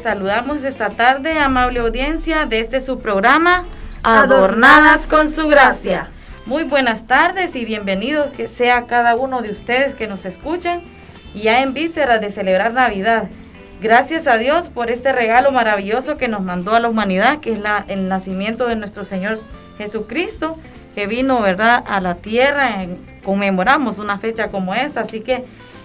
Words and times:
Les 0.00 0.04
saludamos 0.04 0.64
esta 0.64 0.88
tarde, 0.88 1.38
amable 1.38 1.80
audiencia, 1.80 2.46
de 2.46 2.60
este 2.60 2.80
su 2.80 3.00
programa, 3.00 3.66
Adornadas 4.02 5.06
con 5.06 5.30
su 5.30 5.46
gracia. 5.46 6.08
Muy 6.46 6.64
buenas 6.64 7.06
tardes 7.06 7.54
y 7.54 7.66
bienvenidos 7.66 8.30
que 8.30 8.48
sea 8.48 8.86
cada 8.86 9.14
uno 9.14 9.42
de 9.42 9.50
ustedes 9.50 9.94
que 9.94 10.06
nos 10.06 10.24
escuchan 10.24 10.80
y 11.34 11.42
ya 11.42 11.60
en 11.60 11.74
vísperas 11.74 12.22
de 12.22 12.30
celebrar 12.30 12.72
Navidad. 12.72 13.28
Gracias 13.82 14.26
a 14.26 14.38
Dios 14.38 14.70
por 14.70 14.90
este 14.90 15.12
regalo 15.12 15.52
maravilloso 15.52 16.16
que 16.16 16.28
nos 16.28 16.40
mandó 16.40 16.74
a 16.74 16.80
la 16.80 16.88
humanidad, 16.88 17.40
que 17.40 17.52
es 17.52 17.58
la, 17.58 17.84
el 17.86 18.08
nacimiento 18.08 18.68
de 18.68 18.76
nuestro 18.76 19.04
Señor 19.04 19.38
Jesucristo, 19.76 20.56
que 20.94 21.08
vino, 21.08 21.42
¿verdad?, 21.42 21.84
a 21.86 22.00
la 22.00 22.14
tierra. 22.14 22.86
conmemoramos 23.22 23.98
una 23.98 24.16
fecha 24.16 24.48
como 24.48 24.74
esta, 24.74 25.02
así 25.02 25.20
que 25.20 25.44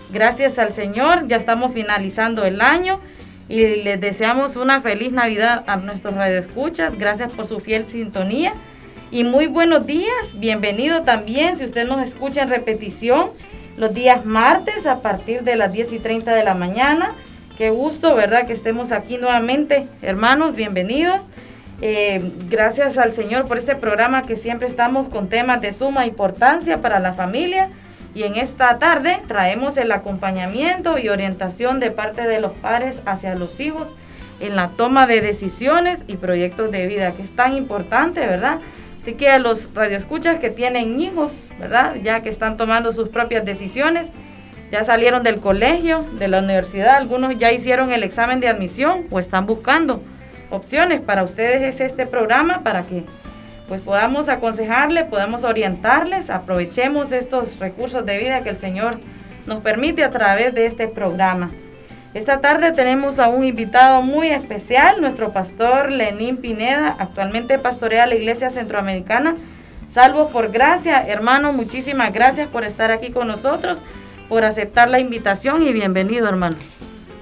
gracias 0.10 0.58
al 0.58 0.72
Señor, 0.72 1.28
ya 1.28 1.36
estamos 1.36 1.74
finalizando 1.74 2.46
el 2.46 2.62
año 2.62 3.02
y 3.48 3.84
les 3.84 4.02
deseamos 4.02 4.56
una 4.56 4.82
feliz 4.82 5.12
Navidad 5.12 5.64
a 5.68 5.78
nuestros 5.78 6.16
radioescuchas. 6.16 6.98
Gracias 6.98 7.32
por 7.32 7.48
su 7.48 7.60
fiel 7.60 7.88
sintonía 7.88 8.54
y 9.12 9.24
muy 9.24 9.48
buenos 9.48 9.86
días. 9.86 10.12
Bienvenido 10.36 11.04
también 11.04 11.58
si 11.58 11.66
usted 11.66 11.88
nos 11.88 12.02
escucha 12.02 12.42
en 12.42 12.50
repetición 12.50 13.30
los 13.78 13.94
días 13.94 14.26
martes 14.26 14.86
a 14.86 15.02
partir 15.02 15.44
de 15.44 15.56
las 15.56 15.72
10 15.74 15.94
y 15.94 16.00
30 16.00 16.34
de 16.34 16.44
la 16.44 16.56
mañana. 16.56 17.14
Qué 17.58 17.70
gusto, 17.70 18.16
¿verdad? 18.16 18.48
Que 18.48 18.54
estemos 18.54 18.92
aquí 18.92 19.18
nuevamente, 19.18 19.88
hermanos, 20.02 20.56
bienvenidos. 20.56 21.22
Eh, 21.82 22.32
gracias 22.50 22.98
al 22.98 23.14
Señor 23.14 23.48
por 23.48 23.58
este 23.58 23.76
programa 23.76 24.24
que 24.24 24.38
siempre 24.38 24.68
estamos 24.68 25.10
con 25.10 25.28
temas 25.30 25.62
de 25.62 25.74
suma 25.74 26.06
importancia 26.06 26.82
para 26.82 27.00
la 27.00 27.14
familia 27.14 27.70
y 28.16 28.24
en 28.24 28.38
esta 28.38 28.80
tarde 28.80 29.22
traemos 29.28 29.76
el 29.76 29.92
acompañamiento 29.92 30.98
y 30.98 31.10
orientación 31.10 31.82
de 31.82 31.92
parte 31.92 32.26
de 32.28 32.40
los 32.40 32.54
padres 32.54 33.02
hacia 33.06 33.36
los 33.36 33.60
hijos 33.60 33.90
en 34.40 34.56
la 34.56 34.70
toma 34.70 35.06
de 35.06 35.20
decisiones 35.20 36.04
y 36.08 36.16
proyectos 36.16 36.72
de 36.72 36.88
vida, 36.88 37.12
que 37.12 37.24
es 37.24 37.36
tan 37.36 37.56
importante, 37.56 38.22
¿verdad? 38.22 38.60
Así 39.02 39.14
que 39.14 39.30
a 39.30 39.38
los 39.38 39.74
radioescuchas 39.74 40.40
que 40.40 40.50
tienen 40.50 41.00
hijos, 41.00 41.50
¿verdad? 41.60 41.96
Ya 42.02 42.22
que 42.22 42.30
están 42.30 42.58
tomando 42.58 42.94
sus 42.94 43.10
propias 43.10 43.46
decisiones, 43.46 44.08
ya 44.72 44.86
salieron 44.86 45.22
del 45.22 45.40
colegio, 45.42 46.06
de 46.18 46.28
la 46.30 46.40
universidad, 46.40 46.96
algunos 46.96 47.38
ya 47.38 47.52
hicieron 47.52 47.92
el 47.92 48.04
examen 48.04 48.40
de 48.40 48.48
admisión 48.48 49.06
o 49.12 49.20
están 49.20 49.46
buscando 49.46 50.02
opciones. 50.50 51.02
Para 51.02 51.24
ustedes 51.24 51.62
es 51.62 51.82
este 51.82 52.06
programa 52.06 52.62
para 52.64 52.84
que 52.84 53.04
pues 53.68 53.82
podamos 53.82 54.30
aconsejarle, 54.30 55.06
podamos 55.06 55.44
orientarles, 55.44 56.30
aprovechemos 56.30 57.12
estos 57.12 57.58
recursos 57.60 58.06
de 58.06 58.18
vida 58.18 58.42
que 58.42 58.50
el 58.50 58.58
Señor 58.58 59.00
nos 59.48 59.62
permite 59.62 60.04
a 60.04 60.12
través 60.12 60.54
de 60.54 60.66
este 60.66 60.88
programa. 60.88 61.52
Esta 62.14 62.40
tarde 62.40 62.72
tenemos 62.72 63.20
a 63.20 63.28
un 63.28 63.44
invitado 63.44 64.02
muy 64.02 64.28
especial, 64.28 65.02
nuestro 65.02 65.34
pastor 65.34 65.92
Lenín 65.92 66.38
Pineda, 66.38 66.96
actualmente 66.98 67.60
pastorea 67.60 68.06
la 68.06 68.16
Iglesia 68.16 68.50
Centroamericana. 68.50 69.36
Salvo 69.94 70.30
por 70.30 70.52
gracia, 70.52 71.06
hermano, 71.08 71.52
muchísimas 71.52 72.14
gracias 72.14 72.48
por 72.48 72.64
estar 72.64 72.92
aquí 72.92 73.12
con 73.12 73.28
nosotros, 73.28 73.80
por 74.30 74.44
aceptar 74.46 74.90
la 74.90 75.00
invitación 75.00 75.64
y 75.64 75.74
bienvenido, 75.74 76.28
hermano. 76.28 76.58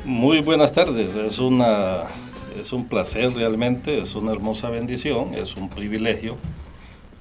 Muy 0.05 0.41
buenas 0.41 0.73
tardes, 0.73 1.15
es 1.15 1.39
una 1.39 2.03
es 2.59 2.73
un 2.73 2.87
placer 2.87 3.33
realmente, 3.33 3.99
es 3.99 4.15
una 4.15 4.31
hermosa 4.31 4.69
bendición, 4.69 5.33
es 5.33 5.55
un 5.55 5.69
privilegio 5.69 6.37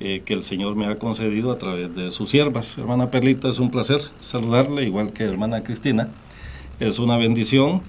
eh, 0.00 0.22
que 0.24 0.34
el 0.34 0.42
Señor 0.42 0.74
me 0.74 0.86
ha 0.86 0.98
concedido 0.98 1.52
a 1.52 1.58
través 1.58 1.94
de 1.94 2.10
sus 2.10 2.30
siervas. 2.30 2.76
Hermana 2.76 3.10
Perlita, 3.10 3.48
es 3.48 3.58
un 3.58 3.70
placer 3.70 4.00
saludarle, 4.20 4.84
igual 4.84 5.12
que 5.12 5.24
hermana 5.24 5.62
Cristina. 5.62 6.08
Es 6.80 6.98
una 6.98 7.16
bendición 7.16 7.82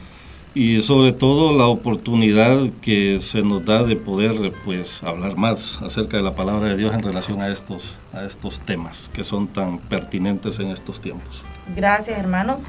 y 0.56 0.82
sobre 0.82 1.14
todo 1.14 1.58
la 1.58 1.66
oportunidad 1.66 2.70
que 2.82 3.18
se 3.18 3.42
nos 3.42 3.66
da 3.66 3.84
de 3.84 3.96
poder 3.96 4.54
pues 4.64 5.02
hablar 5.02 5.36
más 5.36 5.82
acerca 5.82 6.18
de 6.18 6.24
la 6.24 6.36
palabra 6.36 6.70
de 6.70 6.78
Dios 6.78 6.94
en 6.94 7.02
relación 7.02 7.42
a 7.42 7.50
estos 7.50 7.98
a 8.14 8.24
estos 8.24 8.62
temas 8.62 9.10
que 9.14 9.24
son 9.24 9.48
tan 9.48 9.80
pertinentes 9.80 10.60
en 10.60 10.68
estos 10.68 11.02
tiempos. 11.02 11.42
Gracias, 11.76 12.20
hermano. 12.20 12.60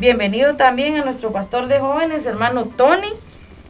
Bienvenido 0.00 0.54
también 0.54 0.96
a 0.96 1.04
nuestro 1.04 1.32
pastor 1.32 1.68
de 1.68 1.80
jóvenes, 1.80 2.24
hermano 2.24 2.64
Tony 2.64 3.08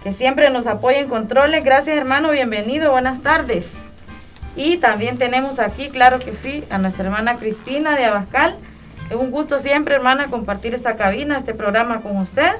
que 0.04 0.12
siempre 0.12 0.50
nos 0.50 0.66
apoya 0.66 0.98
en 0.98 1.08
controles. 1.08 1.64
Gracias 1.64 1.96
hermano, 1.96 2.30
bienvenido, 2.30 2.90
buenas 2.90 3.22
tardes. 3.22 3.66
Y 4.54 4.76
también 4.76 5.16
tenemos 5.16 5.58
aquí, 5.58 5.88
claro 5.88 6.18
que 6.18 6.34
sí, 6.34 6.62
a 6.68 6.76
nuestra 6.76 7.04
hermana 7.06 7.36
Cristina 7.36 7.96
de 7.96 8.04
Abascal. 8.04 8.54
Es 9.08 9.16
un 9.16 9.30
gusto 9.30 9.58
siempre, 9.58 9.94
hermana, 9.94 10.26
compartir 10.26 10.74
esta 10.74 10.96
cabina, 10.96 11.38
este 11.38 11.54
programa 11.54 12.02
con 12.02 12.18
usted. 12.18 12.52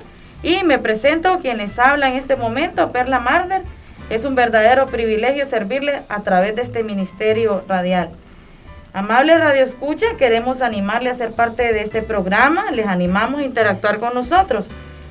Y 0.42 0.64
me 0.64 0.78
presento 0.78 1.38
quienes 1.40 1.78
hablan 1.78 2.12
en 2.12 2.18
este 2.18 2.34
momento, 2.34 2.90
Perla 2.92 3.20
Marder. 3.20 3.60
Es 4.08 4.24
un 4.24 4.34
verdadero 4.34 4.86
privilegio 4.86 5.44
servirle 5.44 6.00
a 6.08 6.20
través 6.22 6.56
de 6.56 6.62
este 6.62 6.82
ministerio 6.82 7.62
radial. 7.68 8.10
Amable 8.94 9.36
Radio 9.36 9.64
Escucha, 9.64 10.06
queremos 10.18 10.62
animarle 10.62 11.10
a 11.10 11.14
ser 11.14 11.32
parte 11.32 11.74
de 11.74 11.82
este 11.82 12.00
programa. 12.00 12.70
Les 12.70 12.86
animamos 12.86 13.40
a 13.40 13.44
interactuar 13.44 13.98
con 13.98 14.14
nosotros. 14.14 14.66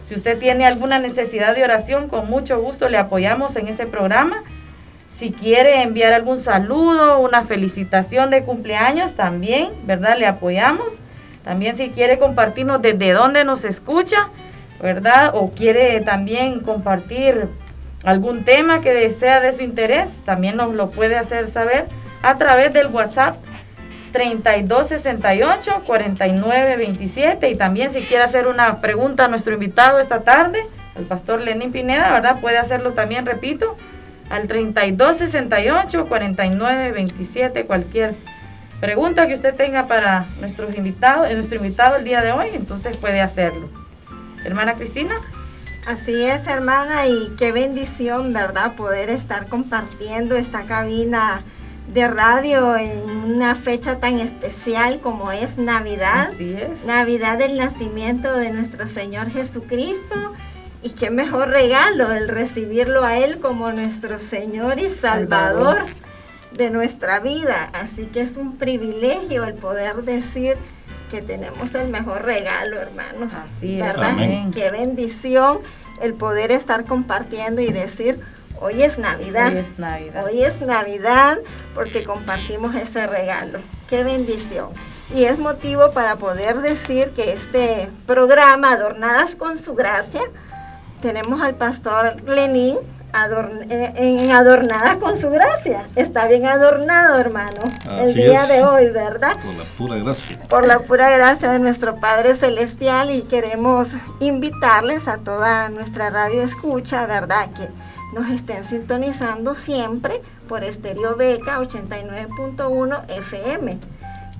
Si 0.06 0.16
usted 0.16 0.38
tiene 0.38 0.66
alguna 0.66 1.00
necesidad 1.00 1.56
de 1.56 1.64
oración, 1.64 2.10
con 2.10 2.30
mucho 2.30 2.60
gusto 2.60 2.90
le 2.90 2.98
apoyamos 2.98 3.56
en 3.56 3.68
este 3.68 3.86
programa. 3.86 4.44
Si 5.18 5.32
quiere 5.32 5.82
enviar 5.82 6.14
algún 6.14 6.42
saludo, 6.42 7.20
una 7.20 7.44
felicitación 7.44 8.30
de 8.30 8.44
cumpleaños, 8.44 9.14
también, 9.16 9.70
¿verdad? 9.86 10.18
Le 10.18 10.28
apoyamos. 10.28 10.88
También 11.44 11.78
si 11.78 11.90
quiere 11.90 12.20
compartirnos 12.20 12.82
desde 12.82 13.14
dónde 13.14 13.44
nos 13.46 13.64
escucha, 13.64 14.30
¿verdad? 14.82 15.32
O 15.36 15.52
quiere 15.52 16.02
también 16.02 16.60
compartir 16.60 17.48
algún 18.04 18.44
tema 18.44 18.82
que 18.82 19.10
sea 19.12 19.40
de 19.40 19.54
su 19.54 19.64
interés, 19.64 20.10
también 20.26 20.58
nos 20.58 20.74
lo 20.74 20.90
puede 20.90 21.18
hacer 21.18 21.50
saber 21.50 21.86
a 22.22 22.38
través 22.38 22.74
del 22.74 22.88
WhatsApp 22.88 23.38
3268 24.14 25.84
4927 25.86 27.50
y 27.50 27.56
también 27.56 27.92
si 27.92 28.02
quiere 28.02 28.24
hacer 28.24 28.48
una 28.48 28.80
pregunta 28.80 29.26
a 29.26 29.28
nuestro 29.28 29.54
invitado 29.54 30.00
esta 30.00 30.22
tarde, 30.22 30.66
el 30.96 31.04
pastor 31.06 31.42
Lenín 31.42 31.74
Pineda, 31.74 32.14
¿verdad? 32.14 32.40
Puede 32.40 32.58
hacerlo 32.58 32.94
también, 32.94 33.26
repito, 33.26 33.76
al 34.30 34.48
3268 34.48 36.06
4927 36.08 37.66
cualquier 37.66 38.16
pregunta 38.80 39.28
que 39.28 39.34
usted 39.34 39.56
tenga 39.56 39.88
para 39.88 40.28
nuestros 40.40 40.76
invitados, 40.78 41.30
eh, 41.30 41.36
nuestro 41.36 41.58
invitado 41.58 41.98
el 41.98 42.04
día 42.04 42.22
de 42.22 42.32
hoy, 42.32 42.48
entonces 42.54 42.96
puede 42.98 43.20
hacerlo. 43.22 43.70
Hermana 44.46 44.76
Cristina. 44.76 45.16
Así 45.86 46.24
es, 46.24 46.48
hermana, 46.48 47.08
y 47.08 47.34
qué 47.38 47.52
bendición, 47.52 48.32
¿verdad? 48.32 48.74
Poder 48.76 49.10
estar 49.10 49.48
compartiendo 49.48 50.38
esta 50.38 50.64
cabina 50.64 51.44
de 51.88 52.08
radio 52.08 52.76
en 52.78 53.02
una 53.26 53.56
fecha 53.56 54.00
tan 54.00 54.20
especial 54.20 55.00
como 55.00 55.32
es 55.32 55.58
Navidad. 55.58 56.30
Así 56.34 56.54
es. 56.54 56.86
Navidad 56.86 57.38
del 57.38 57.58
nacimiento 57.58 58.34
de 58.36 58.52
nuestro 58.52 58.88
Señor 58.88 59.30
Jesucristo. 59.30 60.34
Y 60.82 60.92
qué 60.92 61.10
mejor 61.12 61.50
regalo 61.50 62.12
el 62.12 62.28
recibirlo 62.28 63.06
a 63.06 63.18
Él 63.18 63.40
como 63.40 63.72
nuestro 63.72 64.20
Señor 64.20 64.80
y 64.80 64.90
Salvador, 64.90 65.78
de 66.58 66.70
nuestra 66.70 67.22
vida. 67.22 67.70
Así 67.72 68.06
que 68.08 68.22
es 68.22 68.36
un 68.36 68.58
privilegio 68.58 69.46
el 69.46 69.54
poder 69.54 70.04
decir 70.04 70.58
que 71.10 71.22
tenemos 71.22 71.74
el 71.76 71.90
mejor 71.90 72.24
regalo, 72.24 72.82
hermanos. 72.82 73.34
Así 73.34 73.80
es. 73.80 73.86
¿verdad? 73.86 74.18
Qué 74.54 74.72
bendición 74.72 75.60
el 76.02 76.16
poder 76.16 76.52
estar 76.52 76.84
compartiendo 76.84 77.62
y 77.62 77.72
decir, 77.72 78.20
Hoy 78.64 78.82
es 78.82 78.98
Navidad. 78.98 79.52
Hoy 79.52 79.58
es 79.58 79.78
Navidad. 79.78 80.26
Hoy 80.26 80.42
es 80.42 80.62
Navidad 80.62 81.38
porque 81.76 82.06
compartimos 82.06 82.74
ese 82.76 83.06
regalo. 83.08 83.60
Qué 83.90 84.06
bendición. 84.06 84.70
Y 85.14 85.26
es 85.26 85.38
motivo 85.38 85.92
para 85.92 86.16
poder 86.16 86.62
decir 86.62 87.10
que 87.10 87.34
este 87.34 87.90
programa, 88.06 88.72
Adornadas 88.72 89.36
con 89.36 89.58
su 89.58 89.76
gracia, 89.76 90.22
tenemos 91.02 91.42
al 91.42 91.56
pastor 91.56 92.24
Lenín 92.24 92.78
eh, 93.70 93.94
en 93.96 94.32
adornada 94.32 94.98
con 94.98 95.18
su 95.18 95.30
gracia. 95.30 95.84
Está 95.98 96.28
bien 96.28 96.46
adornado, 96.46 97.20
hermano, 97.20 97.60
el 98.00 98.14
día 98.14 98.46
de 98.46 98.64
hoy, 98.64 98.90
¿verdad? 98.92 99.34
Por 99.44 99.56
la 99.56 99.64
pura 99.78 99.98
gracia. 99.98 100.40
Por 100.48 100.66
la 100.66 100.80
pura 100.80 101.10
gracia 101.10 101.52
de 101.52 101.60
nuestro 101.60 101.96
Padre 101.96 102.34
Celestial 102.34 103.12
y 103.12 103.24
queremos 103.24 103.90
invitarles 104.22 105.10
a 105.10 105.18
toda 105.18 105.68
nuestra 105.68 106.10
radio 106.10 106.44
escucha, 106.44 107.06
¿verdad? 107.06 107.50
Que 107.52 107.68
nos 108.14 108.30
estén 108.30 108.64
sintonizando 108.64 109.56
siempre 109.56 110.22
por 110.48 110.64
Estéreo 110.64 111.16
Beca 111.16 111.60
89.1 111.60 113.10
FM. 113.10 113.80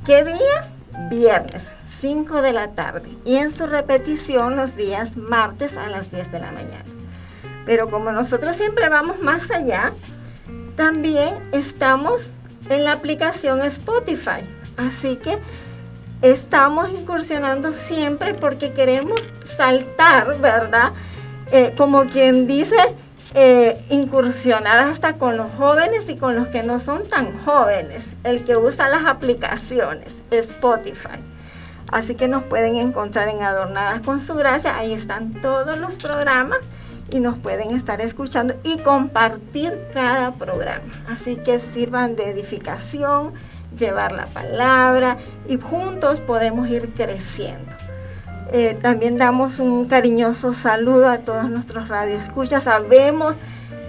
¿Qué 0.06 0.24
días? 0.24 0.72
Viernes, 1.10 1.72
5 2.00 2.42
de 2.42 2.54
la 2.54 2.70
tarde. 2.70 3.10
Y 3.26 3.38
en 3.38 3.52
su 3.52 3.66
repetición 3.66 4.56
los 4.56 4.76
días 4.76 5.18
martes 5.18 5.76
a 5.76 5.88
las 5.88 6.12
10 6.12 6.32
de 6.32 6.40
la 6.40 6.52
mañana. 6.52 6.86
Pero 7.66 7.90
como 7.90 8.12
nosotros 8.12 8.56
siempre 8.56 8.90
vamos 8.90 9.22
más 9.22 9.50
allá, 9.50 9.94
también 10.76 11.34
estamos 11.52 12.32
en 12.70 12.84
la 12.84 12.94
aplicación 12.94 13.62
Spotify. 13.62 14.42
Así 14.78 15.16
que 15.16 15.38
estamos 16.22 16.90
incursionando 16.92 17.74
siempre 17.74 18.34
porque 18.34 18.74
queremos 18.74 19.20
saltar, 19.58 20.40
¿verdad? 20.40 20.92
Eh, 21.52 21.74
como 21.78 22.06
quien 22.06 22.48
dice, 22.48 22.76
eh, 23.36 23.80
incursionar 23.90 24.80
hasta 24.80 25.14
con 25.14 25.38
los 25.38 25.52
jóvenes 25.54 26.08
y 26.10 26.16
con 26.16 26.36
los 26.36 26.48
que 26.50 26.62
no 26.64 26.80
son 26.80 27.08
tan 27.08 27.38
jóvenes, 27.44 28.10
el 28.24 28.46
que 28.46 28.58
usa 28.58 28.90
las 28.90 29.06
aplicaciones, 29.06 30.18
Spotify. 30.30 31.20
Así 31.92 32.16
que 32.16 32.28
nos 32.28 32.44
pueden 32.44 32.76
encontrar 32.76 33.30
en 33.30 33.42
Adornadas 33.42 34.02
con 34.02 34.22
su 34.22 34.36
gracia, 34.36 34.78
ahí 34.78 34.94
están 34.94 35.32
todos 35.42 35.78
los 35.78 35.96
programas 35.96 36.60
y 37.10 37.20
nos 37.20 37.38
pueden 37.38 37.72
estar 37.72 38.02
escuchando 38.02 38.56
y 38.64 38.80
compartir 38.80 39.80
cada 39.94 40.32
programa. 40.32 40.92
Así 41.08 41.36
que 41.36 41.60
sirvan 41.60 42.16
de 42.16 42.30
edificación, 42.30 43.34
llevar 43.78 44.12
la 44.12 44.26
palabra 44.26 45.18
y 45.48 45.58
juntos 45.58 46.20
podemos 46.20 46.68
ir 46.70 46.94
creciendo. 46.94 47.72
Eh, 48.52 48.78
también 48.82 49.18
damos 49.18 49.60
un 49.60 49.86
cariñoso 49.86 50.54
saludo 50.54 51.08
a 51.08 51.20
todos 51.20 51.50
nuestros 51.50 51.88
radioescuchas. 51.88 52.64
Sabemos 52.64 53.36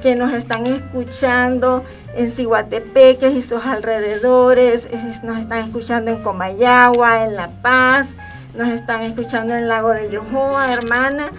que 0.02 0.14
nos 0.14 0.32
están 0.32 0.66
escuchando 0.66 1.82
en 2.14 2.30
Ciguatepeques 2.30 3.34
y 3.34 3.42
sus 3.42 3.64
alrededores, 3.64 4.86
nos 5.22 5.38
están 5.38 5.64
escuchando 5.64 6.10
en 6.10 6.22
Comayagua, 6.22 7.24
en 7.24 7.34
La 7.34 7.48
Paz, 7.48 8.08
nos 8.54 8.68
están 8.68 9.00
escuchando 9.00 9.54
en 9.54 9.66
Lago 9.66 9.90
de 9.90 10.10
Yohoa, 10.10 10.72
hermana. 10.72 11.30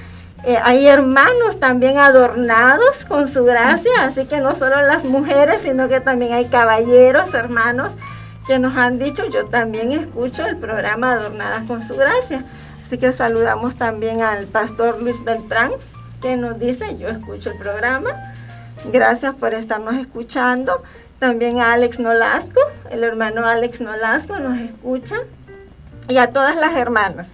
Eh, 0.44 0.58
hay 0.64 0.88
hermanos 0.88 1.60
también 1.60 1.98
adornados 1.98 3.06
con 3.08 3.28
su 3.28 3.46
gracia, 3.46 3.92
así 4.02 4.26
que 4.26 4.40
no 4.42 4.54
solo 4.54 4.82
las 4.82 5.06
mujeres, 5.06 5.62
sino 5.62 5.88
que 5.88 6.02
también 6.02 6.34
hay 6.34 6.46
caballeros, 6.46 7.34
hermanos, 7.34 7.94
que 8.46 8.60
nos 8.60 8.76
han 8.78 9.00
dicho, 9.00 9.26
yo 9.28 9.46
también 9.46 9.92
escucho 9.92 10.46
el 10.46 10.58
programa 10.58 11.14
Adornadas 11.14 11.64
con 11.64 11.82
su 11.82 11.96
gracia. 11.96 12.44
Así 12.86 13.00
que 13.00 13.12
saludamos 13.14 13.78
también 13.78 14.22
al 14.22 14.46
pastor 14.46 15.02
Luis 15.02 15.24
Beltrán, 15.24 15.72
que 16.22 16.38
nos 16.38 16.60
dice, 16.60 16.96
yo 17.00 17.08
escucho 17.08 17.50
el 17.50 17.58
programa. 17.58 18.12
Gracias 18.94 19.34
por 19.34 19.56
estarnos 19.56 19.96
escuchando. 19.96 20.84
También 21.18 21.62
a 21.62 21.74
Alex 21.74 21.98
Nolasco, 21.98 22.60
el 22.92 23.04
hermano 23.04 23.48
Alex 23.48 23.82
Nolasco 23.82 24.38
nos 24.38 24.60
escucha. 24.60 25.16
Y 26.08 26.18
a 26.18 26.30
todas 26.30 26.56
las 26.58 26.76
hermanas 26.76 27.30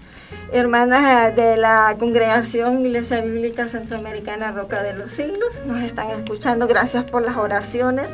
hermanas 0.54 1.36
de 1.36 1.58
la 1.58 1.96
Congregación 2.00 2.86
Iglesia 2.86 3.20
Bíblica 3.20 3.68
Centroamericana 3.68 4.54
Roca 4.54 4.82
de 4.82 4.94
los 4.94 5.12
Siglos. 5.12 5.54
Nos 5.66 5.84
están 5.84 6.12
escuchando. 6.12 6.66
Gracias 6.66 7.04
por 7.04 7.24
las 7.24 7.36
oraciones. 7.36 8.10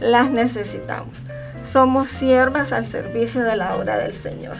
Las 0.00 0.30
necesitamos. 0.30 1.16
Somos 1.64 2.10
siervas 2.10 2.72
al 2.72 2.84
servicio 2.84 3.42
de 3.42 3.56
la 3.56 3.74
obra 3.74 3.96
del 3.96 4.14
Señor. 4.14 4.56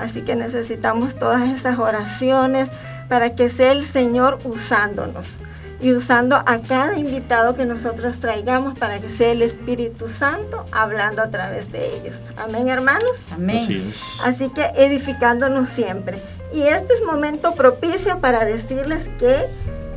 Así 0.00 0.22
que 0.22 0.34
necesitamos 0.34 1.18
todas 1.18 1.48
esas 1.50 1.78
oraciones 1.78 2.68
para 3.08 3.34
que 3.34 3.50
sea 3.50 3.72
el 3.72 3.84
Señor 3.84 4.38
usándonos 4.44 5.36
y 5.80 5.92
usando 5.92 6.36
a 6.36 6.58
cada 6.66 6.96
invitado 6.98 7.54
que 7.54 7.64
nosotros 7.64 8.18
traigamos 8.20 8.78
para 8.78 9.00
que 9.00 9.10
sea 9.10 9.32
el 9.32 9.42
Espíritu 9.42 10.08
Santo 10.08 10.64
hablando 10.72 11.22
a 11.22 11.30
través 11.30 11.72
de 11.72 11.96
ellos. 11.96 12.20
Amén, 12.36 12.68
hermanos. 12.68 13.12
Amén. 13.32 13.90
Así 14.24 14.48
que 14.50 14.64
edificándonos 14.76 15.68
siempre. 15.68 16.18
Y 16.52 16.62
este 16.62 16.94
es 16.94 17.02
momento 17.02 17.54
propicio 17.54 18.18
para 18.20 18.44
decirles 18.44 19.08
que 19.18 19.48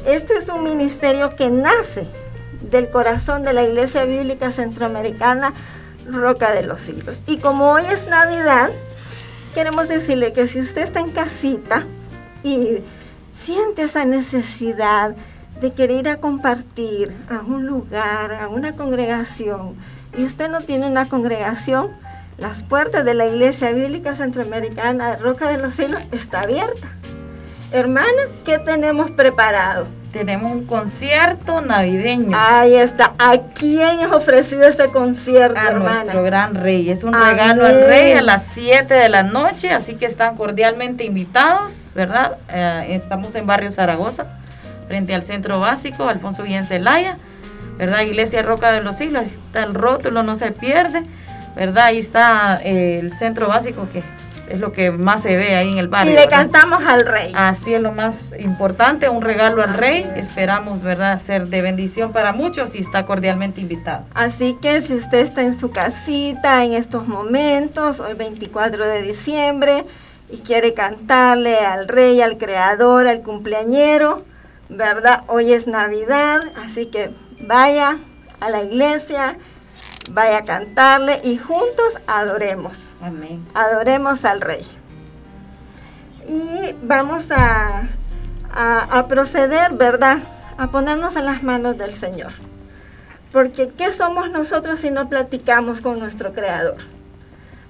este 0.05 0.35
es 0.35 0.49
un 0.49 0.63
ministerio 0.63 1.35
que 1.35 1.49
nace 1.49 2.05
del 2.61 2.89
corazón 2.89 3.43
de 3.43 3.53
la 3.53 3.63
Iglesia 3.63 4.05
Bíblica 4.05 4.51
Centroamericana 4.51 5.53
Roca 6.07 6.51
de 6.51 6.63
los 6.63 6.81
Siglos. 6.81 7.21
Y 7.27 7.37
como 7.37 7.71
hoy 7.71 7.83
es 7.91 8.07
Navidad, 8.07 8.69
queremos 9.53 9.87
decirle 9.87 10.33
que 10.33 10.47
si 10.47 10.59
usted 10.59 10.83
está 10.83 10.99
en 10.99 11.11
casita 11.11 11.85
y 12.43 12.79
siente 13.45 13.83
esa 13.83 14.05
necesidad 14.05 15.15
de 15.61 15.71
querer 15.73 15.99
ir 15.99 16.09
a 16.09 16.17
compartir 16.17 17.15
a 17.29 17.41
un 17.41 17.65
lugar, 17.65 18.33
a 18.33 18.47
una 18.47 18.75
congregación, 18.75 19.75
y 20.17 20.23
usted 20.23 20.49
no 20.49 20.61
tiene 20.61 20.87
una 20.87 21.05
congregación, 21.05 21.91
las 22.37 22.63
puertas 22.63 23.05
de 23.05 23.13
la 23.13 23.27
Iglesia 23.27 23.71
Bíblica 23.71 24.15
Centroamericana 24.15 25.11
de 25.11 25.15
Roca 25.17 25.47
de 25.49 25.57
los 25.57 25.75
Cielos 25.75 26.01
está 26.11 26.41
abierta. 26.41 26.89
Hermana, 27.71 28.27
¿qué 28.45 28.59
tenemos 28.59 29.11
preparado? 29.11 29.87
Tenemos 30.13 30.51
un 30.51 30.65
concierto 30.65 31.61
navideño. 31.61 32.37
Ahí 32.39 32.75
está. 32.75 33.13
¿A 33.17 33.35
quién 33.37 33.99
es 33.99 34.11
ofrecido 34.11 34.63
ese 34.63 34.85
concierto, 34.85 35.59
a 35.59 35.71
nuestro 35.71 36.21
gran 36.21 36.53
rey. 36.53 36.89
Es 36.91 37.03
un 37.03 37.13
regalo 37.13 37.65
al 37.65 37.87
rey 37.87 38.13
a 38.13 38.21
las 38.21 38.45
7 38.53 38.93
de 38.93 39.09
la 39.09 39.23
noche, 39.23 39.71
así 39.71 39.95
que 39.95 40.05
están 40.05 40.35
cordialmente 40.37 41.03
invitados, 41.03 41.89
¿verdad? 41.95 42.37
Eh, 42.47 42.85
estamos 42.89 43.33
en 43.33 43.47
Barrio 43.47 43.71
Zaragoza, 43.71 44.27
frente 44.87 45.15
al 45.15 45.23
Centro 45.23 45.59
Básico, 45.59 46.07
Alfonso 46.07 46.43
Guillén 46.43 46.65
Celaya, 46.65 47.17
¿verdad? 47.79 48.01
Iglesia 48.01 48.43
Roca 48.43 48.71
de 48.71 48.81
los 48.81 48.97
Siglos, 48.97 49.23
ahí 49.23 49.27
está 49.27 49.63
el 49.63 49.73
rótulo, 49.73 50.21
no 50.21 50.35
se 50.35 50.51
pierde. 50.51 51.03
¿verdad? 51.55 51.85
Ahí 51.85 51.99
está 51.99 52.59
eh, 52.63 52.99
el 52.99 53.17
centro 53.17 53.47
básico 53.47 53.87
que 53.91 54.03
es 54.49 54.59
lo 54.59 54.71
que 54.71 54.91
más 54.91 55.21
se 55.21 55.35
ve 55.35 55.55
ahí 55.55 55.71
en 55.71 55.77
el 55.77 55.87
barrio. 55.87 56.13
Y 56.13 56.15
le 56.15 56.27
cantamos 56.27 56.83
al 56.85 57.05
rey. 57.05 57.31
Así 57.35 57.73
es 57.73 57.81
lo 57.81 57.91
más 57.91 58.31
importante, 58.39 59.09
un 59.09 59.21
regalo 59.21 59.63
al 59.63 59.73
rey. 59.73 60.05
Esperamos, 60.15 60.81
¿verdad?, 60.81 61.21
ser 61.21 61.47
de 61.47 61.61
bendición 61.61 62.11
para 62.11 62.33
muchos 62.33 62.75
y 62.75 62.79
está 62.79 63.05
cordialmente 63.05 63.61
invitado. 63.61 64.05
Así 64.13 64.57
que 64.61 64.81
si 64.81 64.95
usted 64.95 65.19
está 65.19 65.41
en 65.41 65.59
su 65.59 65.71
casita 65.71 66.63
en 66.63 66.73
estos 66.73 67.07
momentos, 67.07 67.99
hoy 67.99 68.13
24 68.13 68.85
de 68.85 69.01
diciembre, 69.01 69.85
y 70.29 70.37
quiere 70.37 70.73
cantarle 70.73 71.59
al 71.59 71.87
rey, 71.87 72.21
al 72.21 72.37
creador, 72.37 73.07
al 73.07 73.21
cumpleañero, 73.21 74.23
¿verdad? 74.67 75.23
Hoy 75.27 75.53
es 75.53 75.67
Navidad, 75.67 76.39
así 76.55 76.87
que 76.87 77.11
vaya 77.47 77.99
a 78.39 78.49
la 78.49 78.63
iglesia 78.63 79.37
vaya 80.11 80.39
a 80.39 80.43
cantarle 80.43 81.21
y 81.23 81.37
juntos 81.37 81.97
adoremos. 82.07 82.87
Amén. 83.01 83.45
Adoremos 83.53 84.25
al 84.25 84.41
Rey. 84.41 84.65
Y 86.27 86.75
vamos 86.83 87.31
a, 87.31 87.87
a, 88.53 89.07
proceder, 89.07 89.73
¿verdad? 89.73 90.19
A 90.57 90.67
ponernos 90.67 91.15
en 91.15 91.25
las 91.25 91.43
manos 91.43 91.77
del 91.77 91.93
Señor. 91.93 92.31
Porque 93.31 93.69
¿qué 93.69 93.91
somos 93.91 94.29
nosotros 94.29 94.79
si 94.79 94.91
no 94.91 95.09
platicamos 95.09 95.81
con 95.81 95.99
nuestro 95.99 96.33
Creador? 96.33 96.77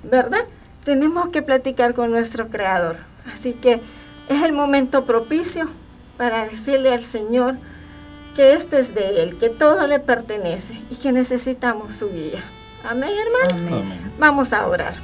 ¿Verdad? 0.03 0.43
Tenemos 0.83 1.29
que 1.29 1.41
platicar 1.41 1.93
con 1.93 2.11
nuestro 2.11 2.49
Creador. 2.49 2.97
Así 3.33 3.53
que 3.53 3.81
es 4.27 4.43
el 4.43 4.51
momento 4.51 5.05
propicio 5.05 5.69
para 6.17 6.45
decirle 6.45 6.93
al 6.93 7.03
Señor, 7.03 7.55
que 8.35 8.53
esto 8.53 8.77
es 8.77 8.93
de 8.93 9.21
Él, 9.21 9.37
que 9.37 9.49
todo 9.49 9.85
le 9.87 9.99
pertenece 9.99 10.81
y 10.89 10.95
que 10.95 11.11
necesitamos 11.11 11.95
su 11.95 12.11
guía. 12.11 12.43
Amén, 12.83 13.11
hermanos. 13.11 13.91
Vamos 14.19 14.53
a 14.53 14.67
orar. 14.67 14.95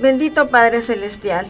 Bendito 0.00 0.48
Padre 0.48 0.80
Celestial, 0.82 1.46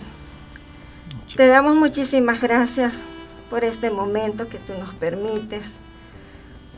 te 1.37 1.47
damos 1.47 1.77
muchísimas 1.77 2.41
gracias 2.41 3.05
por 3.51 3.65
este 3.65 3.91
momento 3.91 4.49
que 4.49 4.59
tú 4.59 4.73
nos 4.75 4.95
permites, 4.95 5.77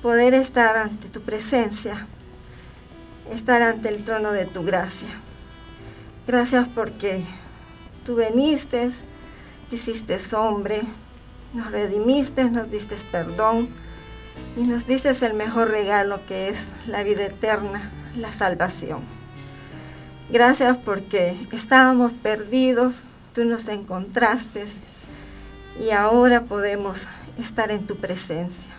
poder 0.03 0.35
estar 0.35 0.77
ante 0.77 1.09
tu 1.09 1.21
presencia, 1.21 2.07
estar 3.33 3.63
ante 3.63 3.89
el 3.89 4.05
trono 4.05 4.33
de 4.33 4.47
tu 4.47 4.65
gracia. 4.65 5.09
Gracias 6.27 6.69
porque 6.69 7.25
tú 8.05 8.17
veniste, 8.17 8.91
te 9.69 9.77
hiciste 9.77 10.19
hombre, 10.37 10.83
nos 11.53 11.71
redimiste, 11.71 12.51
nos 12.51 12.71
diste 12.71 12.97
perdón, 13.11 13.69
y 14.57 14.63
nos 14.63 14.87
dices 14.87 15.23
el 15.23 15.35
mejor 15.35 15.71
regalo 15.71 16.25
que 16.27 16.49
es 16.49 16.59
la 16.87 17.03
vida 17.03 17.25
eterna, 17.25 17.91
la 18.17 18.33
salvación. 18.33 19.01
Gracias 20.31 20.79
porque 20.79 21.37
estábamos 21.53 22.15
perdidos, 22.15 22.95
tú 23.35 23.45
nos 23.45 23.69
encontraste 23.69 24.65
y 25.81 25.91
ahora 25.91 26.43
podemos 26.43 27.07
estar 27.39 27.71
en 27.71 27.87
tu 27.87 27.97
presencia. 27.97 28.71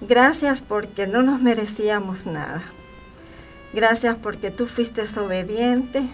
Gracias 0.00 0.60
porque 0.60 1.06
no 1.06 1.22
nos 1.22 1.40
merecíamos 1.40 2.26
nada. 2.26 2.62
Gracias 3.72 4.16
porque 4.16 4.50
tú 4.50 4.66
fuiste 4.66 5.02
obediente. 5.18 6.08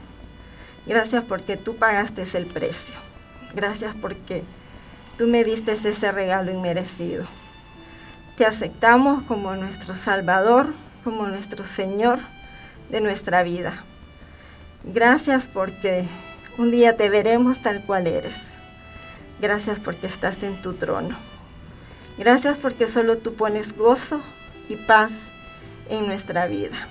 Gracias 0.86 1.24
porque 1.24 1.56
tú 1.56 1.76
pagaste 1.76 2.24
el 2.34 2.46
precio. 2.46 2.94
Gracias 3.54 3.94
porque 4.00 4.44
tú 5.22 5.28
me 5.28 5.44
diste 5.44 5.70
ese 5.70 6.10
regalo 6.10 6.50
inmerecido. 6.50 7.26
Te 8.36 8.44
aceptamos 8.44 9.22
como 9.22 9.54
nuestro 9.54 9.94
Salvador, 9.94 10.74
como 11.04 11.28
nuestro 11.28 11.64
Señor 11.64 12.18
de 12.90 13.00
nuestra 13.00 13.44
vida. 13.44 13.84
Gracias 14.82 15.46
porque 15.46 16.08
un 16.58 16.72
día 16.72 16.96
te 16.96 17.08
veremos 17.08 17.62
tal 17.62 17.84
cual 17.84 18.08
eres. 18.08 18.34
Gracias 19.40 19.78
porque 19.78 20.08
estás 20.08 20.42
en 20.42 20.60
tu 20.60 20.72
trono. 20.72 21.16
Gracias 22.18 22.58
porque 22.58 22.88
solo 22.88 23.18
tú 23.18 23.34
pones 23.34 23.76
gozo 23.76 24.20
y 24.68 24.74
paz 24.74 25.12
en 25.88 26.08
nuestra 26.08 26.48
vida. 26.48 26.88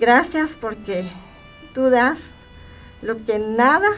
Gracias 0.00 0.56
porque 0.58 1.06
tú 1.74 1.90
das 1.90 2.30
lo 3.02 3.22
que 3.26 3.38
nada 3.38 3.90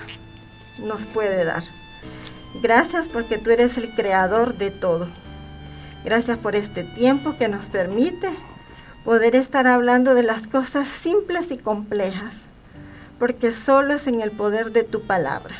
nos 0.80 1.06
puede 1.06 1.44
dar. 1.44 1.62
Gracias 2.62 3.08
porque 3.08 3.38
tú 3.38 3.50
eres 3.50 3.76
el 3.76 3.94
creador 3.94 4.56
de 4.56 4.70
todo. 4.70 5.08
Gracias 6.04 6.38
por 6.38 6.56
este 6.56 6.84
tiempo 6.84 7.36
que 7.36 7.48
nos 7.48 7.68
permite 7.68 8.30
poder 9.04 9.36
estar 9.36 9.66
hablando 9.66 10.14
de 10.14 10.22
las 10.22 10.46
cosas 10.46 10.88
simples 10.88 11.50
y 11.50 11.58
complejas, 11.58 12.42
porque 13.18 13.52
solo 13.52 13.94
es 13.94 14.06
en 14.06 14.20
el 14.20 14.30
poder 14.30 14.72
de 14.72 14.84
tu 14.84 15.02
palabra. 15.02 15.56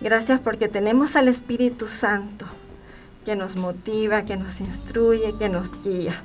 Gracias 0.00 0.40
porque 0.40 0.68
tenemos 0.68 1.16
al 1.16 1.28
Espíritu 1.28 1.88
Santo 1.88 2.46
que 3.24 3.36
nos 3.36 3.56
motiva, 3.56 4.24
que 4.24 4.36
nos 4.36 4.60
instruye, 4.60 5.34
que 5.38 5.48
nos 5.48 5.82
guía. 5.82 6.22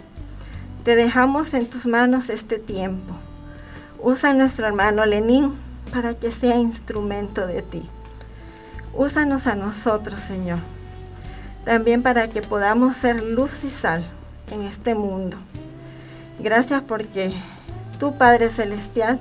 Te 0.83 0.95
dejamos 0.95 1.53
en 1.53 1.67
tus 1.67 1.85
manos 1.85 2.29
este 2.29 2.59
tiempo. 2.59 3.15
Usa 4.01 4.29
a 4.29 4.33
nuestro 4.33 4.67
hermano 4.67 5.05
Lenín 5.05 5.55
para 5.91 6.13
que 6.13 6.31
sea 6.31 6.57
instrumento 6.57 7.47
de 7.47 7.61
ti. 7.63 7.89
Úsanos 8.97 9.45
a 9.45 9.55
nosotros, 9.55 10.21
Señor, 10.21 10.59
también 11.65 12.01
para 12.01 12.29
que 12.29 12.41
podamos 12.41 12.95
ser 12.95 13.21
luz 13.21 13.65
y 13.65 13.69
sal 13.69 14.05
en 14.51 14.61
este 14.61 14.95
mundo. 14.95 15.35
Gracias 16.39 16.81
porque 16.81 17.33
tú, 17.99 18.17
Padre 18.17 18.49
Celestial, 18.49 19.19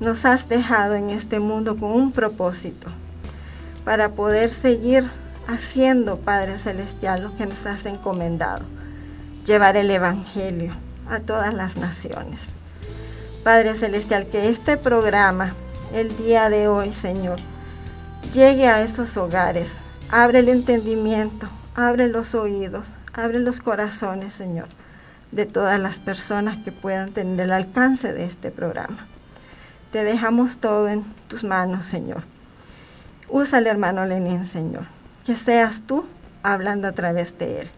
nos 0.00 0.24
has 0.24 0.48
dejado 0.48 0.94
en 0.94 1.10
este 1.10 1.38
mundo 1.38 1.76
con 1.78 1.92
un 1.92 2.10
propósito, 2.10 2.88
para 3.84 4.08
poder 4.08 4.50
seguir 4.50 5.08
haciendo, 5.46 6.16
Padre 6.16 6.58
Celestial, 6.58 7.22
lo 7.22 7.36
que 7.36 7.46
nos 7.46 7.66
has 7.66 7.86
encomendado, 7.86 8.64
llevar 9.46 9.76
el 9.76 9.92
Evangelio 9.92 10.74
a 11.08 11.20
todas 11.20 11.54
las 11.54 11.76
naciones. 11.76 12.52
Padre 13.44 13.76
Celestial, 13.76 14.26
que 14.26 14.48
este 14.48 14.76
programa, 14.76 15.54
el 15.92 16.16
día 16.16 16.48
de 16.48 16.66
hoy, 16.66 16.90
Señor, 16.90 17.38
llegue 18.32 18.66
a 18.66 18.82
esos 18.82 19.16
hogares. 19.16 19.76
Abre 20.10 20.40
el 20.40 20.48
entendimiento, 20.48 21.48
abre 21.74 22.08
los 22.08 22.34
oídos, 22.34 22.94
abre 23.12 23.38
los 23.38 23.60
corazones, 23.60 24.32
Señor, 24.32 24.68
de 25.32 25.46
todas 25.46 25.80
las 25.80 25.98
personas 25.98 26.58
que 26.58 26.72
puedan 26.72 27.12
tener 27.12 27.40
el 27.40 27.52
alcance 27.52 28.12
de 28.12 28.24
este 28.24 28.50
programa. 28.50 29.06
Te 29.92 30.04
dejamos 30.04 30.58
todo 30.58 30.88
en 30.88 31.04
tus 31.28 31.44
manos, 31.44 31.86
Señor. 31.86 32.22
Usa 33.28 33.58
al 33.58 33.66
hermano 33.66 34.04
Lenín, 34.04 34.44
Señor 34.44 34.84
que 35.24 35.36
seas 35.36 35.82
tú 35.86 36.04
hablando 36.42 36.86
a 36.86 36.92
través 36.92 37.38
de 37.38 37.62
él. 37.62 37.70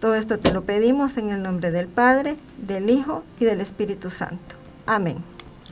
Todo 0.00 0.14
esto 0.14 0.38
te 0.38 0.52
lo 0.52 0.64
pedimos 0.64 1.16
en 1.16 1.30
el 1.30 1.42
nombre 1.42 1.70
del 1.70 1.86
Padre, 1.86 2.36
del 2.58 2.90
Hijo 2.90 3.22
y 3.38 3.44
del 3.44 3.60
Espíritu 3.60 4.10
Santo. 4.10 4.56
Amén. 4.86 5.18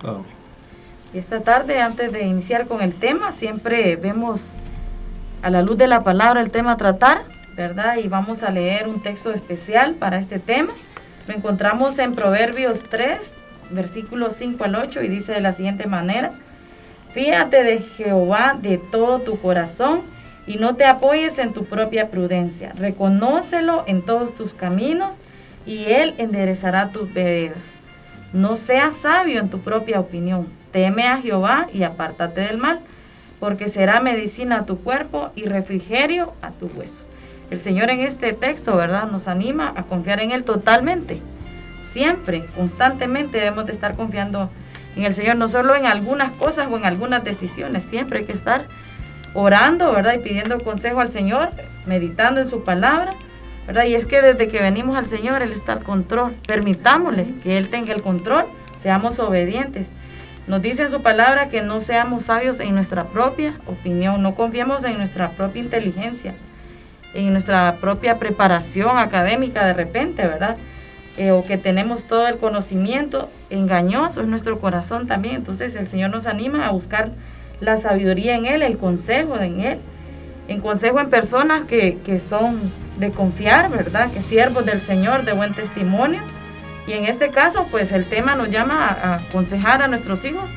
Amén. 0.02 0.33
Esta 1.14 1.40
tarde, 1.40 1.80
antes 1.80 2.12
de 2.12 2.25
iniciar 2.25 2.66
con 2.66 2.83
el 2.83 2.92
tema, 2.92 3.30
siempre 3.30 3.94
vemos 3.94 4.40
a 5.42 5.50
la 5.50 5.62
luz 5.62 5.78
de 5.78 5.87
la 5.87 6.02
palabra 6.02 6.40
el 6.40 6.50
tema 6.50 6.73
a 6.73 6.76
tratar, 6.76 7.23
¿verdad? 7.54 7.99
Y 7.99 8.09
vamos 8.09 8.42
a 8.42 8.50
leer 8.50 8.88
un 8.88 9.00
texto 9.00 9.33
especial 9.33 9.94
para 9.94 10.18
este 10.18 10.40
tema. 10.40 10.73
Lo 11.28 11.35
encontramos 11.35 12.00
en 12.00 12.16
Proverbios 12.16 12.83
3, 12.83 13.21
versículos 13.71 14.35
5 14.35 14.64
al 14.64 14.75
8, 14.75 15.04
y 15.04 15.09
dice 15.09 15.30
de 15.30 15.40
la 15.40 15.52
siguiente 15.52 15.87
manera, 15.87 16.33
Fíjate 17.12 17.62
de 17.62 17.78
Jehová 17.78 18.59
de 18.61 18.78
todo 18.78 19.21
tu 19.21 19.38
corazón 19.38 20.00
y 20.49 20.56
no 20.56 20.75
te 20.75 20.85
apoyes 20.85 21.38
en 21.38 21.52
tu 21.52 21.64
propia 21.64 22.11
prudencia. 22.11 22.73
Reconócelo 22.76 23.85
en 23.87 24.02
todos 24.02 24.35
tus 24.35 24.52
caminos 24.52 25.16
y 25.64 25.85
Él 25.85 26.14
enderezará 26.18 26.88
tus 26.88 27.14
veredas. 27.14 27.62
No 28.33 28.56
seas 28.56 28.97
sabio 28.97 29.38
en 29.38 29.49
tu 29.49 29.61
propia 29.61 30.00
opinión. 30.00 30.63
Teme 30.74 31.06
a 31.06 31.18
Jehová 31.18 31.68
y 31.72 31.84
apártate 31.84 32.40
del 32.40 32.58
mal, 32.58 32.80
porque 33.38 33.68
será 33.68 34.00
medicina 34.00 34.58
a 34.58 34.66
tu 34.66 34.80
cuerpo 34.80 35.30
y 35.36 35.44
refrigerio 35.44 36.32
a 36.42 36.50
tu 36.50 36.66
hueso. 36.66 37.04
El 37.50 37.60
Señor 37.60 37.90
en 37.90 38.00
este 38.00 38.32
texto, 38.32 38.76
¿verdad? 38.76 39.08
Nos 39.08 39.28
anima 39.28 39.72
a 39.76 39.84
confiar 39.84 40.18
en 40.18 40.32
Él 40.32 40.42
totalmente. 40.42 41.20
Siempre, 41.92 42.44
constantemente 42.56 43.38
debemos 43.38 43.66
de 43.66 43.72
estar 43.72 43.94
confiando 43.94 44.50
en 44.96 45.04
el 45.04 45.14
Señor, 45.14 45.36
no 45.36 45.46
solo 45.46 45.76
en 45.76 45.86
algunas 45.86 46.32
cosas 46.32 46.66
o 46.68 46.76
en 46.76 46.86
algunas 46.86 47.22
decisiones, 47.22 47.84
siempre 47.84 48.18
hay 48.18 48.24
que 48.24 48.32
estar 48.32 48.64
orando, 49.32 49.92
¿verdad? 49.92 50.14
Y 50.14 50.24
pidiendo 50.24 50.58
consejo 50.58 50.98
al 50.98 51.10
Señor, 51.10 51.50
meditando 51.86 52.40
en 52.40 52.48
su 52.48 52.64
palabra, 52.64 53.14
¿verdad? 53.68 53.84
Y 53.84 53.94
es 53.94 54.06
que 54.06 54.20
desde 54.20 54.48
que 54.48 54.60
venimos 54.60 54.96
al 54.96 55.06
Señor, 55.06 55.40
Él 55.40 55.52
está 55.52 55.74
al 55.74 55.84
control. 55.84 56.34
Permitámosle 56.48 57.26
que 57.44 57.58
Él 57.58 57.68
tenga 57.68 57.94
el 57.94 58.02
control, 58.02 58.46
seamos 58.82 59.20
obedientes. 59.20 59.86
Nos 60.46 60.60
dice 60.60 60.82
en 60.82 60.90
su 60.90 61.02
palabra 61.02 61.48
que 61.48 61.62
no 61.62 61.80
seamos 61.80 62.24
sabios 62.24 62.60
en 62.60 62.74
nuestra 62.74 63.04
propia 63.04 63.54
opinión, 63.66 64.22
no 64.22 64.34
confiemos 64.34 64.84
en 64.84 64.98
nuestra 64.98 65.30
propia 65.30 65.62
inteligencia, 65.62 66.34
en 67.14 67.32
nuestra 67.32 67.76
propia 67.80 68.18
preparación 68.18 68.98
académica 68.98 69.64
de 69.66 69.72
repente, 69.72 70.26
¿verdad? 70.26 70.56
Eh, 71.16 71.30
o 71.30 71.44
que 71.44 71.56
tenemos 71.56 72.04
todo 72.04 72.26
el 72.26 72.38
conocimiento 72.38 73.30
engañoso 73.48 74.20
en 74.20 74.30
nuestro 74.30 74.58
corazón 74.58 75.06
también. 75.06 75.36
Entonces 75.36 75.76
el 75.76 75.86
Señor 75.86 76.10
nos 76.10 76.26
anima 76.26 76.66
a 76.66 76.72
buscar 76.72 77.12
la 77.60 77.78
sabiduría 77.78 78.34
en 78.34 78.46
Él, 78.46 78.62
el 78.62 78.76
consejo 78.76 79.38
en 79.38 79.60
Él, 79.60 79.78
en 80.48 80.60
consejo 80.60 80.98
en 80.98 81.10
personas 81.10 81.64
que, 81.64 82.20
son 82.20 82.60
de 82.98 83.10
confiar, 83.10 83.70
¿verdad? 83.70 84.10
Que 84.10 84.22
siervos 84.22 84.66
del 84.66 84.80
Señor, 84.80 85.24
de 85.24 85.32
buen 85.32 85.54
testimonio. 85.54 86.20
Y 86.86 86.92
en 86.92 87.04
este 87.06 87.30
caso, 87.30 87.66
pues 87.70 87.92
el 87.92 88.04
tema 88.04 88.34
nos 88.34 88.50
llama 88.50 88.86
a, 88.86 89.14
aconsejar 89.16 89.82
a 89.82 89.88
nuestros 89.88 90.24
hijos. 90.24 90.50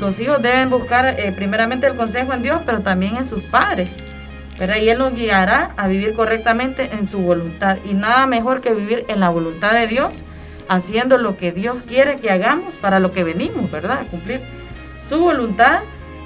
Los 0.00 0.20
hijos 0.20 0.42
deben 0.42 0.70
buscar 0.70 1.18
eh, 1.18 1.32
primeramente 1.32 1.86
el 1.86 1.96
consejo 1.96 2.32
en 2.32 2.42
Dios, 2.42 2.60
pero 2.64 2.80
también 2.80 3.16
en 3.16 3.26
sus 3.26 3.42
padres. 3.42 3.88
¿verdad? 4.58 4.76
Y 4.76 4.88
Él 4.88 4.98
nos 4.98 5.14
guiará 5.14 5.72
a 5.76 5.88
vivir 5.88 6.14
correctamente 6.14 6.90
en 6.92 7.06
su 7.06 7.18
voluntad. 7.18 7.78
Y 7.84 7.94
nada 7.94 8.26
mejor 8.26 8.60
que 8.60 8.74
vivir 8.74 9.04
en 9.08 9.20
la 9.20 9.28
voluntad 9.28 9.72
de 9.72 9.86
Dios, 9.86 10.22
haciendo 10.68 11.18
lo 11.18 11.36
que 11.36 11.52
Dios 11.52 11.78
quiere 11.86 12.16
que 12.16 12.30
hagamos 12.30 12.74
para 12.74 13.00
lo 13.00 13.12
que 13.12 13.24
venimos, 13.24 13.70
¿verdad? 13.70 14.00
A 14.00 14.04
cumplir 14.04 14.40
su 15.08 15.18
voluntad 15.18 15.80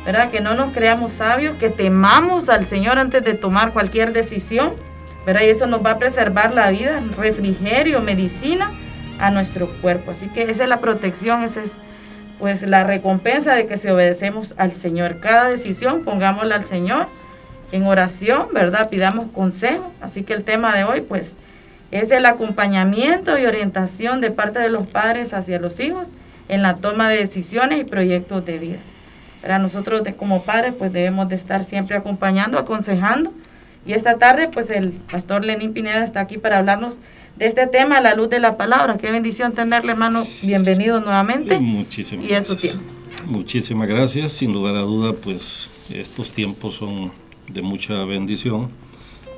¿verdad? 0.05 0.31
Que 0.31 0.41
no 0.41 0.55
nos 0.55 0.73
creamos 0.73 1.13
sabios, 1.13 1.57
que 1.57 1.71
temamos 1.71 2.49
al 2.49 2.67
Señor 2.67 2.99
antes 2.99 3.25
de 3.25 3.35
tomar 3.35 3.73
cualquier 3.73 4.13
decisión, 4.13 4.73
¿verdad? 5.27 5.43
Y 5.43 5.51
eso 5.51 5.67
nos 5.67 5.85
va 5.85 5.93
a 5.93 5.99
preservar 5.99 6.53
la 6.55 6.71
vida, 6.71 7.03
refrigerio, 7.17 8.01
medicina 8.01 8.71
a 9.21 9.31
nuestro 9.31 9.69
cuerpo. 9.81 10.11
Así 10.11 10.29
que 10.29 10.43
esa 10.43 10.65
es 10.65 10.69
la 10.69 10.81
protección, 10.81 11.45
esa 11.45 11.63
es 11.63 11.73
pues 12.41 12.63
la 12.63 12.85
recompensa 12.85 13.55
de 13.55 13.67
que 13.67 13.77
si 13.77 13.89
obedecemos 13.89 14.55
al 14.57 14.73
Señor. 14.73 15.21
Cada 15.21 15.51
decisión 15.51 16.05
pongámosla 16.05 16.57
al 16.57 16.65
Señor 16.65 17.07
en 17.71 17.85
oración, 17.85 18.49
¿verdad? 18.53 18.89
Pidamos 18.89 19.31
consejo. 19.31 19.93
Así 20.01 20.23
que 20.23 20.33
el 20.33 20.43
tema 20.43 20.75
de 20.75 20.85
hoy 20.85 21.03
pues 21.03 21.37
es 21.91 22.11
el 22.11 22.25
acompañamiento 22.25 23.39
y 23.39 23.45
orientación 23.45 24.21
de 24.21 24.31
parte 24.31 24.59
de 24.59 24.71
los 24.71 24.87
padres 24.87 25.35
hacia 25.35 25.59
los 25.59 25.79
hijos 25.81 26.09
en 26.49 26.63
la 26.63 26.77
toma 26.77 27.09
de 27.09 27.19
decisiones 27.19 27.81
y 27.81 27.85
proyectos 27.85 28.45
de 28.47 28.59
vida. 28.59 28.79
Para 29.43 29.59
nosotros 29.59 30.03
de, 30.03 30.15
como 30.15 30.43
padres 30.43 30.75
pues 30.77 30.93
debemos 30.93 31.29
de 31.29 31.37
estar 31.37 31.65
siempre 31.65 31.97
acompañando, 31.97 32.59
aconsejando. 32.59 33.33
Y 33.85 33.93
esta 33.93 34.17
tarde 34.17 34.49
pues 34.49 34.71
el 34.71 34.93
pastor 34.93 35.45
Lenín 35.45 35.75
Pineda 35.75 36.03
está 36.03 36.21
aquí 36.21 36.39
para 36.39 36.59
hablarnos 36.59 37.01
de 37.41 37.47
este 37.47 37.67
tema, 37.67 38.03
la 38.03 38.15
luz 38.15 38.29
de 38.29 38.39
la 38.39 38.59
palabra. 38.59 38.99
Qué 38.99 39.11
bendición 39.11 39.53
tenerle, 39.55 39.93
hermano. 39.93 40.27
Bienvenido 40.43 41.01
nuevamente. 41.01 41.59
Muchísimas 41.59 42.27
y 42.27 42.29
gracias. 42.29 42.59
tiempo. 42.59 42.85
Muchísimas 43.27 43.89
gracias. 43.89 44.33
Sin 44.33 44.53
lugar 44.53 44.77
a 44.77 44.81
duda, 44.81 45.15
pues 45.15 45.71
estos 45.91 46.33
tiempos 46.33 46.75
son 46.75 47.11
de 47.49 47.63
mucha 47.63 48.05
bendición. 48.05 48.69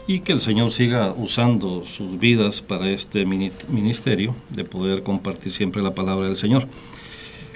y 0.05 0.19
que 0.19 0.33
el 0.33 0.41
Señor 0.41 0.73
siga 0.73 1.15
usando 1.17 1.85
sus 1.85 2.19
vidas 2.19 2.61
para 2.61 2.91
este 2.91 3.25
ministerio 3.25 4.35
de 4.51 4.65
poder 4.65 5.05
compartir 5.05 5.53
siempre 5.53 5.81
la 5.81 5.95
palabra 5.95 6.27
del 6.27 6.37
Señor. 6.37 6.67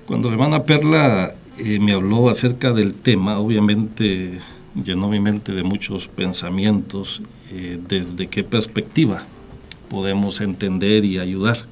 Cuando 0.06 0.28
la 0.28 0.34
hermana 0.34 0.62
Perla 0.62 1.34
eh, 1.58 1.80
me 1.80 1.92
habló 1.92 2.28
acerca 2.28 2.72
del 2.72 2.94
tema, 2.94 3.40
obviamente 3.40 4.38
llenó 4.80 5.08
mi 5.08 5.18
mente 5.18 5.50
de 5.50 5.64
muchos 5.64 6.06
pensamientos, 6.06 7.20
eh, 7.50 7.80
desde 7.88 8.28
qué 8.28 8.44
perspectiva 8.44 9.26
podemos 9.88 10.40
entender 10.40 11.04
y 11.04 11.18
ayudar. 11.18 11.66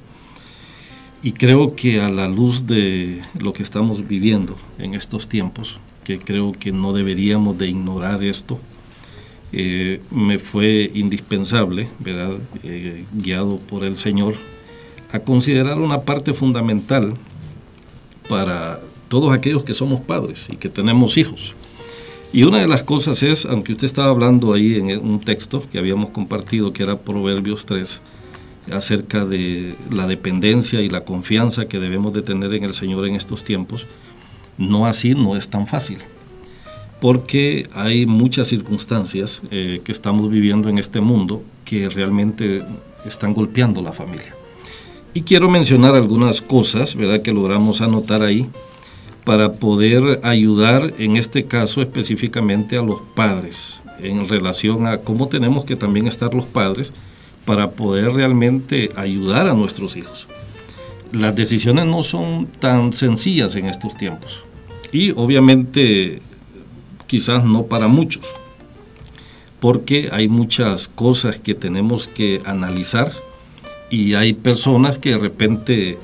Y 1.23 1.31
creo 1.31 1.75
que 1.75 2.01
a 2.01 2.09
la 2.09 2.27
luz 2.27 2.67
de 2.67 3.21
lo 3.39 3.53
que 3.53 3.63
estamos 3.63 4.07
viviendo 4.07 4.55
en 4.77 4.93
estos 4.93 5.27
tiempos, 5.27 5.79
que 6.03 6.19
creo 6.19 6.53
que 6.53 6.71
no 6.71 6.93
deberíamos 6.93 7.57
de 7.57 7.67
ignorar 7.67 8.23
esto, 8.23 8.59
eh, 9.51 10.01
me 10.11 10.37
fue 10.37 10.91
indispensable, 10.93 11.87
¿verdad? 11.99 12.37
Eh, 12.63 13.05
guiado 13.13 13.57
por 13.57 13.85
el 13.85 13.97
Señor, 13.97 14.35
a 15.11 15.19
considerar 15.19 15.79
una 15.79 16.01
parte 16.01 16.33
fundamental 16.33 17.13
para 18.27 18.81
todos 19.07 19.33
aquellos 19.33 19.63
que 19.63 19.73
somos 19.73 20.01
padres 20.01 20.49
y 20.51 20.57
que 20.57 20.69
tenemos 20.69 21.17
hijos. 21.17 21.55
Y 22.35 22.43
una 22.43 22.59
de 22.59 22.67
las 22.67 22.83
cosas 22.83 23.23
es, 23.23 23.45
aunque 23.45 23.71
usted 23.71 23.85
estaba 23.85 24.09
hablando 24.09 24.53
ahí 24.53 24.75
en 24.75 24.99
un 24.99 25.21
texto 25.21 25.63
que 25.71 25.79
habíamos 25.79 26.09
compartido, 26.09 26.73
que 26.73 26.83
era 26.83 26.97
Proverbios 26.97 27.65
3, 27.65 28.01
acerca 28.73 29.23
de 29.23 29.75
la 29.89 30.05
dependencia 30.05 30.81
y 30.81 30.89
la 30.89 31.05
confianza 31.05 31.69
que 31.69 31.79
debemos 31.79 32.13
de 32.13 32.23
tener 32.23 32.53
en 32.53 32.65
el 32.65 32.73
Señor 32.73 33.07
en 33.07 33.15
estos 33.15 33.45
tiempos, 33.45 33.85
no 34.57 34.85
así 34.85 35.15
no 35.15 35.37
es 35.37 35.47
tan 35.47 35.65
fácil 35.65 35.99
porque 36.99 37.69
hay 37.73 38.05
muchas 38.05 38.49
circunstancias 38.49 39.41
eh, 39.51 39.79
que 39.83 39.93
estamos 39.93 40.29
viviendo 40.29 40.67
en 40.67 40.77
este 40.77 40.99
mundo 40.99 41.41
que 41.63 41.87
realmente 41.87 42.63
están 43.05 43.33
golpeando 43.33 43.81
la 43.81 43.93
familia. 43.93 44.33
Y 45.13 45.21
quiero 45.21 45.49
mencionar 45.49 45.95
algunas 45.95 46.41
cosas, 46.41 46.95
¿verdad?, 46.95 47.21
que 47.21 47.31
logramos 47.31 47.79
anotar 47.81 48.23
ahí 48.23 48.49
para 49.25 49.53
poder 49.53 50.21
ayudar, 50.23 50.93
en 50.99 51.17
este 51.17 51.45
caso 51.45 51.81
específicamente 51.81 52.77
a 52.77 52.83
los 52.83 53.01
padres, 53.15 53.81
en 53.99 54.29
relación 54.29 54.87
a 54.87 54.99
cómo 54.99 55.27
tenemos 55.27 55.65
que 55.65 55.75
también 55.75 56.07
estar 56.07 56.33
los 56.33 56.45
padres 56.45 56.93
para 57.43 57.71
poder 57.71 58.13
realmente 58.13 58.91
ayudar 58.95 59.47
a 59.47 59.53
nuestros 59.53 59.97
hijos. 59.97 60.27
Las 61.11 61.35
decisiones 61.35 61.85
no 61.85 62.03
son 62.03 62.47
tan 62.59 62.93
sencillas 62.93 63.55
en 63.55 63.65
estos 63.65 63.97
tiempos. 63.97 64.43
Y 64.91 65.11
obviamente 65.11 66.19
quizás 67.07 67.43
no 67.43 67.65
para 67.65 67.87
muchos, 67.87 68.25
porque 69.59 70.09
hay 70.11 70.27
muchas 70.27 70.87
cosas 70.87 71.39
que 71.39 71.55
tenemos 71.55 72.07
que 72.07 72.41
analizar 72.45 73.11
y 73.89 74.13
hay 74.13 74.33
personas 74.33 74.99
que 74.99 75.11
de 75.11 75.17
repente 75.17 75.97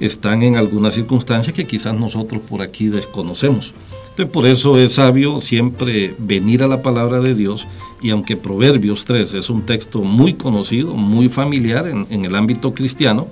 están 0.00 0.42
en 0.42 0.56
algunas 0.56 0.94
circunstancias 0.94 1.54
que 1.54 1.66
quizás 1.66 1.98
nosotros 1.98 2.42
por 2.42 2.62
aquí 2.62 2.88
desconocemos. 2.88 3.72
Entonces 4.10 4.32
por 4.32 4.46
eso 4.46 4.78
es 4.78 4.94
sabio 4.94 5.40
siempre 5.40 6.14
venir 6.18 6.62
a 6.62 6.66
la 6.66 6.82
palabra 6.82 7.20
de 7.20 7.34
Dios 7.34 7.66
y 8.02 8.10
aunque 8.10 8.36
Proverbios 8.36 9.04
3 9.04 9.34
es 9.34 9.50
un 9.50 9.62
texto 9.62 10.00
muy 10.02 10.34
conocido, 10.34 10.94
muy 10.94 11.28
familiar 11.28 11.86
en, 11.86 12.24
el 12.24 12.34
ámbito 12.34 12.74
cristiano, 12.74 13.28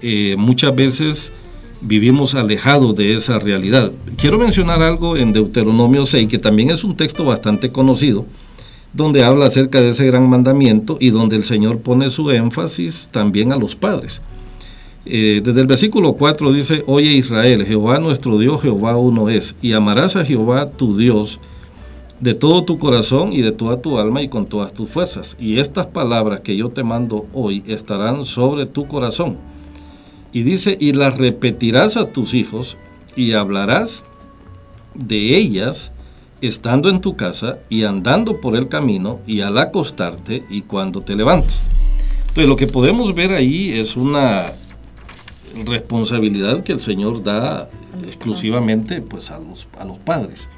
eh, 0.00 0.34
muchas 0.38 0.74
veces 0.74 1.32
vivimos 1.80 2.34
alejados 2.34 2.94
de 2.96 3.14
esa 3.14 3.38
realidad. 3.38 3.92
Quiero 4.16 4.38
mencionar 4.38 4.82
algo 4.82 5.16
en 5.16 5.32
Deuteronomio 5.32 6.06
6, 6.06 6.28
que 6.28 6.38
también 6.38 6.70
es 6.70 6.84
un 6.84 6.96
texto 6.96 7.24
bastante 7.24 7.70
conocido, 7.70 8.24
donde 8.92 9.24
habla 9.24 9.46
acerca 9.46 9.80
de 9.80 9.88
ese 9.88 10.06
gran 10.06 10.28
mandamiento 10.28 10.96
y 11.00 11.10
donde 11.10 11.36
el 11.36 11.44
Señor 11.44 11.78
pone 11.78 12.10
su 12.10 12.30
énfasis 12.30 13.08
también 13.10 13.52
a 13.52 13.56
los 13.56 13.74
padres. 13.74 14.20
Eh, 15.04 15.40
desde 15.42 15.60
el 15.60 15.66
versículo 15.66 16.14
4 16.14 16.52
dice, 16.52 16.84
Oye 16.86 17.10
Israel, 17.12 17.66
Jehová 17.66 17.98
nuestro 17.98 18.38
Dios, 18.38 18.62
Jehová 18.62 18.96
uno 18.96 19.28
es, 19.28 19.56
y 19.60 19.72
amarás 19.72 20.16
a 20.16 20.24
Jehová 20.24 20.66
tu 20.66 20.96
Dios 20.96 21.40
de 22.20 22.34
todo 22.34 22.64
tu 22.64 22.78
corazón 22.78 23.32
y 23.32 23.42
de 23.42 23.50
toda 23.50 23.82
tu 23.82 23.98
alma 23.98 24.22
y 24.22 24.28
con 24.28 24.46
todas 24.46 24.72
tus 24.72 24.88
fuerzas. 24.88 25.36
Y 25.40 25.58
estas 25.58 25.86
palabras 25.86 26.42
que 26.42 26.56
yo 26.56 26.68
te 26.68 26.84
mando 26.84 27.26
hoy 27.32 27.64
estarán 27.66 28.24
sobre 28.24 28.66
tu 28.66 28.86
corazón 28.86 29.38
y 30.32 30.44
dice, 30.44 30.76
y 30.78 30.92
las 30.92 31.18
repetirás 31.18 31.96
a 31.96 32.12
tus 32.12 32.32
hijos 32.34 32.76
y 33.16 33.32
hablarás 33.32 34.04
de 34.94 35.36
ellas 35.36 35.90
estando 36.40 36.88
en 36.88 37.00
tu 37.00 37.16
casa 37.16 37.58
y 37.68 37.84
andando 37.84 38.40
por 38.40 38.56
el 38.56 38.68
camino 38.68 39.18
y 39.26 39.40
al 39.40 39.58
acostarte 39.58 40.44
y 40.48 40.62
cuando 40.62 41.02
te 41.02 41.16
levantes. 41.16 41.62
Entonces 42.20 42.48
lo 42.48 42.56
que 42.56 42.66
podemos 42.68 43.14
ver 43.14 43.32
ahí 43.32 43.72
es 43.72 43.96
una 43.96 44.52
responsabilidad 45.64 46.62
que 46.62 46.72
el 46.72 46.80
Señor 46.80 47.22
da 47.22 47.70
exclusivamente 48.06 49.00
pues 49.00 49.30
a 49.30 49.38
los, 49.38 49.68
a 49.78 49.84
los 49.84 49.98
padres. 49.98 50.48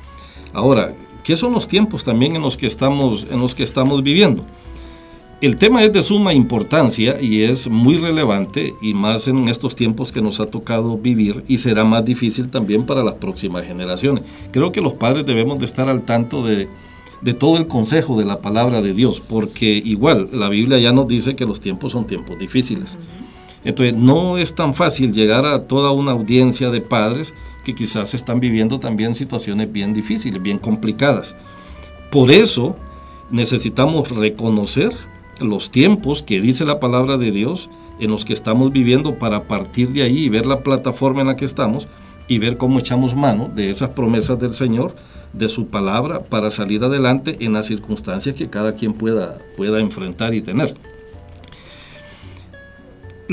Ahora, 0.52 0.94
¿qué 1.22 1.36
son 1.36 1.52
los 1.52 1.68
tiempos 1.68 2.04
también 2.04 2.36
en 2.36 2.42
los 2.42 2.56
que 2.56 2.66
estamos, 2.66 3.26
en 3.30 3.40
los 3.40 3.54
que 3.54 3.62
estamos 3.62 4.02
viviendo? 4.02 4.44
El 5.44 5.56
tema 5.56 5.84
es 5.84 5.92
de 5.92 6.00
suma 6.00 6.32
importancia 6.32 7.20
y 7.20 7.42
es 7.42 7.68
muy 7.68 7.98
relevante 7.98 8.74
y 8.80 8.94
más 8.94 9.28
en 9.28 9.48
estos 9.48 9.76
tiempos 9.76 10.10
que 10.10 10.22
nos 10.22 10.40
ha 10.40 10.46
tocado 10.46 10.96
vivir 10.96 11.44
y 11.48 11.58
será 11.58 11.84
más 11.84 12.02
difícil 12.02 12.48
también 12.48 12.86
para 12.86 13.04
las 13.04 13.16
próximas 13.16 13.66
generaciones. 13.66 14.24
Creo 14.52 14.72
que 14.72 14.80
los 14.80 14.94
padres 14.94 15.26
debemos 15.26 15.58
de 15.58 15.66
estar 15.66 15.86
al 15.88 16.00
tanto 16.02 16.46
de, 16.46 16.68
todo 17.38 17.58
el 17.58 17.66
consejo 17.66 18.16
de 18.16 18.24
la 18.24 18.38
palabra 18.38 18.80
de 18.80 18.94
Dios, 18.94 19.20
porque 19.20 19.82
igual 19.84 20.30
la 20.32 20.48
Biblia 20.48 20.78
ya 20.78 20.92
nos 20.92 21.08
dice 21.08 21.36
que 21.36 21.44
los 21.44 21.60
tiempos 21.60 21.92
son 21.92 22.06
tiempos 22.06 22.38
difíciles. 22.38 22.96
Entonces 23.64 23.96
no 23.96 24.38
es 24.38 24.54
tan 24.54 24.74
fácil 24.74 25.12
llegar 25.12 25.46
a 25.46 25.64
toda 25.64 25.90
una 25.90 26.12
audiencia 26.12 26.70
de 26.70 26.80
padres 26.80 27.34
que 27.64 27.74
quizás 27.74 28.14
están 28.14 28.40
viviendo 28.40 28.78
también 28.78 29.14
situaciones 29.14 29.72
bien 29.72 29.94
difíciles, 29.94 30.42
bien 30.42 30.58
complicadas. 30.58 31.34
Por 32.10 32.30
eso 32.30 32.76
necesitamos 33.30 34.10
reconocer 34.10 34.92
los 35.40 35.70
tiempos 35.70 36.22
que 36.22 36.40
dice 36.40 36.64
la 36.64 36.78
palabra 36.78 37.16
de 37.16 37.30
Dios 37.30 37.70
en 37.98 38.10
los 38.10 38.24
que 38.24 38.32
estamos 38.32 38.72
viviendo 38.72 39.18
para 39.18 39.44
partir 39.44 39.88
de 39.90 40.02
ahí 40.02 40.24
y 40.24 40.28
ver 40.28 40.46
la 40.46 40.60
plataforma 40.60 41.22
en 41.22 41.28
la 41.28 41.36
que 41.36 41.44
estamos 41.44 41.88
y 42.28 42.38
ver 42.38 42.56
cómo 42.56 42.78
echamos 42.78 43.14
mano 43.14 43.50
de 43.54 43.70
esas 43.70 43.90
promesas 43.90 44.38
del 44.38 44.54
Señor, 44.54 44.94
de 45.32 45.48
su 45.48 45.66
palabra, 45.66 46.22
para 46.22 46.50
salir 46.50 46.82
adelante 46.84 47.36
en 47.40 47.52
las 47.52 47.66
circunstancias 47.66 48.34
que 48.34 48.48
cada 48.48 48.74
quien 48.74 48.94
pueda, 48.94 49.38
pueda 49.56 49.80
enfrentar 49.80 50.34
y 50.34 50.42
tener. 50.42 50.74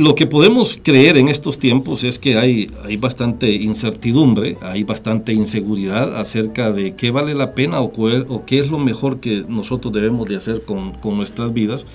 Lo 0.02 0.16
que 0.16 0.26
podemos 0.26 0.80
creer 0.82 1.16
en 1.16 1.28
estos 1.28 1.60
tiempos 1.60 2.04
es 2.04 2.18
que 2.18 2.36
hay, 2.36 2.66
hay 2.84 2.98
bastante 2.98 3.52
incertidumbre, 3.52 4.58
hay 4.60 4.84
bastante 4.84 5.32
inseguridad 5.32 6.20
acerca 6.20 6.72
de 6.72 6.96
qué 6.96 7.12
vale 7.12 7.36
la 7.36 7.54
pena 7.54 7.82
o, 7.82 7.92
o 7.94 8.46
qué 8.48 8.58
es 8.58 8.72
lo 8.72 8.80
mejor 8.80 9.20
que 9.20 9.46
nosotros 9.48 9.94
debemos 9.94 10.28
de 10.28 10.38
hacer 10.38 10.64
con, 10.64 10.94
con, 10.94 11.18
nuestras 11.18 11.54
vidas 11.54 11.86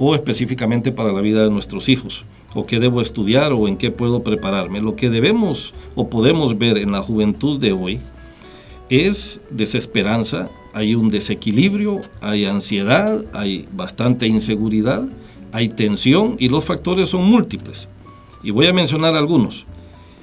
o 0.00 0.16
específicamente 0.16 0.90
para 0.90 1.12
la 1.12 1.20
vida 1.20 1.44
de 1.44 1.50
nuestros 1.50 1.88
hijos 1.88 2.24
o 2.52 2.66
qué 2.66 2.80
debo 2.80 3.00
estudiar 3.00 3.52
o 3.52 3.68
en 3.68 3.76
qué 3.76 3.92
puedo 3.92 4.24
prepararme. 4.24 4.80
Lo 4.80 4.96
que 4.96 5.08
debemos 5.08 5.72
o 5.94 6.10
podemos 6.10 6.58
ver 6.58 6.78
en 6.78 6.90
la 6.90 7.00
juventud 7.00 7.60
de 7.60 7.70
hoy 7.70 8.00
es 8.90 9.40
desesperanza, 9.50 10.50
hay 10.74 10.96
un 10.96 11.10
desequilibrio, 11.10 12.00
hay 12.20 12.44
ansiedad, 12.44 13.24
hay 13.32 13.68
bastante 13.72 14.26
inseguridad 14.26 15.06
hay 15.52 15.68
tensión 15.68 16.36
y 16.38 16.48
los 16.48 16.64
factores 16.64 17.08
son 17.08 17.24
múltiples. 17.24 17.88
Y 18.42 18.50
voy 18.50 18.66
a 18.66 18.72
mencionar 18.72 19.14
algunos. 19.14 19.66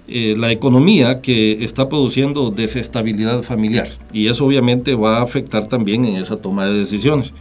Eh, 0.07 0.35
la 0.37 0.51
economía 0.51 1.21
que 1.21 1.63
está 1.63 1.87
produciendo 1.87 2.51
desestabilidad 2.51 3.41
familiar 3.41 3.97
y 4.11 4.27
eso 4.27 4.45
obviamente 4.45 4.95
va 4.95 5.19
a 5.19 5.23
afectar 5.23 5.67
también 5.67 6.03
en 6.03 6.17
esa 6.17 6.35
toma 6.35 6.65
de 6.65 6.73
decisiones. 6.73 7.33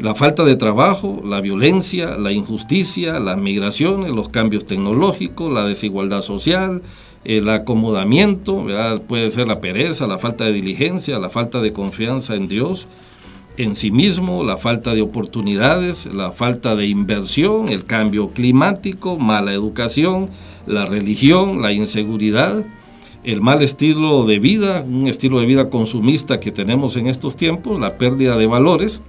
La 0.00 0.14
falta 0.14 0.42
de 0.44 0.56
trabajo, 0.56 1.20
la 1.22 1.42
violencia, 1.42 2.16
la 2.16 2.32
injusticia, 2.32 3.20
las 3.20 3.36
migraciones, 3.36 4.10
los 4.10 4.30
cambios 4.30 4.64
tecnológicos, 4.64 5.52
la 5.52 5.66
desigualdad 5.66 6.22
social, 6.22 6.80
el 7.24 7.48
acomodamiento, 7.50 8.64
puede 9.06 9.28
ser 9.28 9.48
la 9.48 9.60
pereza, 9.60 10.06
la 10.06 10.18
falta 10.18 10.44
de 10.44 10.52
diligencia, 10.52 11.18
la 11.18 11.28
falta 11.28 11.60
de 11.60 11.74
confianza 11.74 12.34
en 12.34 12.48
Dios, 12.48 12.88
en 13.56 13.74
sí 13.74 13.90
mismo, 13.90 14.44
la 14.44 14.56
falta 14.56 14.94
de 14.94 15.02
oportunidades, 15.02 16.06
la 16.06 16.32
falta 16.32 16.74
de 16.74 16.86
inversión, 16.86 17.68
el 17.68 17.84
cambio 17.84 18.30
climático, 18.30 19.18
mala 19.18 19.52
educación, 19.52 20.30
la 20.66 20.86
religión, 20.86 21.60
la 21.60 21.72
inseguridad, 21.72 22.64
el 23.24 23.40
mal 23.40 23.62
estilo 23.62 24.24
de 24.24 24.38
vida, 24.38 24.82
un 24.82 25.06
estilo 25.06 25.40
de 25.40 25.46
vida 25.46 25.70
consumista 25.70 26.40
que 26.40 26.50
tenemos 26.50 26.96
en 26.96 27.06
estos 27.06 27.36
tiempos, 27.36 27.78
la 27.78 27.98
pérdida 27.98 28.36
de 28.36 28.46
valores, 28.46 29.00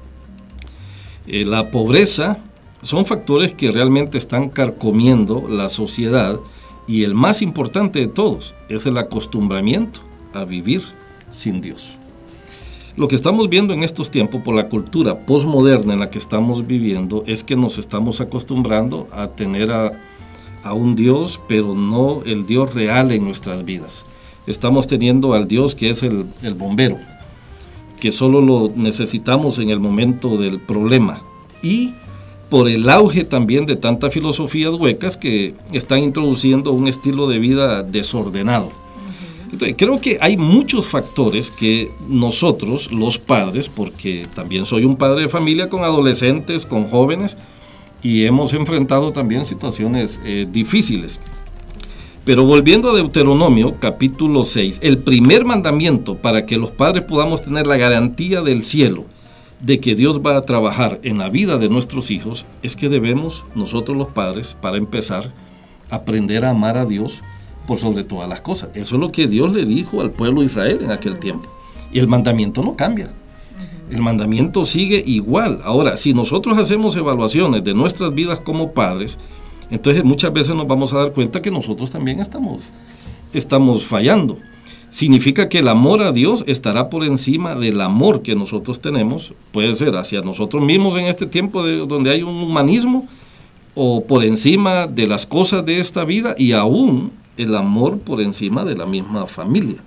eh, 1.25 1.45
la 1.45 1.71
pobreza, 1.71 2.37
son 2.81 3.05
factores 3.05 3.53
que 3.53 3.71
realmente 3.71 4.17
están 4.17 4.49
carcomiendo 4.49 5.47
la 5.47 5.69
sociedad 5.69 6.37
y 6.85 7.03
el 7.03 7.15
más 7.15 7.41
importante 7.41 7.99
de 7.99 8.07
todos 8.07 8.55
es 8.67 8.85
el 8.85 8.97
acostumbramiento 8.97 10.01
a 10.33 10.43
vivir 10.43 10.83
sin 11.29 11.61
Dios. 11.61 11.95
Lo 12.95 13.07
que 13.07 13.15
estamos 13.15 13.49
viendo 13.49 13.73
en 13.73 13.81
estos 13.81 14.11
tiempos 14.11 14.43
por 14.43 14.53
la 14.53 14.69
cultura 14.69 15.25
postmoderna 15.25 15.93
en 15.93 15.99
la 15.99 16.11
que 16.11 16.19
estamos 16.19 16.67
viviendo 16.67 17.23
es 17.25 17.43
que 17.43 17.55
nos 17.55 17.79
estamos 17.79 18.21
acostumbrando 18.21 19.07
a 19.11 19.29
tener 19.29 19.71
a, 19.71 19.93
un 20.73 20.95
Dios, 20.95 21.41
pero 21.47 21.73
no 21.73 22.21
el 22.23 22.45
Dios 22.45 22.73
real 22.75 23.11
en 23.11 23.25
nuestras 23.25 23.65
vidas. 23.65 24.05
Estamos 24.45 24.85
teniendo 24.85 25.33
al 25.33 25.47
Dios 25.47 25.73
que 25.73 25.89
es 25.89 26.03
el, 26.03 26.27
el 26.43 26.53
bombero, 26.53 26.99
que 27.99 28.11
solo 28.11 28.41
lo 28.41 28.71
necesitamos 28.75 29.57
en 29.57 29.71
el 29.71 29.79
momento 29.79 30.37
del 30.37 30.59
problema. 30.59 31.23
Y 31.63 31.93
por 32.51 32.69
el 32.69 32.87
auge 32.89 33.23
también 33.23 33.65
de 33.65 33.75
tantas 33.75 34.13
filosofías 34.13 34.73
huecas 34.75 35.17
que 35.17 35.55
están 35.71 35.99
introduciendo 35.99 36.71
un 36.71 36.87
estilo 36.87 37.27
de 37.27 37.39
vida 37.39 37.81
desordenado 37.81 38.82
creo 39.77 39.99
que 39.99 40.17
hay 40.21 40.37
muchos 40.37 40.87
factores 40.87 41.51
que 41.51 41.91
nosotros, 42.07 42.91
los 42.91 43.17
padres, 43.17 43.69
porque 43.69 44.27
también 44.33 44.65
soy 44.65 44.85
un 44.85 44.95
padre 44.95 45.23
de 45.23 45.29
familia 45.29 45.69
con 45.69 45.83
adolescentes, 45.83 46.65
con 46.65 46.85
jóvenes, 46.85 47.37
y 48.01 48.25
hemos 48.25 48.53
enfrentado 48.53 49.11
también 49.11 49.45
situaciones 49.45 50.21
eh, 50.25 50.47
difíciles. 50.49 51.19
Pero 52.25 52.45
volviendo 52.45 52.89
a 52.89 52.95
Deuteronomio 52.95 53.75
capítulo 53.79 54.43
6, 54.43 54.79
el 54.81 54.97
primer 54.97 55.43
mandamiento 55.43 56.15
para 56.15 56.45
que 56.45 56.57
los 56.57 56.71
padres 56.71 57.03
podamos 57.03 57.43
tener 57.43 57.67
la 57.67 57.77
garantía 57.77 58.41
del 58.41 58.63
cielo 58.63 59.05
de 59.59 59.79
que 59.79 59.95
Dios 59.95 60.19
va 60.19 60.37
a 60.37 60.41
trabajar 60.41 60.99
en 61.03 61.17
la 61.17 61.29
vida 61.29 61.57
de 61.57 61.69
nuestros 61.69 62.11
hijos 62.11 62.45
es 62.61 62.75
que 62.75 62.89
debemos 62.89 63.45
nosotros 63.55 63.97
los 63.97 64.09
padres, 64.09 64.55
para 64.61 64.77
empezar, 64.77 65.31
aprender 65.89 66.43
a 66.45 66.51
amar 66.51 66.77
a 66.77 66.85
Dios 66.85 67.21
por 67.67 67.79
sobre 67.79 68.03
todas 68.03 68.27
las 68.27 68.41
cosas. 68.41 68.69
Eso 68.73 68.95
es 68.95 69.01
lo 69.01 69.11
que 69.11 69.27
Dios 69.27 69.53
le 69.53 69.65
dijo 69.65 70.01
al 70.01 70.11
pueblo 70.11 70.41
de 70.41 70.47
Israel 70.47 70.79
en 70.81 70.91
aquel 70.91 71.19
tiempo. 71.19 71.49
Y 71.91 71.99
el 71.99 72.07
mandamiento 72.07 72.63
no 72.63 72.75
cambia. 72.75 73.11
El 73.91 74.01
mandamiento 74.01 74.65
sigue 74.65 75.03
igual. 75.05 75.61
Ahora, 75.63 75.95
si 75.97 76.13
nosotros 76.13 76.57
hacemos 76.57 76.95
evaluaciones 76.95 77.63
de 77.63 77.73
nuestras 77.73 78.13
vidas 78.13 78.39
como 78.39 78.71
padres, 78.71 79.19
entonces 79.69 80.03
muchas 80.03 80.33
veces 80.33 80.55
nos 80.55 80.67
vamos 80.67 80.93
a 80.93 80.97
dar 80.97 81.13
cuenta 81.13 81.41
que 81.41 81.51
nosotros 81.51 81.91
también 81.91 82.19
estamos, 82.19 82.61
estamos 83.33 83.85
fallando. 83.85 84.37
Significa 84.89 85.49
que 85.49 85.59
el 85.59 85.67
amor 85.67 86.03
a 86.03 86.11
Dios 86.11 86.43
estará 86.47 86.89
por 86.89 87.03
encima 87.03 87.55
del 87.55 87.81
amor 87.81 88.21
que 88.21 88.35
nosotros 88.35 88.79
tenemos, 88.79 89.33
puede 89.51 89.73
ser 89.75 89.95
hacia 89.95 90.21
nosotros 90.21 90.63
mismos 90.63 90.95
en 90.95 91.05
este 91.05 91.25
tiempo 91.25 91.63
de, 91.63 91.77
donde 91.77 92.11
hay 92.11 92.21
un 92.21 92.35
humanismo, 92.35 93.07
o 93.73 94.03
por 94.05 94.23
encima 94.23 94.85
de 94.85 95.07
las 95.07 95.25
cosas 95.25 95.65
de 95.65 95.79
esta 95.79 96.05
vida 96.05 96.35
y 96.37 96.51
aún 96.51 97.11
el 97.37 97.55
amor 97.55 97.99
por 97.99 98.21
encima 98.21 98.63
de 98.63 98.75
la 98.75 98.85
misma 98.85 99.27
familia. 99.27 99.77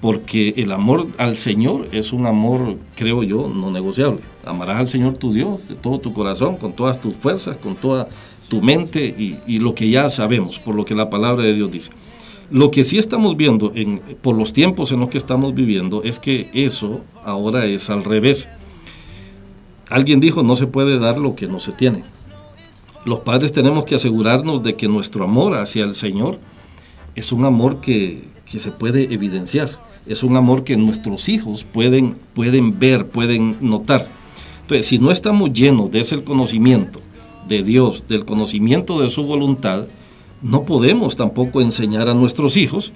Porque 0.00 0.54
el 0.56 0.72
amor 0.72 1.08
al 1.18 1.36
Señor 1.36 1.88
es 1.92 2.12
un 2.12 2.26
amor, 2.26 2.76
creo 2.94 3.22
yo, 3.22 3.48
no 3.48 3.70
negociable. 3.70 4.20
Amarás 4.44 4.78
al 4.78 4.88
Señor 4.88 5.16
tu 5.16 5.32
Dios 5.32 5.68
de 5.68 5.74
todo 5.74 5.98
tu 5.98 6.12
corazón, 6.12 6.56
con 6.56 6.74
todas 6.74 7.00
tus 7.00 7.14
fuerzas, 7.14 7.56
con 7.56 7.76
toda 7.76 8.08
tu 8.48 8.62
mente 8.62 9.04
y, 9.04 9.58
lo 9.58 9.74
que 9.74 9.90
ya 9.90 10.08
sabemos, 10.08 10.60
por 10.60 10.74
lo 10.74 10.84
que 10.84 10.94
la 10.94 11.10
palabra 11.10 11.44
de 11.44 11.54
Dios 11.54 11.70
dice. 11.70 11.90
Lo 12.50 12.70
que 12.70 12.84
sí 12.84 12.98
estamos 12.98 13.36
viendo 13.36 13.72
en, 13.74 14.00
por 14.22 14.36
los 14.36 14.52
tiempos 14.52 14.92
en 14.92 15.00
los 15.00 15.08
que 15.08 15.18
estamos 15.18 15.54
viviendo 15.54 16.04
es 16.04 16.20
que 16.20 16.50
eso 16.52 17.00
ahora 17.24 17.64
es 17.64 17.90
al 17.90 18.04
revés. 18.04 18.48
Alguien 19.88 20.20
dijo, 20.20 20.44
no 20.44 20.54
se 20.54 20.68
puede 20.68 20.98
dar 21.00 21.18
lo 21.18 21.34
que 21.34 21.48
no 21.48 21.58
se 21.58 21.72
tiene 21.72 22.04
los 23.06 23.20
padres 23.20 23.52
tenemos 23.52 23.84
que 23.84 23.94
asegurarnos 23.94 24.62
de 24.62 24.74
que 24.74 24.88
nuestro 24.88 25.24
amor 25.24 25.54
hacia 25.54 25.84
el 25.84 25.94
Señor 25.94 26.38
es 27.14 27.32
un 27.32 27.44
amor 27.44 27.80
que, 27.80 28.24
se 28.44 28.72
puede 28.72 29.14
evidenciar, 29.14 29.70
es 30.06 30.22
un 30.22 30.36
amor 30.36 30.64
que 30.64 30.76
nuestros 30.76 31.28
hijos 31.28 31.64
pueden, 31.64 32.16
pueden 32.34 32.78
ver, 32.78 33.08
pueden 33.08 33.58
notar. 33.60 34.08
Entonces, 34.62 34.86
si 34.86 34.98
no 34.98 35.10
estamos 35.10 35.52
llenos 35.52 35.90
de 35.90 36.00
ese 36.00 36.22
conocimiento 36.24 36.98
de 37.46 37.62
Dios, 37.62 38.04
del 38.08 38.24
conocimiento 38.24 39.00
de 39.00 39.08
su 39.08 39.24
voluntad, 39.24 39.84
no 40.42 40.64
podemos 40.64 41.16
tampoco 41.16 41.60
enseñar 41.60 42.08
a 42.08 42.14
nuestros 42.14 42.56
hijos 42.56 42.92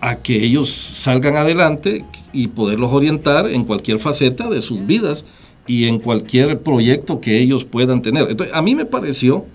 a 0.00 0.16
que 0.16 0.44
ellos 0.44 0.70
salgan 0.70 1.36
adelante 1.36 2.04
y 2.32 2.48
poderlos 2.48 2.92
orientar 2.92 3.48
en 3.48 3.64
cualquier 3.64 3.98
faceta 3.98 4.50
de 4.50 4.60
sus 4.60 4.84
vidas 4.84 5.24
y 5.66 5.86
en 5.86 5.98
cualquier 5.98 6.60
proyecto 6.60 7.20
que 7.20 7.40
ellos 7.40 7.64
puedan 7.64 8.02
tener. 8.02 8.30
Entonces, 8.30 8.54
a 8.54 8.62
mí 8.62 8.74
me 8.74 8.84
pareció 8.84 9.46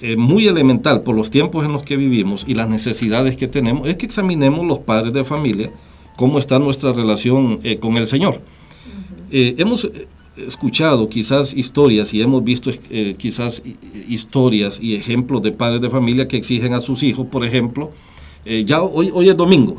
eh, 0.00 0.16
muy 0.16 0.46
elemental 0.46 1.02
por 1.02 1.16
los 1.16 1.30
tiempos 1.30 1.64
en 1.64 1.72
los 1.72 1.82
que 1.82 1.96
vivimos 1.96 2.44
y 2.46 2.54
las 2.54 2.68
necesidades 2.68 3.34
que 3.34 3.48
tenemos, 3.48 3.88
es 3.88 3.96
que 3.96 4.06
examinemos 4.06 4.64
los 4.64 4.78
padres 4.78 5.12
de 5.12 5.24
familia, 5.24 5.72
cómo 6.16 6.38
está 6.38 6.60
nuestra 6.60 6.92
relación 6.92 7.58
eh, 7.64 7.78
con 7.78 7.96
el 7.96 8.06
Señor. 8.06 8.40
Eh, 9.32 9.56
hemos 9.58 9.90
escuchado 10.36 11.08
quizás 11.08 11.52
historias 11.52 12.14
y 12.14 12.22
hemos 12.22 12.44
visto 12.44 12.70
quizás 13.18 13.60
historias 14.08 14.78
y 14.80 14.94
ejemplos 14.94 15.42
de 15.42 15.50
padres 15.50 15.80
de 15.80 15.90
familia 15.90 16.28
que 16.28 16.36
exigen 16.36 16.74
a 16.74 16.80
sus 16.80 17.02
hijos, 17.02 17.26
por 17.26 17.44
ejemplo, 17.44 17.90
ya 18.64 18.80
hoy, 18.80 19.10
hoy 19.12 19.28
es 19.28 19.36
domingo, 19.36 19.78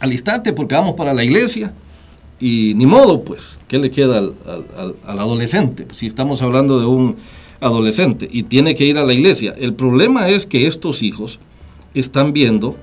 al 0.00 0.10
instante 0.10 0.54
porque 0.54 0.74
vamos 0.74 0.94
para 0.94 1.12
la 1.12 1.22
iglesia, 1.22 1.74
y 2.40 2.74
ni 2.74 2.86
modo, 2.86 3.24
pues, 3.24 3.58
¿qué 3.66 3.78
le 3.78 3.90
queda 3.90 4.18
al, 4.18 4.34
adolescente? 5.06 5.84
Pues, 5.84 5.98
si 5.98 6.06
estamos 6.06 6.42
hablando 6.42 6.78
de 6.78 6.86
un 6.86 7.16
adolescente 7.60 8.28
y 8.30 8.44
tiene 8.44 8.74
que 8.74 8.84
ir 8.84 8.98
a 8.98 9.04
la 9.04 9.12
iglesia. 9.12 9.54
El 9.58 9.74
problema 9.74 10.28
es 10.28 10.46
que 10.46 10.66
estos 10.66 11.02
hijos 11.02 11.40
están 11.94 12.32
viendo 12.32 12.76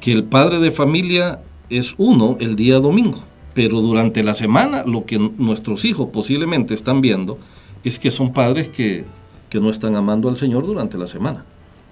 que 0.00 0.12
el 0.12 0.24
padre 0.24 0.58
de 0.58 0.70
familia 0.70 1.40
es 1.70 1.94
uno 1.98 2.36
el 2.40 2.56
día 2.56 2.78
domingo, 2.78 3.22
pero 3.54 3.80
durante 3.80 4.22
la 4.22 4.34
semana 4.34 4.84
lo 4.84 5.04
que 5.04 5.18
nuestros 5.18 5.84
hijos 5.84 6.08
posiblemente 6.12 6.74
están 6.74 7.00
viendo 7.00 7.38
es 7.84 7.98
que 7.98 8.10
son 8.10 8.32
padres 8.32 8.68
que, 8.68 9.04
que 9.48 9.60
no 9.60 9.70
están 9.70 9.94
amando 9.94 10.28
al 10.28 10.36
Señor 10.36 10.66
durante 10.66 10.98
la 10.98 11.06
semana 11.06 11.44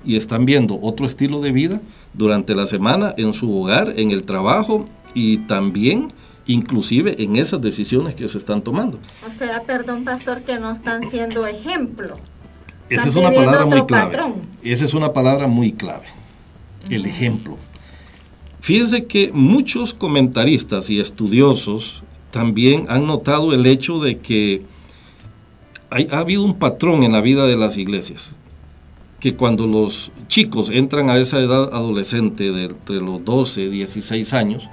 y 0.04 0.16
están 0.16 0.44
viendo 0.44 0.78
otro 0.82 1.06
estilo 1.06 1.40
de 1.40 1.52
vida 1.52 1.80
durante 2.12 2.54
la 2.54 2.66
semana 2.66 3.14
en 3.16 3.32
su 3.32 3.56
hogar, 3.56 3.94
en 3.96 4.10
el 4.10 4.24
trabajo 4.24 4.86
y 5.14 5.38
también 5.38 6.08
inclusive 6.46 7.22
en 7.22 7.36
esas 7.36 7.60
decisiones 7.60 8.14
que 8.14 8.28
se 8.28 8.38
están 8.38 8.62
tomando. 8.62 8.98
O 9.26 9.30
sea, 9.30 9.62
perdón, 9.62 10.04
pastor, 10.04 10.42
que 10.42 10.58
no 10.58 10.70
están 10.70 11.08
siendo 11.10 11.46
ejemplo. 11.46 12.18
Esa 12.88 13.08
es 13.08 13.16
una 13.16 13.30
palabra 13.32 13.66
muy 13.66 13.86
clave. 13.86 14.18
Esa 14.62 14.84
es 14.84 14.94
una 14.94 15.12
palabra 15.12 15.46
muy 15.46 15.72
clave. 15.72 16.06
El 16.90 17.06
ejemplo. 17.06 17.56
Fíjense 18.60 19.06
que 19.06 19.30
muchos 19.32 19.94
comentaristas 19.94 20.90
y 20.90 21.00
estudiosos 21.00 22.02
también 22.30 22.86
han 22.88 23.06
notado 23.06 23.52
el 23.52 23.66
hecho 23.66 24.00
de 24.00 24.18
que 24.18 24.62
ha 25.90 26.18
habido 26.18 26.42
un 26.42 26.58
patrón 26.58 27.04
en 27.04 27.12
la 27.12 27.20
vida 27.20 27.46
de 27.46 27.56
las 27.56 27.76
iglesias, 27.76 28.34
que 29.20 29.34
cuando 29.34 29.66
los 29.66 30.10
chicos 30.28 30.70
entran 30.70 31.10
a 31.10 31.18
esa 31.18 31.38
edad 31.38 31.72
adolescente 31.72 32.50
de 32.52 32.64
entre 32.64 32.96
los 32.96 33.24
12, 33.24 33.68
16 33.68 34.32
años, 34.32 34.68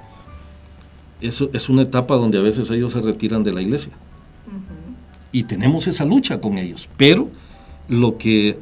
eso 1.22 1.50
es 1.52 1.68
una 1.68 1.82
etapa 1.82 2.16
donde 2.16 2.38
a 2.38 2.42
veces 2.42 2.70
ellos 2.70 2.92
se 2.92 3.00
retiran 3.00 3.42
de 3.42 3.52
la 3.52 3.62
iglesia. 3.62 3.92
Y 5.30 5.44
tenemos 5.44 5.86
esa 5.86 6.04
lucha 6.04 6.40
con 6.40 6.58
ellos. 6.58 6.88
Pero 6.96 7.30
lo 7.88 8.18
que 8.18 8.58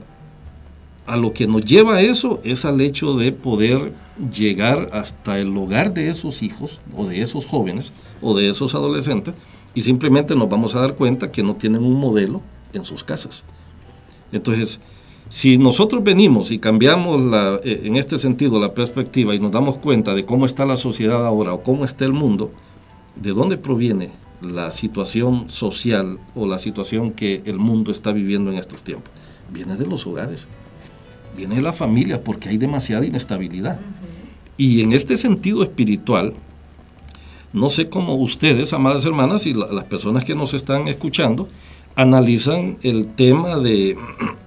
a 1.06 1.16
lo 1.16 1.32
que 1.32 1.48
nos 1.48 1.64
lleva 1.64 2.00
eso 2.02 2.40
es 2.44 2.64
al 2.64 2.80
hecho 2.80 3.14
de 3.14 3.32
poder 3.32 3.92
llegar 4.32 4.90
hasta 4.92 5.40
el 5.40 5.56
hogar 5.56 5.92
de 5.92 6.08
esos 6.08 6.42
hijos 6.42 6.80
o 6.96 7.04
de 7.04 7.20
esos 7.20 7.46
jóvenes 7.46 7.92
o 8.22 8.36
de 8.36 8.48
esos 8.48 8.76
adolescentes 8.76 9.34
y 9.74 9.80
simplemente 9.80 10.36
nos 10.36 10.48
vamos 10.48 10.76
a 10.76 10.80
dar 10.80 10.94
cuenta 10.94 11.32
que 11.32 11.42
no 11.42 11.56
tienen 11.56 11.82
un 11.82 11.94
modelo 11.94 12.42
en 12.72 12.84
sus 12.84 13.02
casas. 13.02 13.42
Entonces, 14.30 14.78
si 15.30 15.58
nosotros 15.58 16.02
venimos 16.02 16.50
y 16.50 16.58
cambiamos 16.58 17.24
la, 17.24 17.60
eh, 17.62 17.82
en 17.84 17.94
este 17.94 18.18
sentido 18.18 18.58
la 18.58 18.74
perspectiva 18.74 19.32
y 19.32 19.38
nos 19.38 19.52
damos 19.52 19.78
cuenta 19.78 20.12
de 20.12 20.24
cómo 20.24 20.44
está 20.44 20.66
la 20.66 20.76
sociedad 20.76 21.24
ahora 21.24 21.54
o 21.54 21.62
cómo 21.62 21.84
está 21.84 22.04
el 22.04 22.12
mundo, 22.12 22.50
¿de 23.14 23.30
dónde 23.30 23.56
proviene 23.56 24.10
la 24.42 24.72
situación 24.72 25.48
social 25.48 26.18
o 26.34 26.48
la 26.48 26.58
situación 26.58 27.12
que 27.12 27.42
el 27.44 27.58
mundo 27.58 27.92
está 27.92 28.10
viviendo 28.10 28.50
en 28.50 28.58
estos 28.58 28.82
tiempos? 28.82 29.12
Viene 29.52 29.76
de 29.76 29.86
los 29.86 30.04
hogares, 30.04 30.48
viene 31.36 31.54
de 31.54 31.62
la 31.62 31.72
familia 31.72 32.24
porque 32.24 32.48
hay 32.48 32.58
demasiada 32.58 33.06
inestabilidad. 33.06 33.78
Y 34.56 34.82
en 34.82 34.92
este 34.92 35.16
sentido 35.16 35.62
espiritual, 35.62 36.34
no 37.52 37.68
sé 37.68 37.88
cómo 37.88 38.16
ustedes, 38.16 38.72
amadas 38.72 39.04
hermanas, 39.04 39.46
y 39.46 39.54
las 39.54 39.84
personas 39.84 40.24
que 40.24 40.34
nos 40.34 40.54
están 40.54 40.88
escuchando, 40.88 41.46
analizan 41.94 42.78
el 42.82 43.06
tema 43.06 43.58
de 43.58 43.96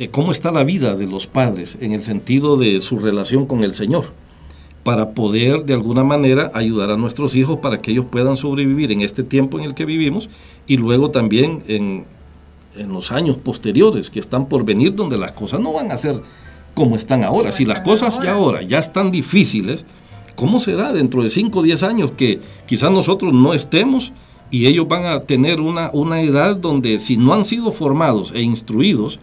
eh, 0.00 0.08
cómo 0.08 0.32
está 0.32 0.50
la 0.50 0.64
vida 0.64 0.96
de 0.96 1.06
los 1.06 1.26
padres 1.26 1.78
en 1.80 1.92
el 1.92 2.02
sentido 2.02 2.56
de 2.56 2.80
su 2.80 2.98
relación 2.98 3.46
con 3.46 3.62
el 3.62 3.74
Señor, 3.74 4.06
para 4.82 5.10
poder 5.10 5.64
de 5.64 5.74
alguna 5.74 6.02
manera 6.02 6.50
ayudar 6.54 6.90
a 6.90 6.96
nuestros 6.96 7.36
hijos 7.36 7.58
para 7.60 7.78
que 7.78 7.92
ellos 7.92 8.06
puedan 8.10 8.36
sobrevivir 8.36 8.90
en 8.90 9.02
este 9.02 9.22
tiempo 9.22 9.58
en 9.58 9.64
el 9.64 9.74
que 9.74 9.84
vivimos 9.84 10.28
y 10.66 10.76
luego 10.78 11.10
también 11.10 11.62
en, 11.68 12.04
en 12.76 12.92
los 12.92 13.12
años 13.12 13.36
posteriores 13.36 14.10
que 14.10 14.18
están 14.18 14.46
por 14.46 14.64
venir 14.64 14.94
donde 14.94 15.18
las 15.18 15.32
cosas 15.32 15.60
no 15.60 15.72
van 15.72 15.92
a 15.92 15.96
ser 15.96 16.20
como 16.74 16.96
están 16.96 17.22
ahora. 17.22 17.52
Si 17.52 17.64
las 17.64 17.80
cosas 17.80 18.20
ya 18.22 18.32
ahora 18.32 18.62
ya 18.62 18.78
están 18.78 19.10
difíciles, 19.12 19.84
¿Cómo 20.40 20.58
será 20.58 20.94
dentro 20.94 21.22
de 21.22 21.28
5 21.28 21.58
o 21.58 21.62
10 21.62 21.82
años 21.82 22.12
que 22.16 22.40
quizás 22.64 22.90
nosotros 22.90 23.30
no 23.30 23.52
estemos 23.52 24.10
y 24.50 24.68
ellos 24.68 24.88
van 24.88 25.04
a 25.04 25.24
tener 25.24 25.60
una, 25.60 25.90
una 25.92 26.22
edad 26.22 26.56
donde 26.56 26.98
si 26.98 27.18
no 27.18 27.34
han 27.34 27.44
sido 27.44 27.72
formados 27.72 28.32
e 28.34 28.40
instruidos, 28.40 29.20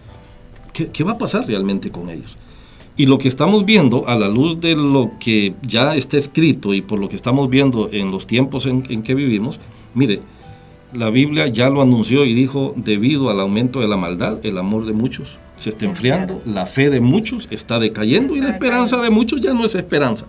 ¿qué, 0.78 0.90
¿qué 0.90 1.04
va 1.04 1.14
a 1.14 1.18
pasar 1.18 1.48
realmente 1.48 1.90
con 1.90 2.10
ellos? 2.10 2.38
Y 2.96 3.06
lo 3.06 3.18
que 3.18 3.28
estamos 3.28 3.66
viendo 3.66 4.08
a 4.08 4.16
la 4.16 4.28
luz 4.28 4.60
de 4.60 4.76
lo 4.76 5.12
que 5.20 5.54
ya 5.62 5.96
está 5.96 6.18
escrito 6.18 6.74
y 6.74 6.82
por 6.82 7.00
lo 7.00 7.10
que 7.10 7.16
estamos 7.16 7.50
viendo 7.50 7.90
en 7.92 8.12
los 8.12 8.26
tiempos 8.26 8.66
en, 8.66 8.82
que 8.82 9.14
vivimos, 9.14 9.60
mire, 9.94 10.22
la 10.94 11.10
Biblia 11.10 11.48
ya 11.48 11.70
lo 11.70 11.82
anunció 11.82 12.26
y 12.26 12.34
dijo, 12.34 12.74
debido 12.76 13.30
al 13.30 13.40
aumento 13.40 13.82
de 13.82 13.88
la 13.88 13.98
maldad, 13.98 14.44
el 14.44 14.58
amor 14.58 14.86
de 14.86 14.94
muchos 14.94 15.38
se 15.58 15.70
está 15.70 15.86
enfriando, 15.86 16.42
la 16.46 16.66
fe 16.66 16.90
de 16.90 17.00
muchos 17.00 17.48
está 17.52 17.78
decayendo 17.78 18.36
y 18.36 18.42
la 18.42 18.50
esperanza 18.50 18.98
de 18.98 19.10
muchos 19.10 19.42
ya 19.42 19.54
no 19.54 19.66
es 19.66 19.76
esperanza. 19.76 20.28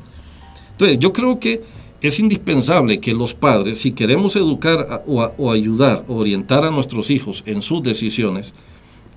Entonces, 0.72 0.98
yo 0.98 1.12
creo 1.12 1.38
que 1.38 1.62
es 2.02 2.20
indispensable 2.20 3.00
que 3.00 3.14
los 3.14 3.32
padres, 3.34 3.78
si 3.78 3.92
queremos 3.92 4.36
educar 4.36 5.04
o, 5.06 5.22
o 5.38 5.52
ayudar 5.52 6.04
o 6.06 6.16
orientar 6.16 6.64
a 6.64 6.70
nuestros 6.70 7.10
hijos 7.10 7.42
en 7.46 7.62
sus 7.62 7.82
decisiones, 7.82 8.54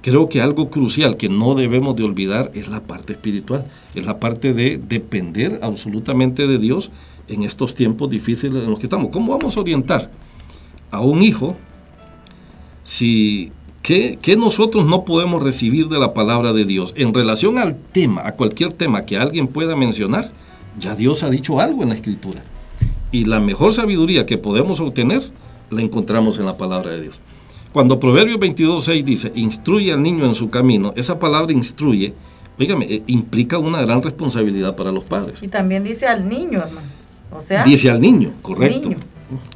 creo 0.01 0.29
que 0.29 0.41
algo 0.41 0.69
crucial 0.69 1.17
que 1.17 1.29
no 1.29 1.53
debemos 1.53 1.95
de 1.95 2.03
olvidar 2.03 2.51
es 2.53 2.67
la 2.67 2.81
parte 2.81 3.13
espiritual, 3.13 3.65
es 3.95 4.05
la 4.05 4.19
parte 4.19 4.53
de 4.53 4.77
depender 4.77 5.59
absolutamente 5.61 6.47
de 6.47 6.57
Dios 6.57 6.91
en 7.27 7.43
estos 7.43 7.75
tiempos 7.75 8.09
difíciles 8.09 8.63
en 8.63 8.69
los 8.69 8.79
que 8.79 8.87
estamos. 8.87 9.09
¿Cómo 9.11 9.37
vamos 9.37 9.55
a 9.57 9.61
orientar 9.61 10.11
a 10.89 10.99
un 11.01 11.21
hijo 11.21 11.55
si 12.83 13.51
¿qué, 13.81 14.35
nosotros 14.37 14.85
no 14.85 15.05
podemos 15.05 15.41
recibir 15.41 15.87
de 15.87 15.99
la 15.99 16.13
palabra 16.13 16.53
de 16.53 16.65
Dios? 16.65 16.93
En 16.97 17.13
relación 17.13 17.57
al 17.57 17.75
tema, 17.75 18.25
a 18.25 18.33
cualquier 18.33 18.73
tema 18.73 19.05
que 19.05 19.17
alguien 19.17 19.47
pueda 19.47 19.75
mencionar, 19.75 20.31
ya 20.79 20.95
Dios 20.95 21.23
ha 21.23 21.29
dicho 21.29 21.59
algo 21.59 21.83
en 21.83 21.89
la 21.89 21.95
escritura. 21.95 22.43
Y 23.11 23.25
la 23.25 23.39
mejor 23.39 23.73
sabiduría 23.73 24.25
que 24.25 24.37
podemos 24.37 24.79
obtener 24.79 25.29
la 25.69 25.81
encontramos 25.81 26.37
en 26.39 26.45
la 26.45 26.57
palabra 26.57 26.91
de 26.91 27.01
Dios. 27.01 27.19
Cuando 27.73 27.99
Proverbios 27.99 28.39
22.6 28.39 29.03
dice, 29.03 29.31
instruye 29.36 29.93
al 29.93 30.03
niño 30.03 30.25
en 30.25 30.36
su 30.36 30.49
camino, 30.49 30.93
esa 30.97 31.17
palabra 31.17 31.53
instruye, 31.53 32.13
oígame, 32.60 32.86
eh, 32.86 33.03
implica 33.07 33.57
una 33.57 33.81
gran 33.81 34.01
responsabilidad 34.01 34.75
para 34.75 34.91
los 34.91 35.05
padres. 35.05 35.41
Y 35.41 35.47
también 35.47 35.84
dice 35.84 36.07
al 36.07 36.27
niño, 36.27 36.60
hermano. 36.60 36.88
O 37.31 37.41
sea, 37.41 37.63
dice 37.63 37.89
al 37.89 38.01
niño, 38.01 38.34
correcto. 38.41 38.89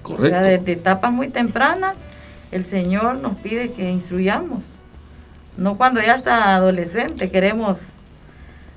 correcto. 0.02 0.26
O 0.26 0.30
sea, 0.30 0.42
desde 0.42 0.72
etapas 0.72 1.12
muy 1.12 1.28
tempranas, 1.28 2.04
el 2.52 2.66
Señor 2.66 3.18
nos 3.18 3.38
pide 3.40 3.74
que 3.74 3.92
instruyamos. 3.92 4.88
No 5.58 5.76
cuando 5.76 6.02
ya 6.02 6.16
está 6.16 6.56
adolescente, 6.56 7.30
queremos 7.30 7.80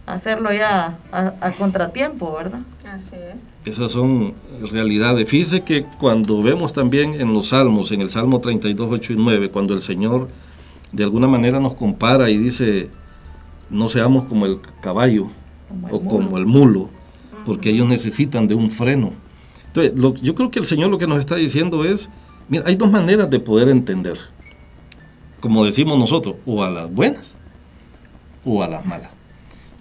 hacerlo 0.07 0.53
ya 0.53 0.99
a 1.13 1.53
contratiempo, 1.53 2.33
¿verdad? 2.33 2.61
Así 2.85 3.15
es. 3.15 3.41
Esas 3.69 3.93
son 3.93 4.33
realidades. 4.73 5.29
Fíjese 5.29 5.61
que 5.61 5.85
cuando 6.01 6.43
vemos 6.43 6.73
también 6.73 7.21
en 7.21 7.35
los 7.35 7.49
salmos, 7.49 7.93
en 7.93 8.01
el 8.01 8.09
Salmo 8.09 8.41
32, 8.41 8.89
8 8.91 9.13
y 9.13 9.17
9, 9.17 9.51
cuando 9.51 9.75
el 9.75 9.83
Señor 9.83 10.29
de 10.91 11.05
alguna 11.05 11.29
manera 11.29 11.61
nos 11.61 11.75
compara 11.75 12.31
y 12.31 12.39
dice, 12.39 12.89
no 13.69 13.91
seamos 13.91 14.25
como 14.25 14.47
el 14.47 14.59
caballo 14.81 15.29
o 15.91 16.01
como 16.01 16.39
el 16.39 16.47
mulo, 16.47 16.89
porque 17.45 17.69
ellos 17.69 17.87
necesitan 17.87 18.49
de 18.49 18.55
un 18.55 18.71
freno. 18.71 19.13
Entonces, 19.67 20.23
yo 20.23 20.35
creo 20.35 20.51
que 20.51 20.61
el 20.61 20.67
Señor 20.67 20.89
lo 20.89 20.97
que 20.97 21.07
nos 21.07 21.19
está 21.19 21.37
diciendo 21.37 21.85
es, 21.85 22.09
mira, 22.49 22.65
hay 22.67 22.77
dos 22.77 22.91
maneras 22.91 23.29
de 23.29 23.39
poder 23.39 23.69
entender, 23.69 24.17
como 25.41 25.67
decimos 25.67 25.99
nosotros, 25.99 26.37
o 26.47 26.65
a 26.65 26.71
las 26.71 26.91
buenas 26.91 27.35
o 28.47 28.63
a 28.63 28.69
las 28.69 28.87
malas. 28.87 29.18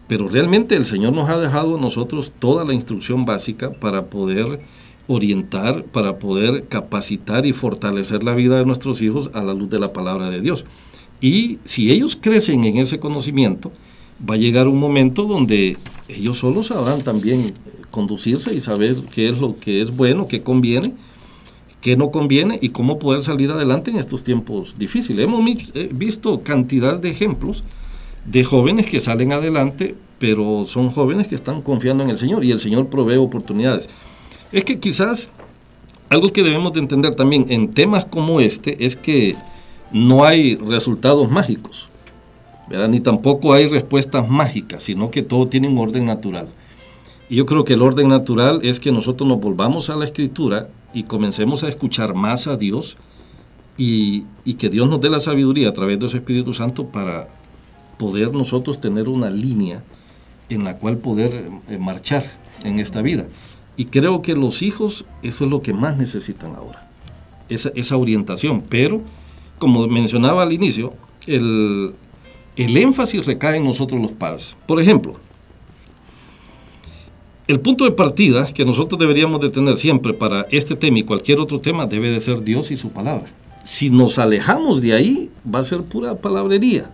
Pero 0.07 0.27
realmente 0.27 0.75
el 0.75 0.85
Señor 0.85 1.13
nos 1.13 1.29
ha 1.29 1.37
dejado 1.37 1.77
a 1.77 1.81
nosotros 1.81 2.33
toda 2.39 2.63
la 2.63 2.73
instrucción 2.73 3.25
básica 3.25 3.71
para 3.71 4.05
poder 4.05 4.61
orientar, 5.07 5.83
para 5.83 6.19
poder 6.19 6.65
capacitar 6.67 7.45
y 7.45 7.53
fortalecer 7.53 8.23
la 8.23 8.33
vida 8.33 8.57
de 8.57 8.65
nuestros 8.65 9.01
hijos 9.01 9.29
a 9.33 9.41
la 9.41 9.53
luz 9.53 9.69
de 9.69 9.79
la 9.79 9.93
palabra 9.93 10.29
de 10.29 10.41
Dios. 10.41 10.65
Y 11.21 11.59
si 11.63 11.91
ellos 11.91 12.17
crecen 12.19 12.63
en 12.63 12.77
ese 12.77 12.99
conocimiento, 12.99 13.71
va 14.29 14.35
a 14.35 14.37
llegar 14.37 14.67
un 14.67 14.79
momento 14.79 15.23
donde 15.23 15.77
ellos 16.07 16.39
solos 16.39 16.67
sabrán 16.67 17.01
también 17.01 17.41
eh, 17.41 17.53
conducirse 17.91 18.53
y 18.53 18.59
saber 18.59 18.95
qué 19.13 19.29
es 19.29 19.39
lo 19.39 19.57
que 19.57 19.81
es 19.81 19.95
bueno, 19.95 20.27
qué 20.27 20.41
conviene, 20.41 20.93
qué 21.81 21.95
no 21.95 22.11
conviene 22.11 22.59
y 22.61 22.69
cómo 22.69 22.99
poder 22.99 23.23
salir 23.23 23.51
adelante 23.51 23.91
en 23.91 23.97
estos 23.97 24.23
tiempos 24.23 24.77
difíciles. 24.77 25.23
Hemos 25.23 25.47
eh, 25.73 25.89
visto 25.91 26.41
cantidad 26.41 26.99
de 26.99 27.09
ejemplos 27.09 27.63
de 28.27 28.43
jóvenes 28.43 28.85
que 28.85 28.99
salen 28.99 29.31
adelante, 29.31 29.95
pero 30.19 30.65
son 30.65 30.89
jóvenes 30.89 31.27
que 31.27 31.35
están 31.35 31.61
confiando 31.61 32.03
en 32.03 32.09
el 32.09 32.17
Señor 32.17 32.43
y 32.43 32.51
el 32.51 32.59
Señor 32.59 32.87
provee 32.87 33.15
oportunidades. 33.15 33.89
Es 34.51 34.65
que 34.65 34.79
quizás 34.79 35.31
algo 36.09 36.31
que 36.31 36.43
debemos 36.43 36.73
de 36.73 36.81
entender 36.81 37.15
también 37.15 37.45
en 37.49 37.71
temas 37.71 38.05
como 38.05 38.39
este 38.39 38.85
es 38.85 38.95
que 38.95 39.35
no 39.91 40.25
hay 40.25 40.55
resultados 40.55 41.31
mágicos, 41.31 41.87
ni 42.89 42.99
tampoco 42.99 43.53
hay 43.53 43.67
respuestas 43.67 44.29
mágicas, 44.29 44.83
sino 44.83 45.09
que 45.09 45.23
todo 45.23 45.47
tiene 45.47 45.69
un 45.69 45.77
orden 45.77 46.05
natural. 46.05 46.49
Y 47.29 47.37
yo 47.37 47.45
creo 47.45 47.63
que 47.63 47.73
el 47.73 47.81
orden 47.81 48.09
natural 48.09 48.59
es 48.63 48.79
que 48.79 48.91
nosotros 48.91 49.27
nos 49.27 49.39
volvamos 49.39 49.89
a 49.89 49.95
la 49.95 50.05
escritura 50.05 50.69
y 50.93 51.03
comencemos 51.03 51.63
a 51.63 51.69
escuchar 51.69 52.13
más 52.13 52.47
a 52.47 52.57
Dios 52.57 52.97
y 53.77 54.23
que 54.57 54.69
Dios 54.69 54.89
nos 54.89 54.99
dé 54.99 55.09
la 55.09 55.19
sabiduría 55.19 55.69
a 55.69 55.73
través 55.73 55.99
de 55.99 56.09
su 56.09 56.17
Espíritu 56.17 56.53
Santo 56.53 56.87
para 56.87 57.36
poder 57.97 58.33
nosotros 58.33 58.79
tener 58.79 59.09
una 59.09 59.29
línea 59.29 59.83
en 60.49 60.63
la 60.63 60.77
cual 60.77 60.97
poder 60.97 61.49
eh, 61.69 61.77
marchar 61.77 62.23
en 62.63 62.79
esta 62.79 63.01
vida. 63.01 63.27
Y 63.75 63.85
creo 63.85 64.21
que 64.21 64.35
los 64.35 64.61
hijos, 64.61 65.05
eso 65.21 65.45
es 65.45 65.51
lo 65.51 65.61
que 65.61 65.73
más 65.73 65.97
necesitan 65.97 66.55
ahora, 66.55 66.89
esa, 67.49 67.71
esa 67.75 67.97
orientación. 67.97 68.63
Pero, 68.67 69.01
como 69.59 69.87
mencionaba 69.87 70.43
al 70.43 70.53
inicio, 70.53 70.93
el, 71.27 71.93
el 72.55 72.77
énfasis 72.77 73.25
recae 73.25 73.57
en 73.57 73.65
nosotros 73.65 74.01
los 74.01 74.11
padres. 74.11 74.55
Por 74.65 74.81
ejemplo, 74.81 75.15
el 77.47 77.59
punto 77.59 77.85
de 77.85 77.91
partida 77.91 78.51
que 78.51 78.65
nosotros 78.65 78.99
deberíamos 78.99 79.39
de 79.41 79.49
tener 79.49 79.77
siempre 79.77 80.13
para 80.13 80.47
este 80.49 80.75
tema 80.75 80.99
y 80.99 81.03
cualquier 81.03 81.39
otro 81.39 81.61
tema 81.61 81.85
debe 81.85 82.09
de 82.09 82.19
ser 82.19 82.43
Dios 82.43 82.71
y 82.71 82.77
su 82.77 82.89
palabra. 82.89 83.27
Si 83.63 83.89
nos 83.89 84.17
alejamos 84.17 84.81
de 84.81 84.93
ahí, 84.93 85.29
va 85.53 85.59
a 85.59 85.63
ser 85.63 85.83
pura 85.83 86.15
palabrería 86.15 86.89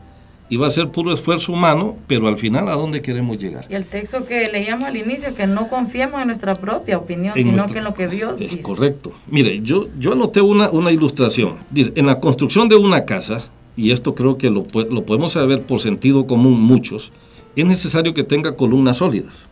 y 0.54 0.56
va 0.56 0.68
a 0.68 0.70
ser 0.70 0.90
puro 0.90 1.12
esfuerzo 1.12 1.52
humano, 1.52 1.98
pero 2.06 2.28
al 2.28 2.38
final 2.38 2.70
a 2.70 2.76
dónde 2.76 3.02
queremos 3.02 3.40
llegar. 3.40 3.66
Y 3.72 3.74
el 3.74 3.86
texto 3.86 4.28
que 4.28 4.50
leíamos 4.50 4.88
al 4.88 4.96
inicio, 4.96 5.34
que 5.34 5.48
no 5.48 5.68
confiemos 5.68 6.22
en 6.22 6.28
nuestra 6.28 6.54
propia 6.54 7.00
opinión, 7.00 7.34
sino 7.34 7.66
que 7.66 7.80
en 7.80 7.84
lo 7.84 7.96
que 7.96 8.08
Dios 8.08 8.34
es 8.34 8.52
dice. 8.52 8.62
Correcto. 8.62 9.14
Mire, 9.26 9.62
yo, 9.64 9.88
yo 9.98 10.14
anoté 10.14 10.42
una, 10.42 10.70
una 10.70 10.92
ilustración. 10.92 11.56
Dice, 11.72 11.92
en 11.96 12.06
la 12.06 12.20
construcción 12.20 12.70
de 12.70 12.76
una 12.76 13.04
casa, 13.04 13.50
y 13.76 13.90
esto 13.90 14.14
creo 14.14 14.38
que 14.38 14.52
lo, 14.52 14.68
lo 14.76 15.06
podemos 15.06 15.32
saber 15.32 15.64
por 15.64 15.80
sentido 15.80 16.28
común 16.28 16.62
muchos, 16.62 17.12
es 17.56 17.66
necesario 17.66 18.14
que 18.14 18.24
tenga 18.24 18.56
columnas 18.56 18.98
sólidas, 18.98 19.48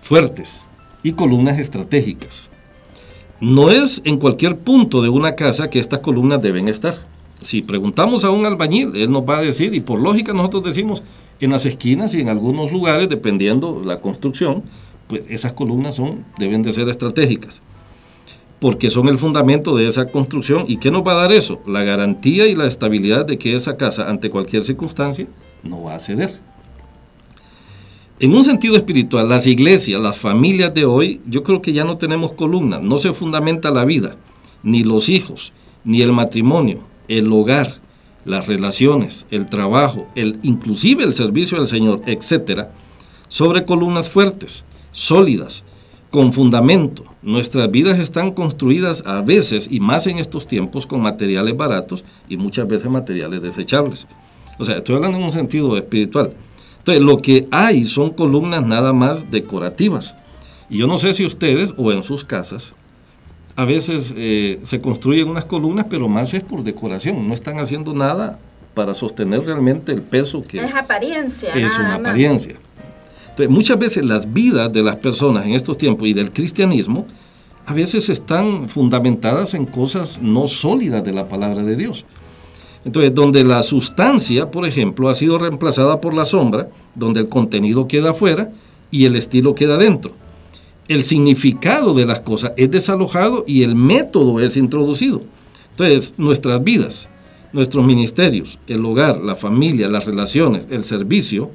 fuertes 0.00 0.64
y 1.04 1.12
columnas 1.12 1.60
estratégicas. 1.60 2.50
No 3.38 3.70
es 3.70 4.02
en 4.04 4.18
cualquier 4.18 4.58
punto 4.58 5.02
de 5.02 5.08
una 5.08 5.36
casa 5.36 5.70
que 5.70 5.78
estas 5.78 6.00
columnas 6.00 6.42
deben 6.42 6.66
estar 6.66 7.13
si 7.44 7.62
preguntamos 7.62 8.24
a 8.24 8.30
un 8.30 8.46
albañil, 8.46 8.96
él 8.96 9.12
nos 9.12 9.22
va 9.22 9.38
a 9.38 9.42
decir, 9.42 9.74
y 9.74 9.80
por 9.80 10.00
lógica 10.00 10.32
nosotros 10.32 10.64
decimos, 10.64 11.02
en 11.40 11.50
las 11.50 11.66
esquinas 11.66 12.14
y 12.14 12.20
en 12.20 12.28
algunos 12.28 12.72
lugares, 12.72 13.08
dependiendo 13.08 13.82
la 13.84 14.00
construcción, 14.00 14.62
pues 15.06 15.26
esas 15.28 15.52
columnas 15.52 15.96
son, 15.96 16.24
deben 16.38 16.62
de 16.62 16.72
ser 16.72 16.88
estratégicas, 16.88 17.60
porque 18.60 18.88
son 18.88 19.08
el 19.08 19.18
fundamento 19.18 19.76
de 19.76 19.86
esa 19.86 20.06
construcción. 20.06 20.64
¿Y 20.68 20.78
qué 20.78 20.90
nos 20.90 21.06
va 21.06 21.12
a 21.12 21.22
dar 21.22 21.32
eso? 21.32 21.60
La 21.66 21.82
garantía 21.82 22.46
y 22.46 22.54
la 22.54 22.66
estabilidad 22.66 23.26
de 23.26 23.36
que 23.36 23.54
esa 23.54 23.76
casa, 23.76 24.08
ante 24.08 24.30
cualquier 24.30 24.64
circunstancia, 24.64 25.26
no 25.62 25.82
va 25.82 25.96
a 25.96 25.98
ceder. 25.98 26.40
En 28.20 28.34
un 28.34 28.44
sentido 28.44 28.76
espiritual, 28.76 29.28
las 29.28 29.46
iglesias, 29.46 30.00
las 30.00 30.16
familias 30.16 30.72
de 30.72 30.86
hoy, 30.86 31.20
yo 31.26 31.42
creo 31.42 31.60
que 31.60 31.72
ya 31.72 31.84
no 31.84 31.98
tenemos 31.98 32.32
columnas, 32.32 32.82
no 32.82 32.96
se 32.96 33.12
fundamenta 33.12 33.70
la 33.70 33.84
vida, 33.84 34.16
ni 34.62 34.82
los 34.82 35.08
hijos, 35.10 35.52
ni 35.84 36.00
el 36.00 36.12
matrimonio, 36.12 36.78
el 37.08 37.32
hogar, 37.32 37.80
las 38.24 38.46
relaciones, 38.46 39.26
el 39.30 39.46
trabajo, 39.46 40.06
el, 40.14 40.38
inclusive 40.42 41.04
el 41.04 41.14
servicio 41.14 41.58
al 41.58 41.68
Señor, 41.68 42.02
etcétera, 42.06 42.70
sobre 43.28 43.64
columnas 43.64 44.08
fuertes, 44.08 44.64
sólidas, 44.92 45.64
con 46.10 46.32
fundamento. 46.32 47.04
Nuestras 47.22 47.70
vidas 47.70 47.98
están 47.98 48.30
construidas 48.32 49.04
a 49.04 49.20
veces, 49.20 49.68
y 49.70 49.80
más 49.80 50.06
en 50.06 50.18
estos 50.18 50.46
tiempos, 50.46 50.86
con 50.86 51.00
materiales 51.00 51.56
baratos 51.56 52.04
y 52.28 52.36
muchas 52.36 52.68
veces 52.68 52.88
materiales 52.88 53.42
desechables. 53.42 54.06
O 54.58 54.64
sea, 54.64 54.76
estoy 54.76 54.94
hablando 54.94 55.18
en 55.18 55.24
un 55.24 55.32
sentido 55.32 55.76
espiritual. 55.76 56.32
Entonces, 56.78 57.02
lo 57.02 57.16
que 57.16 57.48
hay 57.50 57.84
son 57.84 58.10
columnas 58.10 58.64
nada 58.64 58.92
más 58.92 59.30
decorativas. 59.30 60.14
Y 60.70 60.78
yo 60.78 60.86
no 60.86 60.98
sé 60.98 61.14
si 61.14 61.24
ustedes 61.24 61.74
o 61.76 61.90
en 61.90 62.02
sus 62.02 62.24
casas 62.24 62.74
a 63.56 63.64
veces 63.64 64.12
eh, 64.16 64.60
se 64.62 64.80
construyen 64.80 65.28
unas 65.28 65.44
columnas, 65.44 65.86
pero 65.88 66.08
más 66.08 66.34
es 66.34 66.42
por 66.42 66.64
decoración, 66.64 67.26
no 67.26 67.34
están 67.34 67.58
haciendo 67.58 67.94
nada 67.94 68.38
para 68.74 68.94
sostener 68.94 69.44
realmente 69.44 69.92
el 69.92 70.02
peso 70.02 70.42
que 70.42 70.58
es 70.58 70.74
apariencia. 70.74 71.50
Es 71.54 71.78
una 71.78 71.96
apariencia. 71.96 72.56
Entonces, 73.30 73.50
muchas 73.50 73.78
veces 73.78 74.04
las 74.04 74.32
vidas 74.32 74.72
de 74.72 74.82
las 74.82 74.96
personas 74.96 75.46
en 75.46 75.54
estos 75.54 75.78
tiempos 75.78 76.08
y 76.08 76.12
del 76.12 76.32
cristianismo 76.32 77.06
a 77.66 77.72
veces 77.72 78.08
están 78.08 78.68
fundamentadas 78.68 79.54
en 79.54 79.66
cosas 79.66 80.20
no 80.20 80.46
sólidas 80.46 81.04
de 81.04 81.12
la 81.12 81.28
palabra 81.28 81.62
de 81.62 81.76
Dios. 81.76 82.04
Entonces, 82.84 83.14
donde 83.14 83.44
la 83.44 83.62
sustancia, 83.62 84.50
por 84.50 84.66
ejemplo, 84.66 85.08
ha 85.08 85.14
sido 85.14 85.38
reemplazada 85.38 86.00
por 86.00 86.12
la 86.12 86.24
sombra, 86.24 86.68
donde 86.94 87.20
el 87.20 87.28
contenido 87.28 87.88
queda 87.88 88.10
afuera 88.10 88.50
y 88.90 89.06
el 89.06 89.16
estilo 89.16 89.54
queda 89.54 89.78
dentro. 89.78 90.12
El 90.86 91.02
significado 91.02 91.94
de 91.94 92.04
las 92.04 92.20
cosas 92.20 92.52
es 92.56 92.70
desalojado 92.70 93.44
y 93.46 93.62
el 93.62 93.74
método 93.74 94.40
es 94.40 94.56
introducido. 94.56 95.22
Entonces, 95.70 96.14
nuestras 96.18 96.62
vidas, 96.62 97.08
nuestros 97.52 97.84
ministerios, 97.84 98.58
el 98.66 98.84
hogar, 98.84 99.20
la 99.20 99.34
familia, 99.34 99.88
las 99.88 100.04
relaciones, 100.04 100.68
el 100.70 100.84
servicio, 100.84 101.50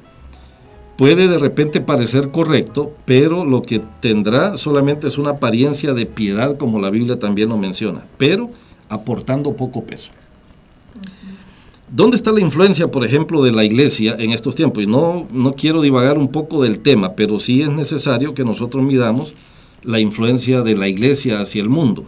puede 0.98 1.28
de 1.28 1.38
repente 1.38 1.80
parecer 1.80 2.30
correcto, 2.30 2.94
pero 3.06 3.46
lo 3.46 3.62
que 3.62 3.82
tendrá 4.02 4.58
solamente 4.58 5.08
es 5.08 5.18
una 5.18 5.32
apariencia 5.32 5.94
de 5.94 6.06
piedad, 6.06 6.58
como 6.58 6.82
la 6.82 6.90
Biblia 6.90 7.20
también 7.20 7.50
lo 7.50 7.58
menciona, 7.58 8.06
pero 8.18 8.50
aportando 8.90 9.56
poco 9.56 9.84
peso. 9.84 10.12
¿Dónde 11.92 12.16
está 12.16 12.32
la 12.32 12.40
influencia, 12.40 12.92
por 12.92 13.04
ejemplo, 13.04 13.42
de 13.42 13.52
la 13.52 13.64
iglesia 13.64 14.16
en 14.20 14.32
estos 14.32 14.54
tiempos? 14.54 14.84
Y 14.84 14.88
no, 14.88 15.28
no 15.32 15.54
quiero 15.54 15.82
divagar 15.82 16.20
un 16.20 16.32
poco 16.32 16.62
del 16.62 16.80
tema, 16.80 17.14
pero 17.14 17.40
sí 17.40 17.64
es 17.64 17.70
necesario 17.70 18.36
que 18.36 18.44
nosotros 18.44 18.84
midamos 18.84 19.34
la 19.84 20.00
influencia 20.00 20.62
de 20.62 20.76
la 20.76 20.88
iglesia 20.88 21.42
hacia 21.42 21.62
el 21.62 21.70
mundo. 21.70 22.06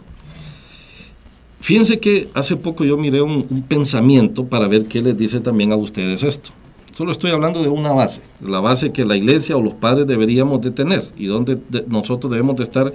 Fíjense 1.60 1.98
que 1.98 2.28
hace 2.34 2.56
poco 2.56 2.84
yo 2.84 2.96
miré 2.96 3.22
un, 3.22 3.44
pensamiento 3.68 4.46
para 4.46 4.68
ver 4.68 4.86
qué 4.86 5.00
les 5.00 5.16
dice 5.16 5.40
también 5.40 5.72
a 5.72 5.76
ustedes 5.76 6.22
esto. 6.22 6.50
Solo 6.92 7.10
estoy 7.10 7.30
hablando 7.30 7.62
de 7.62 7.68
una 7.68 7.92
base, 7.92 8.20
la 8.40 8.60
base 8.60 8.92
que 8.92 9.04
la 9.04 9.16
iglesia 9.16 9.56
o 9.56 9.62
los 9.62 9.74
padres 9.74 10.06
deberíamos 10.06 10.60
de 10.60 10.72
tener 10.72 11.08
y 11.16 11.26
donde 11.26 11.58
nosotros 11.88 12.30
debemos 12.30 12.56
de 12.56 12.62
estar 12.64 12.92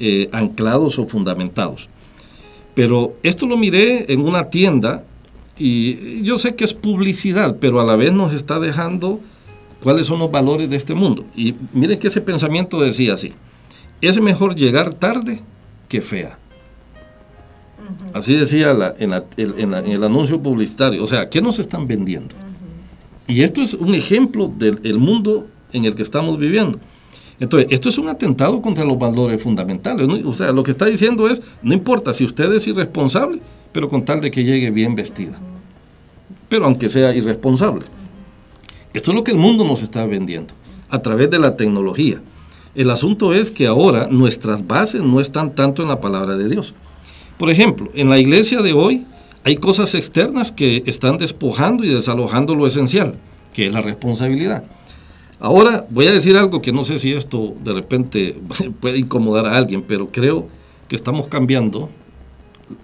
eh, 0.00 0.28
anclados 0.32 0.98
o 0.98 1.06
fundamentados. 1.06 1.88
Pero 2.74 3.14
esto 3.22 3.46
lo 3.46 3.56
miré 3.56 4.12
en 4.12 4.20
una 4.20 4.50
tienda 4.50 5.04
y 5.58 6.22
yo 6.22 6.38
sé 6.38 6.54
que 6.54 6.64
es 6.64 6.74
publicidad, 6.74 7.56
pero 7.60 7.80
a 7.80 7.84
la 7.84 7.96
vez 7.96 8.12
nos 8.12 8.32
está 8.32 8.60
dejando 8.60 9.20
cuáles 9.82 10.06
son 10.06 10.18
los 10.18 10.30
valores 10.30 10.68
de 10.68 10.76
este 10.76 10.94
mundo. 10.94 11.24
Y 11.34 11.54
miren 11.72 11.98
que 11.98 12.08
ese 12.08 12.20
pensamiento 12.20 12.80
decía 12.80 13.14
así, 13.14 13.32
es 14.00 14.20
mejor 14.20 14.54
llegar 14.54 14.92
tarde 14.94 15.40
que 15.88 16.02
fea. 16.02 16.38
Así 18.12 18.34
decía 18.34 18.94
en, 18.98 19.12
en, 19.36 19.74
el 19.74 20.04
anuncio 20.04 20.42
publicitario. 20.42 21.02
O 21.02 21.06
sea, 21.06 21.28
¿qué 21.28 21.40
nos 21.40 21.58
están 21.58 21.86
vendiendo? 21.86 22.34
Y 23.28 23.42
esto 23.42 23.62
es 23.62 23.74
un 23.74 23.94
ejemplo 23.94 24.52
del 24.56 24.98
mundo 24.98 25.46
en 25.72 25.84
el 25.84 25.94
que 25.94 26.02
estamos 26.02 26.38
viviendo. 26.38 26.78
Entonces, 27.38 27.68
esto 27.70 27.88
es 27.88 27.98
un 27.98 28.08
atentado 28.08 28.62
contra 28.62 28.84
los 28.84 28.98
valores 28.98 29.42
fundamentales. 29.42 30.08
O 30.24 30.32
sea, 30.32 30.52
lo 30.52 30.62
que 30.62 30.70
está 30.70 30.86
diciendo 30.86 31.28
es, 31.28 31.42
no 31.62 31.74
importa 31.74 32.12
si 32.12 32.24
usted 32.24 32.52
es 32.52 32.66
irresponsable, 32.66 33.40
pero 33.72 33.88
con 33.88 34.04
tal 34.04 34.20
de 34.20 34.30
que 34.30 34.44
llegue 34.44 34.70
bien 34.70 34.94
vestida. 34.94 35.38
Pero 36.48 36.66
aunque 36.66 36.88
sea 36.88 37.14
irresponsable. 37.14 37.84
Esto 38.94 39.10
es 39.10 39.14
lo 39.14 39.24
que 39.24 39.32
el 39.32 39.38
mundo 39.38 39.64
nos 39.64 39.82
está 39.82 40.06
vendiendo 40.06 40.54
a 40.88 41.00
través 41.00 41.30
de 41.30 41.38
la 41.38 41.56
tecnología. 41.56 42.20
El 42.74 42.90
asunto 42.90 43.32
es 43.34 43.50
que 43.50 43.66
ahora 43.66 44.08
nuestras 44.10 44.66
bases 44.66 45.02
no 45.02 45.20
están 45.20 45.54
tanto 45.54 45.82
en 45.82 45.88
la 45.88 46.00
palabra 46.00 46.36
de 46.36 46.48
Dios. 46.48 46.74
Por 47.38 47.50
ejemplo, 47.50 47.90
en 47.94 48.08
la 48.08 48.18
iglesia 48.18 48.62
de 48.62 48.72
hoy 48.72 49.04
hay 49.44 49.56
cosas 49.56 49.94
externas 49.94 50.52
que 50.52 50.82
están 50.86 51.18
despojando 51.18 51.84
y 51.84 51.88
desalojando 51.88 52.54
lo 52.54 52.66
esencial, 52.66 53.14
que 53.54 53.66
es 53.66 53.72
la 53.72 53.80
responsabilidad. 53.80 54.64
Ahora 55.38 55.86
voy 55.90 56.06
a 56.06 56.12
decir 56.12 56.36
algo 56.36 56.62
que 56.62 56.72
no 56.72 56.82
sé 56.84 56.98
si 56.98 57.12
esto 57.12 57.54
de 57.62 57.72
repente 57.72 58.36
puede 58.80 58.98
incomodar 58.98 59.46
a 59.46 59.56
alguien, 59.56 59.82
pero 59.82 60.08
creo 60.08 60.48
que 60.88 60.96
estamos 60.96 61.28
cambiando 61.28 61.90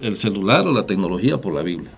el 0.01 0.17
celular 0.17 0.67
o 0.67 0.73
la 0.73 0.85
tecnología 0.85 1.41
por 1.41 1.55
la 1.55 1.63
Biblia. 1.63 1.91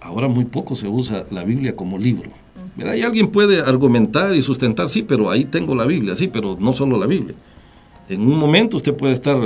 Ahora 0.00 0.28
muy 0.28 0.44
poco 0.44 0.74
se 0.74 0.88
usa 0.88 1.24
la 1.30 1.44
Biblia 1.44 1.72
como 1.72 1.98
libro. 1.98 2.30
Mira, 2.76 2.96
y 2.96 3.02
alguien 3.02 3.28
puede 3.28 3.60
argumentar 3.60 4.34
y 4.34 4.42
sustentar, 4.42 4.88
sí, 4.88 5.02
pero 5.02 5.30
ahí 5.30 5.44
tengo 5.44 5.74
la 5.74 5.84
Biblia, 5.84 6.14
sí, 6.14 6.28
pero 6.28 6.56
no 6.58 6.72
solo 6.72 6.98
la 6.98 7.06
Biblia. 7.06 7.34
En 8.08 8.22
un 8.22 8.38
momento 8.38 8.76
usted 8.76 8.94
puede 8.94 9.12
estar 9.12 9.36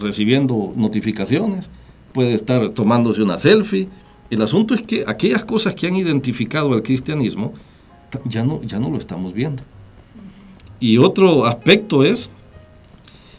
recibiendo 0.00 0.72
notificaciones, 0.76 1.70
puede 2.12 2.34
estar 2.34 2.70
tomándose 2.70 3.22
una 3.22 3.38
selfie. 3.38 3.88
El 4.30 4.42
asunto 4.42 4.74
es 4.74 4.82
que 4.82 5.04
aquellas 5.06 5.44
cosas 5.44 5.74
que 5.74 5.86
han 5.86 5.96
identificado 5.96 6.72
al 6.72 6.82
cristianismo 6.82 7.52
ya 8.24 8.44
no, 8.44 8.62
ya 8.62 8.78
no 8.78 8.90
lo 8.90 8.98
estamos 8.98 9.32
viendo. 9.32 9.62
Y 10.80 10.98
otro 10.98 11.46
aspecto 11.46 12.04
es 12.04 12.28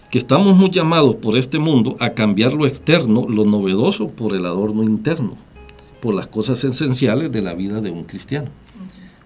que 0.10 0.18
estamos 0.18 0.56
muy 0.56 0.70
llamados 0.70 1.16
por 1.16 1.38
este 1.38 1.60
mundo 1.60 1.98
a 2.00 2.12
cambiar 2.12 2.54
lo 2.54 2.66
externo, 2.66 3.26
lo 3.28 3.44
novedoso, 3.46 4.10
por 4.10 4.36
el 4.36 4.46
adorno 4.46 4.84
interno, 4.84 5.34
por 6.02 6.14
las 6.14 6.28
cosas 6.28 6.64
esenciales 6.64 7.32
de 7.32 7.42
la 7.42 7.54
vida 7.54 7.82
de 7.82 7.92
un 7.92 8.04
cristiano. 8.04 8.50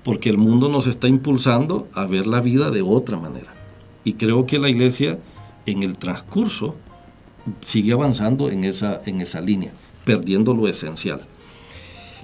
Porque 0.04 0.30
el 0.30 0.40
mundo 0.40 0.68
nos 0.70 0.88
está 0.88 1.08
impulsando 1.08 1.88
a 1.94 2.06
ver 2.06 2.26
la 2.26 2.42
vida 2.42 2.72
de 2.72 2.82
otra 2.82 3.18
manera. 3.18 3.54
Y 4.04 4.14
creo 4.14 4.48
que 4.48 4.58
la 4.58 4.70
iglesia 4.70 5.20
en 5.68 5.84
el 5.84 5.98
transcurso 5.98 6.76
sigue 7.62 7.94
avanzando 7.94 8.50
en 8.50 8.64
esa, 8.64 9.02
en 9.06 9.22
esa 9.22 9.42
línea, 9.42 9.72
perdiendo 10.04 10.56
lo 10.56 10.68
esencial. 10.68 11.22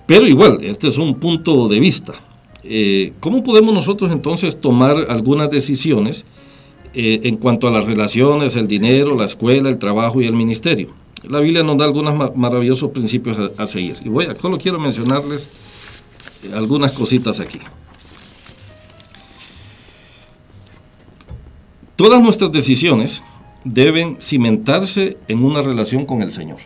Pero 0.07 0.25
igual, 0.25 0.59
este 0.61 0.87
es 0.87 0.97
un 0.97 1.19
punto 1.19 1.67
de 1.67 1.79
vista. 1.79 2.13
Eh, 2.63 3.13
¿Cómo 3.19 3.43
podemos 3.43 3.73
nosotros 3.73 4.11
entonces 4.11 4.59
tomar 4.59 5.05
algunas 5.09 5.51
decisiones 5.51 6.25
eh, 6.93 7.21
en 7.23 7.37
cuanto 7.37 7.67
a 7.67 7.71
las 7.71 7.85
relaciones, 7.85 8.55
el 8.55 8.67
dinero, 8.67 9.15
la 9.15 9.25
escuela, 9.25 9.69
el 9.69 9.77
trabajo 9.77 10.21
y 10.21 10.25
el 10.25 10.33
ministerio? 10.33 10.89
La 11.23 11.39
Biblia 11.39 11.63
nos 11.63 11.77
da 11.77 11.85
algunos 11.85 12.35
maravillosos 12.35 12.91
principios 12.91 13.37
a, 13.39 13.63
a, 13.63 13.65
seguir. 13.65 13.95
Y 14.03 14.09
voy 14.09 14.25
a, 14.25 14.35
solo 14.35 14.57
quiero 14.57 14.79
mencionarles 14.79 15.49
algunas 16.53 16.91
cositas 16.91 17.39
aquí. 17.39 17.59
Todas 21.95 22.21
nuestras 22.21 22.51
decisiones 22.51 23.23
deben 23.63 24.17
cimentarse 24.21 25.17
en 25.27 25.43
una 25.43 25.61
relación 25.63 26.05
con 26.05 26.21
el 26.21 26.31
Señor, 26.31 26.59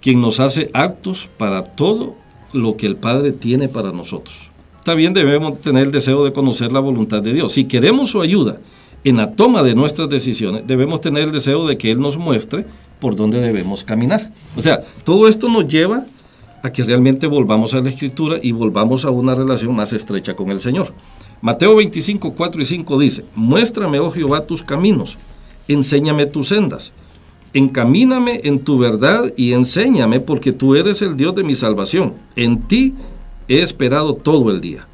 quien 0.00 0.20
nos 0.20 0.38
hace 0.38 0.70
actos 0.74 1.28
para 1.38 1.62
todo 1.62 2.14
lo 2.52 2.76
que 2.76 2.86
el 2.86 2.96
Padre 2.96 3.32
tiene 3.32 3.68
para 3.68 3.90
nosotros. 3.90 4.50
También 4.84 5.14
debemos 5.14 5.60
tener 5.60 5.84
el 5.84 5.92
deseo 5.92 6.24
de 6.24 6.32
conocer 6.32 6.70
la 6.70 6.80
voluntad 6.80 7.22
de 7.22 7.32
Dios. 7.32 7.52
Si 7.52 7.64
queremos 7.64 8.10
su 8.10 8.20
ayuda 8.20 8.58
en 9.02 9.16
la 9.16 9.32
toma 9.32 9.62
de 9.62 9.74
nuestras 9.74 10.08
decisiones, 10.08 10.66
debemos 10.66 11.00
tener 11.00 11.24
el 11.24 11.32
deseo 11.32 11.66
de 11.66 11.78
que 11.78 11.90
Él 11.90 12.00
nos 12.00 12.18
muestre 12.18 12.66
por 13.00 13.16
dónde 13.16 13.40
debemos 13.40 13.82
caminar. 13.82 14.30
O 14.56 14.62
sea, 14.62 14.80
todo 15.04 15.26
esto 15.26 15.48
nos 15.48 15.66
lleva 15.66 16.04
a 16.62 16.70
que 16.70 16.84
realmente 16.84 17.26
volvamos 17.26 17.74
a 17.74 17.80
la 17.80 17.88
Escritura 17.88 18.38
y 18.42 18.52
volvamos 18.52 19.04
a 19.04 19.10
una 19.10 19.34
relación 19.34 19.74
más 19.74 19.92
estrecha 19.92 20.34
con 20.34 20.50
el 20.50 20.60
Señor. 20.60 20.92
Mateo 21.40 21.76
25, 21.76 22.32
4 22.32 22.62
y 22.62 22.64
5 22.64 22.98
dice, 22.98 23.24
muéstrame, 23.34 23.98
oh 24.00 24.10
Jehová, 24.10 24.46
tus 24.46 24.62
caminos, 24.62 25.18
enséñame 25.68 26.24
tus 26.24 26.48
sendas, 26.48 26.92
encamíname 27.52 28.40
en 28.44 28.58
tu 28.60 28.78
verdad 28.78 29.32
y 29.36 29.52
enséñame, 29.52 30.20
porque 30.20 30.52
tú 30.54 30.74
eres 30.74 31.02
el 31.02 31.16
Dios 31.16 31.34
de 31.34 31.44
mi 31.44 31.54
salvación. 31.54 32.14
En 32.34 32.62
ti 32.62 32.94
he 33.48 33.60
esperado 33.60 34.14
todo 34.14 34.50
el 34.50 34.60
día. 34.60 34.86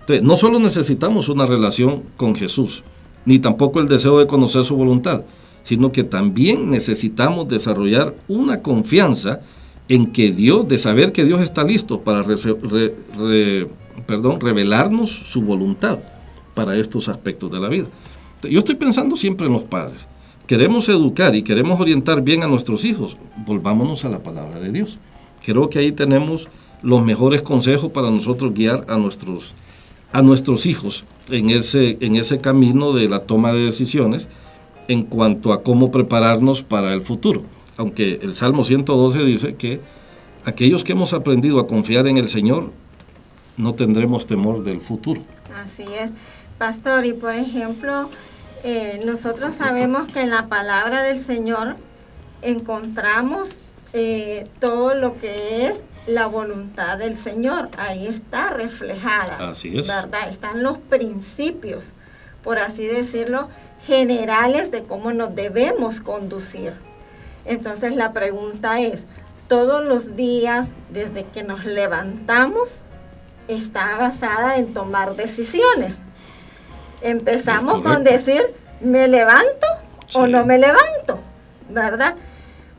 Entonces, 0.00 0.24
no 0.24 0.36
solo 0.36 0.58
necesitamos 0.58 1.28
una 1.28 1.46
relación 1.46 2.02
con 2.16 2.34
Jesús, 2.34 2.84
ni 3.24 3.38
tampoco 3.38 3.80
el 3.80 3.88
deseo 3.88 4.18
de 4.18 4.26
conocer 4.26 4.64
su 4.64 4.76
voluntad, 4.76 5.22
sino 5.62 5.90
que 5.90 6.04
también 6.04 6.70
necesitamos 6.70 7.48
desarrollar 7.48 8.14
una 8.28 8.62
confianza 8.62 9.40
en 9.88 10.12
que 10.12 10.30
Dios, 10.30 10.68
de 10.68 10.78
saber 10.78 11.12
que 11.12 11.24
Dios 11.24 11.40
está 11.40 11.64
listo 11.64 12.00
para 12.00 12.22
perdón, 14.06 14.40
revelarnos 14.40 15.10
su 15.10 15.42
voluntad 15.42 15.98
para 16.54 16.76
estos 16.76 17.08
aspectos 17.08 17.50
de 17.50 17.60
la 17.60 17.68
vida. 17.68 17.86
Yo 18.48 18.58
estoy 18.58 18.76
pensando 18.76 19.16
siempre 19.16 19.46
en 19.46 19.52
los 19.52 19.64
padres. 19.64 20.06
Queremos 20.46 20.88
educar 20.88 21.34
y 21.34 21.42
queremos 21.42 21.80
orientar 21.80 22.22
bien 22.22 22.44
a 22.44 22.46
nuestros 22.46 22.84
hijos. 22.84 23.16
Volvámonos 23.44 24.04
a 24.04 24.08
la 24.08 24.20
palabra 24.20 24.60
de 24.60 24.70
Dios. 24.70 24.98
Creo 25.44 25.68
que 25.68 25.80
ahí 25.80 25.90
tenemos 25.90 26.48
los 26.86 27.04
mejores 27.04 27.42
consejos 27.42 27.90
para 27.90 28.12
nosotros 28.12 28.54
guiar 28.54 28.84
a 28.86 28.96
nuestros, 28.96 29.54
a 30.12 30.22
nuestros 30.22 30.66
hijos 30.66 31.04
en 31.32 31.50
ese, 31.50 31.98
en 32.00 32.14
ese 32.14 32.40
camino 32.40 32.92
de 32.92 33.08
la 33.08 33.18
toma 33.18 33.52
de 33.52 33.64
decisiones 33.64 34.28
en 34.86 35.02
cuanto 35.02 35.52
a 35.52 35.64
cómo 35.64 35.90
prepararnos 35.90 36.62
para 36.62 36.94
el 36.94 37.02
futuro. 37.02 37.42
Aunque 37.76 38.14
el 38.22 38.34
Salmo 38.34 38.62
112 38.62 39.24
dice 39.24 39.54
que 39.54 39.80
aquellos 40.44 40.84
que 40.84 40.92
hemos 40.92 41.12
aprendido 41.12 41.58
a 41.58 41.66
confiar 41.66 42.06
en 42.06 42.18
el 42.18 42.28
Señor 42.28 42.70
no 43.56 43.74
tendremos 43.74 44.28
temor 44.28 44.62
del 44.62 44.80
futuro. 44.80 45.22
Así 45.60 45.82
es. 45.82 46.12
Pastor, 46.56 47.04
y 47.04 47.14
por 47.14 47.34
ejemplo, 47.34 48.10
eh, 48.62 49.00
nosotros 49.04 49.56
sabemos 49.56 50.06
que 50.12 50.20
en 50.20 50.30
la 50.30 50.46
palabra 50.46 51.02
del 51.02 51.18
Señor 51.18 51.74
encontramos 52.42 53.56
eh, 53.92 54.44
todo 54.60 54.94
lo 54.94 55.18
que 55.18 55.66
es 55.66 55.82
la 56.06 56.26
voluntad 56.26 56.98
del 56.98 57.16
Señor. 57.16 57.68
Ahí 57.76 58.06
está 58.06 58.50
reflejada. 58.50 59.50
Así 59.50 59.76
es. 59.76 59.88
¿Verdad? 59.88 60.28
Están 60.28 60.62
los 60.62 60.78
principios, 60.78 61.92
por 62.42 62.58
así 62.58 62.86
decirlo, 62.86 63.48
generales 63.86 64.70
de 64.70 64.84
cómo 64.84 65.12
nos 65.12 65.34
debemos 65.34 66.00
conducir. 66.00 66.74
Entonces 67.44 67.94
la 67.94 68.12
pregunta 68.12 68.80
es, 68.80 69.04
todos 69.48 69.84
los 69.84 70.16
días 70.16 70.70
desde 70.90 71.24
que 71.24 71.44
nos 71.44 71.64
levantamos 71.64 72.78
está 73.46 73.96
basada 73.96 74.56
en 74.56 74.74
tomar 74.74 75.14
decisiones. 75.14 76.00
Empezamos 77.00 77.82
con 77.82 78.02
decir, 78.02 78.54
¿me 78.80 79.06
levanto 79.06 79.66
o 80.14 80.26
no 80.26 80.44
me 80.44 80.58
levanto? 80.58 81.20
¿Verdad? 81.68 82.16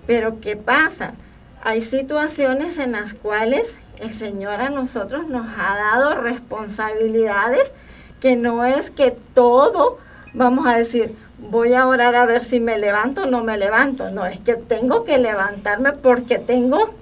Pero 0.06 0.40
¿qué 0.42 0.58
pasa? 0.58 1.14
Hay 1.68 1.82
situaciones 1.82 2.78
en 2.78 2.94
las 2.94 3.14
cuales 3.14 3.76
el 4.00 4.14
Señor 4.14 4.62
a 4.62 4.70
nosotros 4.70 5.28
nos 5.28 5.48
ha 5.60 5.76
dado 5.76 6.16
responsabilidades 6.16 7.74
que 8.22 8.38
no 8.38 8.64
es 8.64 8.90
que 8.90 9.12
todo, 9.34 9.98
vamos 10.34 10.66
a 10.66 10.78
decir, 10.78 11.14
voy 11.38 11.74
a 11.74 11.86
orar 11.86 12.16
a 12.16 12.26
ver 12.26 12.42
si 12.42 12.62
me 12.62 12.78
levanto 12.78 13.24
o 13.24 13.26
no 13.26 13.44
me 13.44 13.58
levanto. 13.58 14.10
No, 14.12 14.26
es 14.26 14.40
que 14.40 14.56
tengo 14.56 15.04
que 15.04 15.18
levantarme 15.18 15.92
porque 15.92 16.40
tengo 16.40 16.96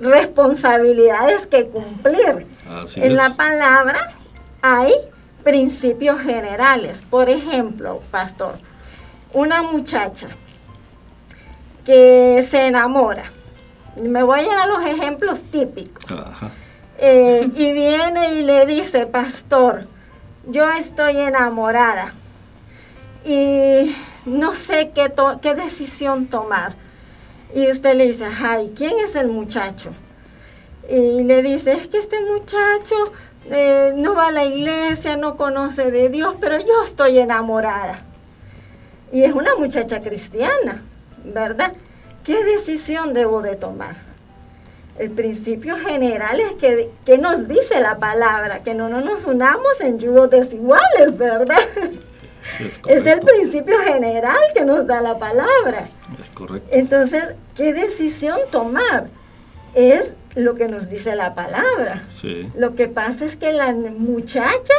responsabilidades 0.00 1.44
que 1.44 1.66
cumplir. 1.66 2.46
en 2.96 3.16
la 3.16 3.34
palabra 3.34 4.14
hay 4.62 4.94
principios 5.44 6.20
generales. 6.22 7.02
Por 7.10 7.28
ejemplo, 7.28 8.00
pastor, 8.10 8.54
una 9.34 9.60
muchacha 9.60 10.28
que 11.84 12.46
se 12.50 12.68
enamora. 12.68 13.35
Me 14.00 14.22
voy 14.22 14.40
a 14.40 14.42
ir 14.42 14.50
a 14.50 14.66
los 14.66 14.84
ejemplos 14.84 15.42
típicos. 15.44 16.04
Eh, 16.98 17.48
y 17.54 17.72
viene 17.72 18.34
y 18.34 18.42
le 18.42 18.66
dice, 18.66 19.06
pastor, 19.06 19.86
yo 20.46 20.70
estoy 20.70 21.18
enamorada 21.18 22.14
y 23.24 23.94
no 24.24 24.54
sé 24.54 24.92
qué, 24.94 25.12
qué 25.42 25.54
decisión 25.54 26.26
tomar. 26.26 26.74
Y 27.54 27.70
usted 27.70 27.94
le 27.94 28.08
dice, 28.08 28.26
ay, 28.26 28.72
¿quién 28.76 28.98
es 28.98 29.14
el 29.16 29.28
muchacho? 29.28 29.92
Y 30.88 31.22
le 31.22 31.42
dice, 31.42 31.72
es 31.72 31.88
que 31.88 31.98
este 31.98 32.20
muchacho 32.20 32.96
eh, 33.50 33.92
no 33.96 34.14
va 34.14 34.28
a 34.28 34.32
la 34.32 34.44
iglesia, 34.44 35.16
no 35.16 35.36
conoce 35.36 35.90
de 35.90 36.08
Dios, 36.08 36.36
pero 36.40 36.58
yo 36.58 36.82
estoy 36.84 37.18
enamorada. 37.18 37.98
Y 39.12 39.22
es 39.22 39.32
una 39.32 39.54
muchacha 39.56 40.00
cristiana, 40.00 40.82
¿verdad? 41.24 41.72
¿Qué 42.26 42.42
decisión 42.42 43.14
debo 43.14 43.40
de 43.40 43.54
tomar? 43.54 43.94
El 44.98 45.12
principio 45.12 45.76
general 45.76 46.40
es 46.40 46.56
que, 46.56 46.90
que 47.04 47.18
nos 47.18 47.46
dice 47.46 47.78
la 47.80 47.98
palabra, 47.98 48.64
que 48.64 48.74
no, 48.74 48.88
no 48.88 49.00
nos 49.00 49.26
unamos 49.26 49.80
en 49.80 50.00
yugos 50.00 50.28
desiguales, 50.30 51.16
¿verdad? 51.16 51.60
Es, 52.58 53.06
el 53.06 53.20
principio 53.20 53.78
general 53.78 54.38
que 54.54 54.64
nos 54.64 54.86
da 54.86 55.00
la 55.00 55.18
palabra. 55.18 55.88
Es 56.22 56.30
correcto. 56.30 56.68
Entonces, 56.72 57.34
¿qué 57.56 57.72
decisión 57.72 58.38
tomar? 58.50 59.08
Es 59.74 60.12
lo 60.34 60.54
que 60.54 60.66
nos 60.66 60.88
dice 60.88 61.14
la 61.14 61.34
palabra. 61.34 62.02
Sí. 62.08 62.50
Lo 62.56 62.74
que 62.74 62.88
pasa 62.88 63.24
es 63.24 63.36
que 63.36 63.52
la 63.52 63.72
muchacha 63.72 64.74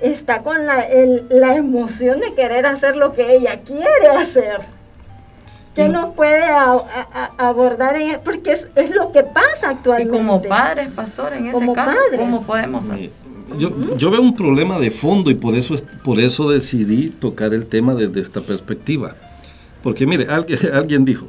está 0.00 0.42
con 0.42 0.66
la, 0.66 0.86
la 1.30 1.54
emoción 1.54 2.20
de 2.20 2.34
querer 2.34 2.66
hacer 2.66 2.96
lo 2.96 3.12
que 3.12 3.34
ella 3.34 3.60
quiere 3.60 4.08
hacer. 4.08 4.60
¿Qué 5.74 5.88
nos 5.88 6.14
puede 6.14 6.44
abordar 7.38 7.96
en 7.96 8.20
Porque 8.20 8.52
es, 8.52 8.68
es, 8.76 8.94
lo 8.94 9.10
que 9.12 9.22
pasa 9.22 9.70
actualmente. 9.70 10.14
Y 10.14 10.18
como 10.18 10.42
padres, 10.42 10.90
pastor, 10.90 11.32
en 11.32 11.46
ese 11.46 11.52
como 11.52 11.72
caso, 11.72 11.98
¿cómo 12.18 12.42
podemos 12.42 12.88
hacer? 12.90 13.10
Yo, 13.58 14.10
veo 14.10 14.20
un 14.20 14.34
problema 14.34 14.78
de 14.78 14.90
fondo 14.90 15.30
y 15.30 15.34
por 15.34 15.54
eso, 15.54 15.74
por 16.04 16.20
eso 16.20 16.50
decidí 16.50 17.10
tocar 17.10 17.54
el 17.54 17.66
tema 17.66 17.94
desde 17.94 18.20
esta 18.20 18.40
perspectiva. 18.40 19.16
Porque 19.82 20.06
mire, 20.06 20.26
alguien, 20.28 20.58
alguien 20.74 21.04
dijo, 21.04 21.26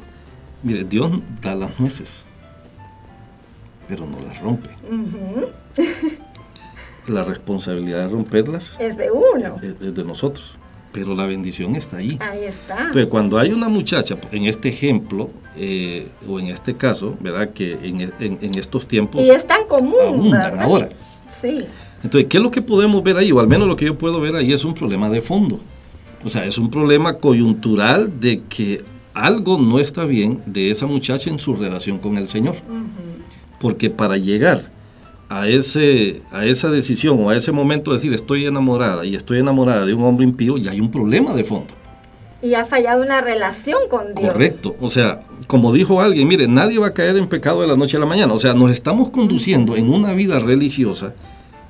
mire, 0.62 0.84
Dios 0.84 1.10
da 1.40 1.54
las 1.54 1.78
nueces, 1.78 2.24
pero 3.88 4.06
no 4.06 4.20
las 4.20 4.40
rompe. 4.40 4.70
La 7.06 7.22
responsabilidad 7.22 7.98
de 7.98 8.08
romperlas 8.08 8.76
es 8.80 8.96
de 8.96 9.10
uno. 9.10 9.60
Es, 9.62 9.94
de 9.94 10.04
nosotros. 10.04 10.56
Pero 10.94 11.16
la 11.16 11.26
bendición 11.26 11.74
está 11.74 11.96
ahí. 11.96 12.16
Ahí 12.20 12.44
está. 12.44 12.78
Entonces, 12.78 13.08
cuando 13.08 13.36
hay 13.36 13.50
una 13.50 13.68
muchacha, 13.68 14.16
en 14.30 14.46
este 14.46 14.68
ejemplo, 14.68 15.28
eh, 15.56 16.06
o 16.28 16.38
en 16.38 16.46
este 16.46 16.76
caso, 16.76 17.16
¿verdad? 17.18 17.50
Que 17.50 17.72
en, 17.72 18.54
estos 18.54 18.86
tiempos... 18.86 19.20
Y 19.20 19.30
es 19.30 19.44
tan 19.44 19.64
común. 19.66 19.96
Abundan 20.06 20.60
ahora. 20.60 20.88
Sí. 21.42 21.66
Entonces, 22.00 22.28
¿qué 22.28 22.36
es 22.36 22.42
lo 22.44 22.52
que 22.52 22.62
podemos 22.62 23.02
ver 23.02 23.16
ahí? 23.16 23.32
O 23.32 23.40
al 23.40 23.48
menos 23.48 23.66
lo 23.66 23.74
que 23.74 23.86
yo 23.86 23.98
puedo 23.98 24.20
ver 24.20 24.36
ahí 24.36 24.52
es 24.52 24.64
un 24.64 24.72
problema 24.72 25.10
de 25.10 25.20
fondo. 25.20 25.58
O 26.24 26.28
sea, 26.28 26.44
es 26.44 26.58
un 26.58 26.70
problema 26.70 27.14
coyuntural 27.18 28.20
de 28.20 28.42
que 28.48 28.84
algo 29.14 29.58
no 29.58 29.80
está 29.80 30.04
bien 30.04 30.42
de 30.46 30.70
esa 30.70 30.86
muchacha 30.86 31.28
en 31.28 31.40
su 31.40 31.56
relación 31.56 31.98
con 31.98 32.18
el 32.18 32.28
Señor. 32.28 32.54
Porque 33.58 33.90
para 33.90 34.16
llegar 34.16 34.70
a, 35.28 35.48
ese, 35.48 36.22
a 36.30 36.44
esa 36.44 36.70
decisión 36.70 37.18
o 37.20 37.30
a 37.30 37.36
ese 37.36 37.52
momento 37.52 37.90
de 37.90 37.96
decir 37.96 38.12
estoy 38.14 38.46
enamorada 38.46 39.04
y 39.04 39.14
estoy 39.14 39.38
enamorada 39.38 39.86
de 39.86 39.94
un 39.94 40.04
hombre 40.04 40.24
impío, 40.24 40.58
ya 40.58 40.72
hay 40.72 40.80
un 40.80 40.90
problema 40.90 41.34
de 41.34 41.44
fondo. 41.44 41.74
Y 42.42 42.54
ha 42.54 42.66
fallado 42.66 43.02
una 43.02 43.22
relación 43.22 43.88
con 43.88 44.14
Dios. 44.14 44.32
Correcto. 44.32 44.76
O 44.80 44.90
sea, 44.90 45.22
como 45.46 45.72
dijo 45.72 46.02
alguien, 46.02 46.28
mire, 46.28 46.46
nadie 46.46 46.78
va 46.78 46.88
a 46.88 46.92
caer 46.92 47.16
en 47.16 47.26
pecado 47.26 47.62
de 47.62 47.66
la 47.66 47.76
noche 47.76 47.96
a 47.96 48.00
la 48.00 48.06
mañana. 48.06 48.34
O 48.34 48.38
sea, 48.38 48.52
nos 48.52 48.70
estamos 48.70 49.08
conduciendo 49.08 49.76
en 49.76 49.90
una 49.90 50.12
vida 50.12 50.38
religiosa 50.38 51.14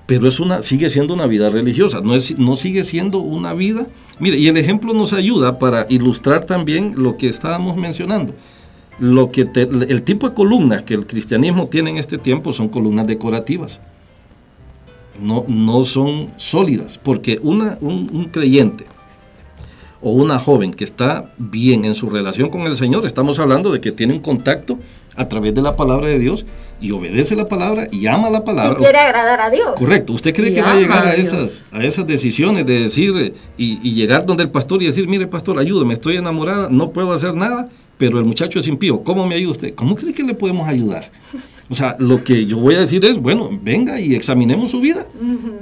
pero 0.06 0.28
es 0.28 0.38
una, 0.38 0.62
sigue 0.62 0.90
siendo 0.90 1.14
una 1.14 1.26
vida 1.26 1.48
religiosa, 1.48 2.00
no, 2.02 2.14
es, 2.14 2.38
no 2.38 2.56
sigue 2.56 2.84
siendo 2.84 3.18
una 3.18 3.54
vida. 3.54 3.86
Mire, 4.18 4.36
y 4.36 4.48
el 4.48 4.56
ejemplo 4.56 4.92
nos 4.92 5.12
ayuda 5.12 5.58
para 5.58 5.86
ilustrar 5.88 6.44
también 6.44 6.94
lo 6.96 7.16
que 7.16 7.28
estábamos 7.28 7.76
mencionando. 7.76 8.34
Lo 8.98 9.30
que 9.30 9.48
el 9.54 10.02
tipo 10.02 10.28
de 10.28 10.34
columnas 10.34 10.82
que 10.84 10.94
el 10.94 11.06
cristianismo 11.06 11.66
tiene 11.66 11.90
en 11.90 11.98
este 11.98 12.18
tiempo 12.18 12.52
son 12.52 12.68
columnas 12.68 13.06
decorativas. 13.06 13.80
No, 15.20 15.44
no 15.48 15.84
son 15.84 16.30
sólidas, 16.36 16.98
porque 16.98 17.38
una, 17.42 17.78
un 17.80 18.28
creyente 18.32 18.86
o 20.04 20.10
una 20.10 20.38
joven 20.38 20.74
que 20.74 20.84
está 20.84 21.30
bien 21.38 21.86
en 21.86 21.94
su 21.94 22.10
relación 22.10 22.50
con 22.50 22.66
el 22.66 22.76
Señor, 22.76 23.06
estamos 23.06 23.38
hablando 23.38 23.72
de 23.72 23.80
que 23.80 23.90
tiene 23.90 24.12
un 24.12 24.20
contacto 24.20 24.78
a 25.16 25.28
través 25.28 25.54
de 25.54 25.62
la 25.62 25.76
palabra 25.76 26.08
de 26.08 26.18
Dios 26.18 26.44
y 26.78 26.90
obedece 26.90 27.34
la 27.34 27.46
palabra 27.46 27.86
y 27.90 28.06
ama 28.06 28.28
la 28.28 28.44
palabra. 28.44 28.74
Y 28.78 28.82
quiere 28.82 28.98
agradar 28.98 29.40
a 29.40 29.48
Dios. 29.48 29.70
Correcto. 29.76 30.12
¿Usted 30.12 30.34
cree 30.34 30.52
que 30.52 30.60
va 30.60 30.72
a 30.72 30.76
llegar 30.76 31.06
a, 31.06 31.14
esas, 31.14 31.66
a 31.72 31.82
esas 31.82 32.06
decisiones 32.06 32.66
de 32.66 32.80
decir 32.80 33.34
y, 33.56 33.92
llegar 33.94 34.26
donde 34.26 34.42
el 34.42 34.50
pastor 34.50 34.82
y 34.82 34.86
decir, 34.86 35.08
mire 35.08 35.26
pastor, 35.26 35.58
ayúdeme, 35.58 35.94
estoy 35.94 36.16
enamorada, 36.16 36.68
no 36.70 36.90
puedo 36.90 37.10
hacer 37.14 37.34
nada, 37.34 37.70
pero 37.98 38.18
el 38.18 38.24
muchacho 38.24 38.58
es 38.58 38.66
impío, 38.66 39.02
¿cómo 39.02 39.26
me 39.26 39.34
ayuda 39.34 39.52
usted? 39.52 39.74
¿Cómo 39.74 39.94
cree 39.94 40.12
que 40.12 40.22
le 40.22 40.34
podemos 40.34 40.66
ayudar? 40.68 41.10
O 41.70 41.74
sea, 41.74 41.96
lo 41.98 42.22
que 42.22 42.44
yo 42.44 42.58
voy 42.58 42.74
a 42.74 42.80
decir 42.80 43.04
es, 43.04 43.16
bueno, 43.16 43.48
venga 43.62 43.98
y 43.98 44.14
examinemos 44.14 44.70
su 44.70 44.80
vida, 44.80 45.06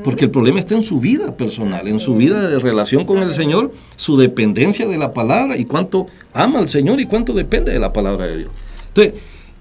porque 0.03 0.25
el 0.25 0.31
problema 0.31 0.59
está 0.59 0.75
en 0.75 0.83
su 0.83 0.99
vida 0.99 1.37
personal, 1.37 1.87
en 1.87 2.01
su 2.01 2.17
vida 2.17 2.49
de 2.49 2.59
relación 2.59 3.05
con 3.05 3.19
el 3.19 3.33
Señor, 3.33 3.73
su 3.97 4.17
dependencia 4.17 4.89
de 4.89 4.99
la 4.99 5.13
palabra 5.13 5.57
y 5.57 5.65
cuánto 5.65 6.07
ama 6.35 6.59
al 6.59 6.69
Señor 6.69 7.01
y 7.01 7.07
cuánto 7.07 7.33
depende 7.33 7.73
de 7.73 7.79
la 7.79 7.93
palabra 7.93 8.27
de 8.27 8.39
Dios. 8.39 8.51
Entonces, 8.89 9.15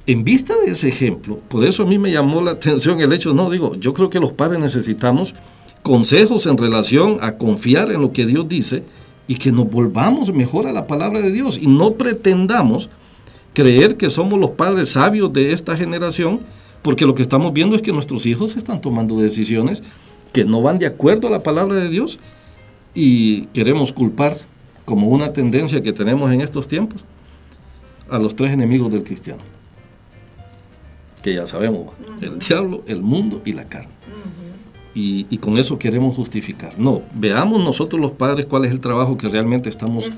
en 0.08 0.24
vista 0.24 0.56
de 0.66 0.72
ese 0.72 0.90
ejemplo, 0.90 1.38
por 1.48 1.64
eso 1.64 1.84
a 1.84 1.86
mí 1.86 2.00
me 2.00 2.12
llamó 2.12 2.42
la 2.42 2.52
atención 2.52 3.00
el 3.02 3.14
hecho, 3.14 3.36
no 3.36 3.52
digo, 3.52 3.76
yo 3.76 3.94
creo 3.94 4.10
que 4.10 4.20
los 4.20 4.34
padres 4.34 4.60
necesitamos 4.60 5.36
consejos 5.84 6.48
en 6.48 6.58
relación 6.58 7.18
a 7.22 7.34
confiar 7.38 7.92
en 7.92 8.02
lo 8.02 8.12
que 8.12 8.26
Dios 8.26 8.48
dice 8.48 8.84
y 9.28 9.36
que 9.36 9.52
nos 9.52 9.70
volvamos 9.70 10.34
mejor 10.34 10.68
a 10.68 10.72
la 10.72 10.86
palabra 10.86 11.22
de 11.22 11.32
Dios 11.32 11.58
y 11.62 11.68
no 11.68 11.94
pretendamos 11.94 12.90
creer 13.54 13.98
que 13.98 14.10
somos 14.10 14.40
los 14.40 14.52
padres 14.52 14.90
sabios 14.90 15.32
de 15.34 15.52
esta 15.52 15.76
generación, 15.76 16.40
porque 16.82 17.06
lo 17.06 17.16
que 17.16 17.22
estamos 17.22 17.54
viendo 17.54 17.76
es 17.76 17.82
que 17.82 17.94
nuestros 17.94 18.26
hijos 18.26 18.56
están 18.58 18.82
tomando 18.82 19.20
decisiones 19.20 19.84
que 20.34 20.46
no 20.46 20.62
van 20.62 20.80
de 20.80 20.86
acuerdo 20.86 21.28
a 21.28 21.32
la 21.32 21.44
palabra 21.44 21.76
de 21.76 21.90
Dios 21.90 22.20
y 22.94 23.44
queremos 23.48 23.92
culpar 23.92 24.38
como 24.86 25.08
una 25.08 25.34
tendencia 25.34 25.82
que 25.82 25.94
tenemos 25.94 26.32
en 26.32 26.42
estos 26.42 26.68
tiempos 26.68 27.04
a 28.10 28.18
los 28.18 28.36
tres 28.36 28.52
enemigos 28.52 28.92
del 28.92 29.04
cristiano 29.04 29.42
que 31.22 31.36
ya 31.36 31.46
sabemos, 31.46 31.94
el 32.22 32.40
diablo, 32.40 32.84
el 32.88 33.02
mundo 33.02 33.42
y 33.46 33.54
la 33.54 33.66
carne. 33.66 33.92
Y, 34.94 35.38
con 35.38 35.58
eso 35.58 35.80
queremos 35.80 36.16
justificar. 36.16 36.78
No, 36.78 37.02
veamos 37.14 37.64
nosotros 37.64 38.02
los 38.02 38.12
padres 38.12 38.46
cuál 38.46 38.66
es 38.66 38.72
el 38.72 38.82
trabajo 38.82 39.18
que 39.18 39.30
realmente 39.30 39.70
estamos, 39.70 40.10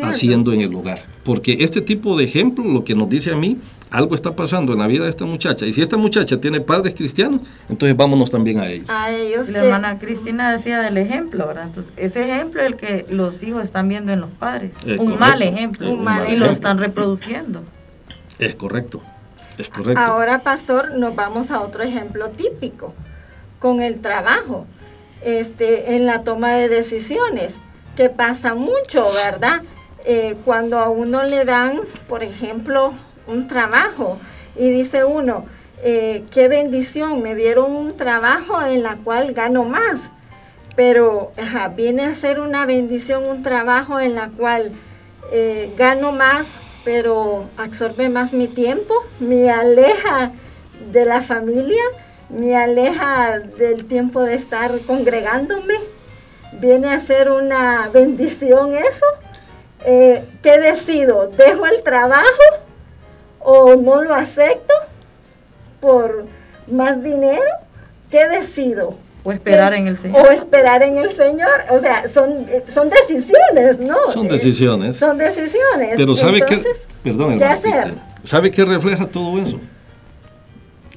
haciendo. 0.00 0.52
en 0.52 0.62
el 0.62 0.74
hogar. 0.74 1.00
Porque 1.24 1.58
este 1.60 1.80
tipo 1.80 2.16
de 2.16 2.24
ejemplo, 2.24 2.64
lo 2.64 2.84
que 2.84 2.94
nos 2.94 3.08
dice 3.08 3.32
a 3.32 3.36
mí, 3.36 3.58
algo 3.90 4.14
está 4.14 4.34
pasando 4.34 4.72
en 4.72 4.78
la 4.78 4.86
vida 4.86 5.04
de 5.04 5.10
esta 5.10 5.24
muchacha. 5.24 5.66
Y 5.66 5.72
si 5.72 5.82
esta 5.82 5.96
muchacha 5.96 6.40
tiene 6.40 6.60
padres 6.60 6.94
cristianos, 6.94 7.42
entonces 7.68 7.96
vámonos 7.96 8.30
también 8.30 8.60
a 8.60 8.68
ellos. 8.68 8.88
A 8.88 9.12
ellos. 9.12 9.48
La 9.50 9.64
hermana 9.64 9.98
Cristina 9.98 10.50
decía 10.52 10.80
del 10.80 10.96
ejemplo, 10.96 11.46
¿verdad? 11.46 11.66
Entonces, 11.66 11.92
ese 11.96 12.22
ejemplo 12.24 12.62
es 12.62 12.68
el 12.68 12.76
que 12.76 13.06
los 13.10 13.42
hijos 13.42 13.62
están 13.62 13.88
viendo 13.88 14.12
en 14.12 14.20
los 14.22 14.30
padres. 14.30 14.74
un 14.98 15.18
mal 15.18 15.42
ejemplo. 15.42 15.98
y 16.28 16.36
lo 16.36 16.46
están 16.46 16.78
reproduciendo. 16.78 17.62
Es 18.38 18.56
correcto. 18.56 19.00
Es 19.58 19.68
correcto. 19.68 20.00
Ahora, 20.00 20.40
pastor, 20.40 20.96
nos 20.98 21.14
vamos 21.14 21.50
a 21.50 21.60
otro 21.60 21.82
ejemplo 21.82 22.28
típico, 22.30 22.94
con 23.58 23.82
el 23.82 24.00
trabajo, 24.00 24.66
este, 25.22 25.94
en 25.94 26.06
la 26.06 26.22
toma 26.22 26.54
de 26.54 26.68
decisiones, 26.68 27.56
que 27.96 28.10
pasa 28.10 28.54
mucho, 28.54 29.10
¿verdad? 29.12 29.62
Eh, 30.04 30.36
cuando 30.44 30.78
a 30.78 30.90
uno 30.90 31.22
le 31.22 31.44
dan, 31.44 31.80
por 32.08 32.22
ejemplo, 32.22 32.92
un 33.26 33.48
trabajo 33.48 34.18
y 34.56 34.70
dice 34.70 35.04
uno, 35.04 35.46
eh, 35.82 36.24
qué 36.30 36.48
bendición, 36.48 37.22
me 37.22 37.34
dieron 37.34 37.72
un 37.72 37.96
trabajo 37.96 38.60
en 38.62 38.82
la 38.82 38.96
cual 38.96 39.32
gano 39.32 39.64
más, 39.64 40.10
pero 40.76 41.32
viene 41.76 42.04
a 42.04 42.14
ser 42.14 42.40
una 42.40 42.66
bendición 42.66 43.28
un 43.28 43.42
trabajo 43.42 44.00
en 44.00 44.14
la 44.14 44.28
cual 44.28 44.72
eh, 45.32 45.72
gano 45.76 46.12
más, 46.12 46.48
pero 46.84 47.48
absorbe 47.56 48.08
más 48.08 48.32
mi 48.32 48.48
tiempo, 48.48 48.94
me 49.20 49.50
aleja 49.50 50.32
de 50.92 51.04
la 51.04 51.22
familia, 51.22 51.82
me 52.36 52.56
aleja 52.56 53.38
del 53.38 53.84
tiempo 53.86 54.22
de 54.22 54.34
estar 54.34 54.72
congregándome. 54.86 55.74
Viene 56.60 56.92
a 56.92 57.00
ser 57.00 57.30
una 57.30 57.88
bendición 57.92 58.74
eso. 58.74 59.06
Eh, 59.84 60.24
¿Qué 60.42 60.58
decido? 60.58 61.28
¿Dejo 61.28 61.66
el 61.66 61.82
trabajo 61.82 62.24
o 63.40 63.74
no 63.76 64.02
lo 64.02 64.14
acepto 64.14 64.74
por 65.80 66.26
más 66.70 67.02
dinero? 67.02 67.42
¿Qué 68.10 68.26
decido? 68.28 68.96
O 69.24 69.32
esperar 69.32 69.72
en 69.74 69.86
el 69.86 69.98
Señor. 69.98 70.26
O 70.26 70.30
esperar 70.30 70.82
en 70.82 70.98
el 70.98 71.10
Señor. 71.10 71.64
O 71.70 71.78
sea, 71.78 72.06
son, 72.08 72.46
son 72.72 72.90
decisiones, 72.90 73.78
¿no? 73.80 73.96
Son 74.10 74.28
decisiones. 74.28 74.96
Son 74.96 75.16
decisiones. 75.16 75.94
Pero 75.96 76.14
¿sabe 76.14 76.42
qué? 76.42 76.62
Perdón, 77.02 77.38
¿qué 77.38 77.44
hacer? 77.44 77.94
¿Sabe 78.22 78.50
qué 78.50 78.64
refleja 78.64 79.06
todo 79.06 79.38
eso? 79.40 79.58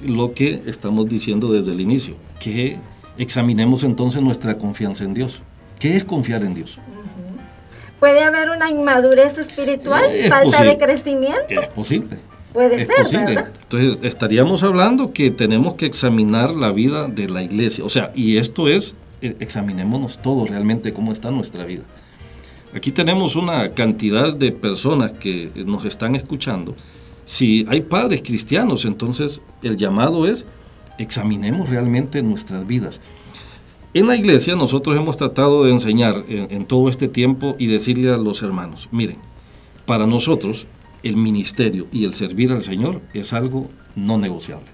Lo 0.06 0.32
que 0.32 0.62
estamos 0.66 1.08
diciendo 1.08 1.52
desde 1.52 1.72
el 1.72 1.80
inicio. 1.80 2.14
Que 2.40 2.76
examinemos 3.18 3.82
entonces 3.82 4.22
nuestra 4.22 4.58
confianza 4.58 5.04
en 5.04 5.14
Dios. 5.14 5.42
¿Qué 5.78 5.96
es 5.96 6.04
confiar 6.04 6.42
en 6.42 6.54
Dios? 6.54 6.78
¿Puede 8.00 8.22
haber 8.22 8.50
una 8.50 8.70
inmadurez 8.70 9.38
espiritual? 9.38 10.04
¿Falta 10.28 10.62
de 10.62 10.78
crecimiento? 10.78 11.60
Es 11.60 11.68
posible. 11.68 12.16
Puede 12.52 12.86
ser, 12.86 12.96
posible. 12.96 13.44
Entonces, 13.62 14.00
estaríamos 14.02 14.62
hablando 14.62 15.12
que 15.12 15.30
tenemos 15.30 15.74
que 15.74 15.86
examinar 15.86 16.50
la 16.50 16.70
vida 16.70 17.08
de 17.08 17.28
la 17.28 17.42
iglesia. 17.42 17.84
O 17.84 17.88
sea, 17.88 18.12
y 18.14 18.38
esto 18.38 18.68
es, 18.68 18.94
eh, 19.20 19.36
examinémonos 19.40 20.22
todos 20.22 20.48
realmente 20.48 20.92
cómo 20.92 21.12
está 21.12 21.30
nuestra 21.30 21.64
vida. 21.64 21.82
Aquí 22.74 22.92
tenemos 22.92 23.34
una 23.36 23.72
cantidad 23.72 24.32
de 24.34 24.52
personas 24.52 25.12
que 25.12 25.50
nos 25.54 25.84
están 25.84 26.14
escuchando. 26.14 26.74
Si 27.28 27.66
hay 27.68 27.82
padres 27.82 28.22
cristianos, 28.22 28.86
entonces 28.86 29.42
el 29.62 29.76
llamado 29.76 30.26
es 30.26 30.46
examinemos 30.96 31.68
realmente 31.68 32.22
nuestras 32.22 32.66
vidas. 32.66 33.02
En 33.92 34.06
la 34.06 34.16
iglesia 34.16 34.56
nosotros 34.56 34.96
hemos 34.96 35.18
tratado 35.18 35.64
de 35.64 35.72
enseñar 35.72 36.24
en, 36.26 36.64
todo 36.64 36.88
este 36.88 37.06
tiempo 37.06 37.54
y 37.58 37.66
decirle 37.66 38.10
a 38.10 38.16
los 38.16 38.42
hermanos, 38.42 38.88
miren, 38.92 39.18
para 39.84 40.06
nosotros 40.06 40.66
el 41.02 41.18
ministerio 41.18 41.86
y 41.92 42.06
el 42.06 42.14
servir 42.14 42.50
al 42.50 42.62
Señor 42.62 43.02
es 43.12 43.34
algo 43.34 43.68
no 43.94 44.16
negociable. 44.16 44.68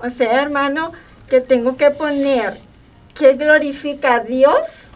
O 0.00 0.10
sea, 0.10 0.42
hermano, 0.42 0.90
que 1.28 1.40
tengo 1.40 1.76
que 1.76 1.92
poner 1.92 2.58
que 3.14 3.34
glorifica 3.34 4.16
a 4.16 4.20
Dios 4.20 4.88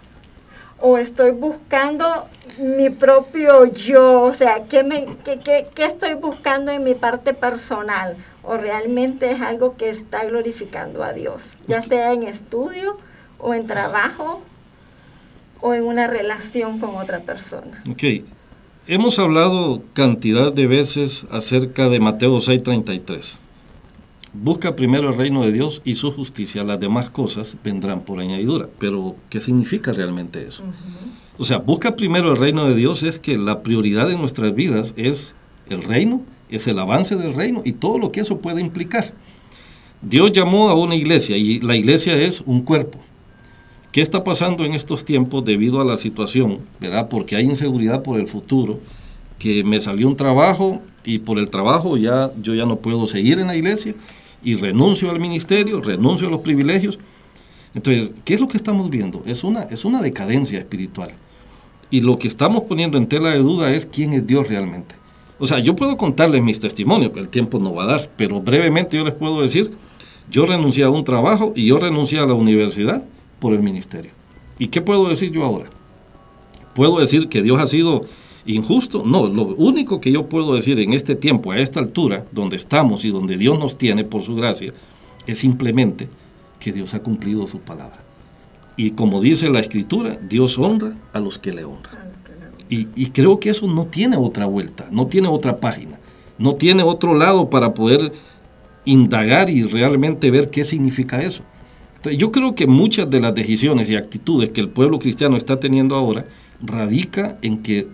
o 0.80 0.98
estoy 0.98 1.30
buscando 1.30 2.26
mi 2.58 2.90
propio 2.90 3.66
yo, 3.72 4.22
o 4.22 4.34
sea, 4.34 4.64
¿qué, 4.68 4.82
me, 4.82 5.06
qué, 5.24 5.66
estoy 5.76 6.14
buscando 6.14 6.72
en 6.72 6.84
mi 6.84 6.94
parte 6.94 7.34
personal? 7.34 8.16
¿O 8.42 8.56
realmente 8.56 9.30
es 9.32 9.40
algo 9.40 9.76
que 9.76 9.90
está 9.90 10.24
glorificando 10.24 11.02
a 11.02 11.12
Dios? 11.12 11.56
Ya 11.66 11.82
sea 11.82 12.12
en 12.12 12.22
estudio 12.22 12.96
o 13.38 13.54
en 13.54 13.66
trabajo 13.66 14.42
o 15.60 15.74
en 15.74 15.84
una 15.84 16.06
relación 16.06 16.78
con 16.78 16.96
otra 16.96 17.20
persona. 17.20 17.82
Ok, 17.90 18.04
Hemos 18.88 19.18
hablado 19.18 19.82
cantidad 19.94 20.52
de 20.52 20.68
veces 20.68 21.26
acerca 21.32 21.88
de 21.88 21.98
Mateo 21.98 22.36
6:33. 22.36 23.36
Busca 24.42 24.76
primero 24.76 25.08
el 25.08 25.16
reino 25.16 25.44
de 25.44 25.52
Dios 25.52 25.80
y 25.82 25.94
su 25.94 26.10
justicia, 26.10 26.62
las 26.62 26.78
demás 26.78 27.08
cosas 27.08 27.56
vendrán 27.64 28.02
por 28.02 28.20
añadidura. 28.20 28.68
Pero, 28.78 29.16
¿qué 29.30 29.40
significa 29.40 29.92
realmente 29.92 30.46
eso? 30.46 30.62
O 31.38 31.44
sea, 31.44 31.56
busca 31.56 31.96
primero 31.96 32.30
el 32.32 32.36
reino 32.36 32.68
de 32.68 32.74
Dios 32.74 33.02
es 33.02 33.18
que 33.18 33.38
la 33.38 33.62
prioridad 33.62 34.10
en 34.10 34.18
nuestras 34.18 34.54
vidas 34.54 34.92
es 34.96 35.34
el 35.70 35.82
reino, 35.82 36.20
es 36.50 36.66
el 36.66 36.78
avance 36.78 37.16
del 37.16 37.32
reino 37.32 37.62
y 37.64 37.72
todo 37.72 37.98
lo 37.98 38.12
que 38.12 38.20
eso 38.20 38.38
puede 38.38 38.60
implicar. 38.60 39.14
Dios 40.02 40.32
llamó 40.32 40.68
a 40.68 40.74
una 40.74 40.96
iglesia 40.96 41.38
y 41.38 41.60
la 41.60 41.74
iglesia 41.74 42.14
es 42.14 42.42
un 42.44 42.60
cuerpo. 42.60 42.98
¿Qué 43.90 44.02
está 44.02 44.22
pasando 44.22 44.66
en 44.66 44.74
estos 44.74 45.06
tiempos 45.06 45.46
debido 45.46 45.80
a 45.80 45.84
la 45.84 45.96
situación? 45.96 46.58
¿verdad? 46.78 47.08
Porque 47.08 47.36
hay 47.36 47.46
inseguridad 47.46 48.02
por 48.02 48.20
el 48.20 48.26
futuro, 48.26 48.80
que 49.38 49.64
me 49.64 49.80
salió 49.80 50.06
un 50.08 50.16
trabajo 50.16 50.82
y 51.04 51.20
por 51.20 51.38
el 51.38 51.48
trabajo 51.48 51.96
ya 51.96 52.30
yo 52.42 52.54
ya 52.54 52.66
no 52.66 52.76
puedo 52.76 53.06
seguir 53.06 53.38
en 53.38 53.46
la 53.46 53.56
iglesia 53.56 53.94
y 54.42 54.54
renuncio 54.54 55.10
al 55.10 55.20
ministerio, 55.20 55.80
renuncio 55.80 56.28
a 56.28 56.30
los 56.30 56.40
privilegios. 56.40 56.98
Entonces, 57.74 58.12
¿qué 58.24 58.34
es 58.34 58.40
lo 58.40 58.48
que 58.48 58.56
estamos 58.56 58.88
viendo? 58.90 59.22
Es 59.26 59.44
una, 59.44 59.62
es 59.62 59.84
una 59.84 60.00
decadencia 60.00 60.58
espiritual. 60.58 61.10
Y 61.90 62.00
lo 62.00 62.18
que 62.18 62.28
estamos 62.28 62.62
poniendo 62.64 62.98
en 62.98 63.06
tela 63.06 63.30
de 63.30 63.38
duda 63.38 63.72
es 63.72 63.86
quién 63.86 64.12
es 64.12 64.26
Dios 64.26 64.48
realmente. 64.48 64.94
O 65.38 65.46
sea, 65.46 65.58
yo 65.58 65.76
puedo 65.76 65.96
contarles 65.96 66.42
mis 66.42 66.58
testimonios, 66.58 67.12
el 67.16 67.28
tiempo 67.28 67.58
no 67.58 67.74
va 67.74 67.84
a 67.84 67.86
dar, 67.86 68.10
pero 68.16 68.40
brevemente 68.40 68.96
yo 68.96 69.04
les 69.04 69.14
puedo 69.14 69.42
decir, 69.42 69.72
yo 70.30 70.46
renuncié 70.46 70.84
a 70.84 70.90
un 70.90 71.04
trabajo 71.04 71.52
y 71.54 71.66
yo 71.66 71.78
renuncié 71.78 72.18
a 72.18 72.26
la 72.26 72.34
universidad 72.34 73.04
por 73.38 73.52
el 73.52 73.62
ministerio. 73.62 74.12
¿Y 74.58 74.68
qué 74.68 74.80
puedo 74.80 75.08
decir 75.08 75.30
yo 75.30 75.44
ahora? 75.44 75.68
¿Puedo 76.74 76.98
decir 76.98 77.28
que 77.28 77.42
Dios 77.42 77.60
ha 77.60 77.66
sido 77.66 78.02
injusto? 78.46 79.02
No, 79.04 79.26
lo 79.26 79.44
único 79.56 80.00
que 80.00 80.12
yo 80.12 80.28
puedo 80.28 80.54
decir 80.54 80.78
en 80.78 80.92
este 80.92 81.14
tiempo, 81.14 81.52
a 81.52 81.58
esta 81.58 81.80
altura, 81.80 82.24
donde 82.32 82.56
estamos 82.56 83.04
y 83.04 83.10
donde 83.10 83.36
Dios 83.36 83.58
nos 83.58 83.76
tiene 83.76 84.04
por 84.04 84.22
su 84.22 84.34
gracia, 84.34 84.72
es 85.26 85.38
simplemente 85.38 86.08
que 86.60 86.72
Dios 86.72 86.94
ha 86.94 87.00
cumplido 87.00 87.46
su 87.46 87.60
palabra. 87.60 87.98
Y 88.76 88.90
como 88.92 89.20
dice 89.20 89.48
la 89.48 89.60
escritura, 89.60 90.18
Dios 90.28 90.58
honra 90.58 90.92
a 91.12 91.20
los 91.20 91.38
que 91.38 91.52
le 91.52 91.64
honran. 91.64 92.06
Y, 92.68 92.88
y, 92.96 93.10
creo 93.10 93.38
que 93.38 93.50
eso 93.50 93.68
no 93.68 93.86
tiene 93.86 94.16
otra 94.16 94.46
vuelta, 94.46 94.88
no 94.90 95.06
tiene 95.06 95.28
otra 95.28 95.58
página, 95.58 96.00
no 96.36 96.56
tiene 96.56 96.82
otro 96.82 97.14
lado 97.14 97.48
para 97.48 97.74
poder 97.74 98.12
indagar 98.84 99.48
y 99.50 99.62
realmente 99.62 100.32
ver 100.32 100.50
qué 100.50 100.64
significa 100.64 101.22
eso 101.22 101.44
yo 102.12 102.30
creo 102.30 102.54
que 102.54 102.66
muchas 102.66 103.08
de 103.10 103.20
las 103.20 103.34
decisiones 103.34 103.90
y 103.90 103.96
actitudes 103.96 104.50
que 104.50 104.60
el 104.60 104.68
pueblo 104.68 104.98
cristiano 104.98 105.36
está 105.36 105.58
teniendo 105.58 105.96
ahora 105.96 106.26
radica 106.62 107.38
en 107.42 107.62
que 107.62 107.88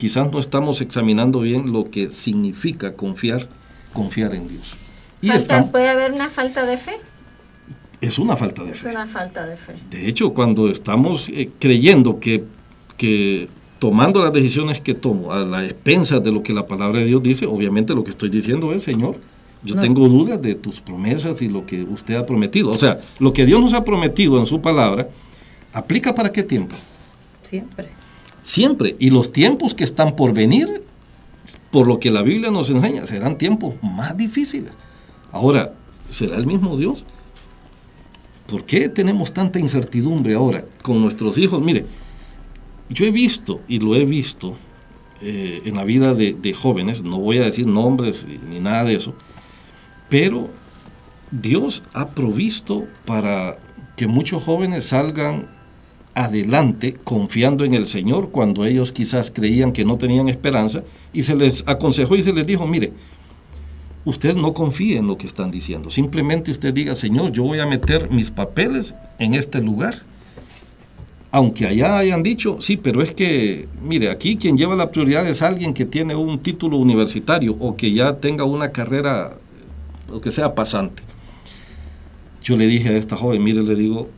quizás 0.00 0.32
no 0.32 0.40
estamos 0.40 0.80
examinando 0.80 1.40
bien 1.40 1.72
lo 1.72 1.90
que 1.90 2.10
significa 2.10 2.94
confiar, 2.94 3.48
confiar 3.92 4.34
en 4.34 4.48
Dios. 4.48 4.74
Y 5.20 5.30
¿Puede 5.70 5.90
haber 5.90 6.12
una 6.12 6.30
falta 6.30 6.64
de 6.64 6.78
fe? 6.78 6.92
Es 8.00 8.18
una 8.18 8.34
falta 8.34 8.64
de 8.64 8.72
fe. 8.72 8.88
Es 8.88 8.94
una 8.94 9.06
falta 9.06 9.44
de 9.44 9.56
fe. 9.58 9.74
De 9.90 10.08
hecho, 10.08 10.32
cuando 10.32 10.70
estamos 10.70 11.28
eh, 11.28 11.50
creyendo 11.58 12.18
que, 12.18 12.44
que 12.96 13.48
tomando 13.78 14.24
las 14.24 14.32
decisiones 14.32 14.80
que 14.80 14.94
tomo 14.94 15.32
a 15.32 15.40
la 15.40 15.66
expensas 15.66 16.24
de 16.24 16.32
lo 16.32 16.42
que 16.42 16.54
la 16.54 16.64
palabra 16.64 17.00
de 17.00 17.04
Dios 17.04 17.22
dice, 17.22 17.44
obviamente 17.44 17.94
lo 17.94 18.02
que 18.02 18.10
estoy 18.10 18.30
diciendo 18.30 18.72
es, 18.72 18.82
Señor, 18.82 19.16
yo 19.62 19.78
tengo 19.78 20.08
dudas 20.08 20.40
de 20.40 20.54
tus 20.54 20.80
promesas 20.80 21.42
y 21.42 21.48
lo 21.50 21.66
que 21.66 21.82
usted 21.82 22.14
ha 22.14 22.24
prometido. 22.24 22.70
O 22.70 22.78
sea, 22.78 23.00
lo 23.18 23.34
que 23.34 23.44
Dios 23.44 23.60
nos 23.60 23.74
ha 23.74 23.84
prometido 23.84 24.38
en 24.38 24.46
su 24.46 24.62
palabra, 24.62 25.10
¿aplica 25.74 26.14
para 26.14 26.32
qué 26.32 26.42
tiempo? 26.42 26.74
Siempre. 27.42 27.99
Siempre. 28.42 28.96
Y 28.98 29.10
los 29.10 29.32
tiempos 29.32 29.74
que 29.74 29.84
están 29.84 30.16
por 30.16 30.32
venir, 30.32 30.82
por 31.70 31.86
lo 31.86 31.98
que 31.98 32.10
la 32.10 32.22
Biblia 32.22 32.50
nos 32.50 32.70
enseña, 32.70 33.06
serán 33.06 33.38
tiempos 33.38 33.74
más 33.82 34.16
difíciles. 34.16 34.72
Ahora, 35.32 35.74
¿será 36.08 36.36
el 36.36 36.46
mismo 36.46 36.76
Dios? 36.76 37.04
¿Por 38.46 38.64
qué 38.64 38.88
tenemos 38.88 39.32
tanta 39.32 39.58
incertidumbre 39.58 40.34
ahora 40.34 40.64
con 40.82 41.00
nuestros 41.00 41.38
hijos? 41.38 41.62
Mire, 41.62 41.86
yo 42.88 43.06
he 43.06 43.12
visto 43.12 43.60
y 43.68 43.78
lo 43.78 43.94
he 43.94 44.04
visto 44.04 44.56
eh, 45.20 45.62
en 45.64 45.76
la 45.76 45.84
vida 45.84 46.14
de, 46.14 46.32
de 46.32 46.52
jóvenes, 46.52 47.04
no 47.04 47.18
voy 47.18 47.38
a 47.38 47.44
decir 47.44 47.66
nombres 47.66 48.26
ni 48.48 48.58
nada 48.58 48.84
de 48.84 48.96
eso, 48.96 49.14
pero 50.08 50.48
Dios 51.30 51.84
ha 51.92 52.08
provisto 52.08 52.86
para 53.04 53.58
que 53.96 54.08
muchos 54.08 54.42
jóvenes 54.42 54.86
salgan 54.86 55.46
adelante 56.24 56.96
confiando 57.04 57.64
en 57.64 57.74
el 57.74 57.86
Señor 57.86 58.30
cuando 58.30 58.64
ellos 58.64 58.92
quizás 58.92 59.30
creían 59.30 59.72
que 59.72 59.84
no 59.84 59.98
tenían 59.98 60.28
esperanza 60.28 60.82
y 61.12 61.22
se 61.22 61.34
les 61.34 61.64
aconsejó 61.66 62.16
y 62.16 62.22
se 62.22 62.32
les 62.32 62.46
dijo, 62.46 62.66
mire, 62.66 62.92
usted 64.04 64.34
no 64.34 64.54
confíe 64.54 64.98
en 64.98 65.06
lo 65.06 65.18
que 65.18 65.26
están 65.26 65.50
diciendo, 65.50 65.90
simplemente 65.90 66.50
usted 66.50 66.72
diga, 66.72 66.94
Señor, 66.94 67.32
yo 67.32 67.44
voy 67.44 67.60
a 67.60 67.66
meter 67.66 68.10
mis 68.10 68.30
papeles 68.30 68.94
en 69.18 69.34
este 69.34 69.60
lugar 69.60 69.94
aunque 71.32 71.66
allá 71.66 71.98
hayan 71.98 72.22
dicho, 72.22 72.56
sí, 72.60 72.76
pero 72.76 73.02
es 73.02 73.14
que, 73.14 73.68
mire, 73.82 74.10
aquí 74.10 74.36
quien 74.36 74.56
lleva 74.56 74.74
la 74.74 74.90
prioridad 74.90 75.28
es 75.28 75.42
alguien 75.42 75.74
que 75.74 75.84
tiene 75.84 76.16
un 76.16 76.40
título 76.40 76.76
universitario 76.76 77.56
o 77.60 77.76
que 77.76 77.92
ya 77.92 78.16
tenga 78.16 78.44
una 78.44 78.72
carrera, 78.72 79.36
o 80.12 80.20
que 80.20 80.32
sea 80.32 80.54
pasante. 80.54 81.04
Yo 82.42 82.56
le 82.56 82.66
dije 82.66 82.88
a 82.88 82.96
esta 82.96 83.16
joven, 83.16 83.44
mire, 83.44 83.62
le 83.62 83.76
digo, 83.76 84.08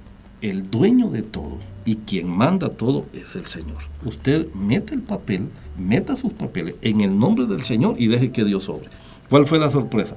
el 0.42 0.70
dueño 0.70 1.08
de 1.08 1.22
todo 1.22 1.58
y 1.84 1.96
quien 1.96 2.28
manda 2.28 2.68
todo 2.68 3.06
es 3.12 3.34
el 3.34 3.46
Señor. 3.46 3.78
Usted 4.04 4.48
mete 4.54 4.94
el 4.94 5.00
papel, 5.00 5.48
meta 5.78 6.16
sus 6.16 6.32
papeles 6.32 6.74
en 6.82 7.00
el 7.00 7.18
nombre 7.18 7.46
del 7.46 7.62
Señor 7.62 7.94
y 7.98 8.08
deje 8.08 8.30
que 8.30 8.44
Dios 8.44 8.64
sobre. 8.64 8.88
¿Cuál 9.30 9.46
fue 9.46 9.58
la 9.58 9.70
sorpresa? 9.70 10.16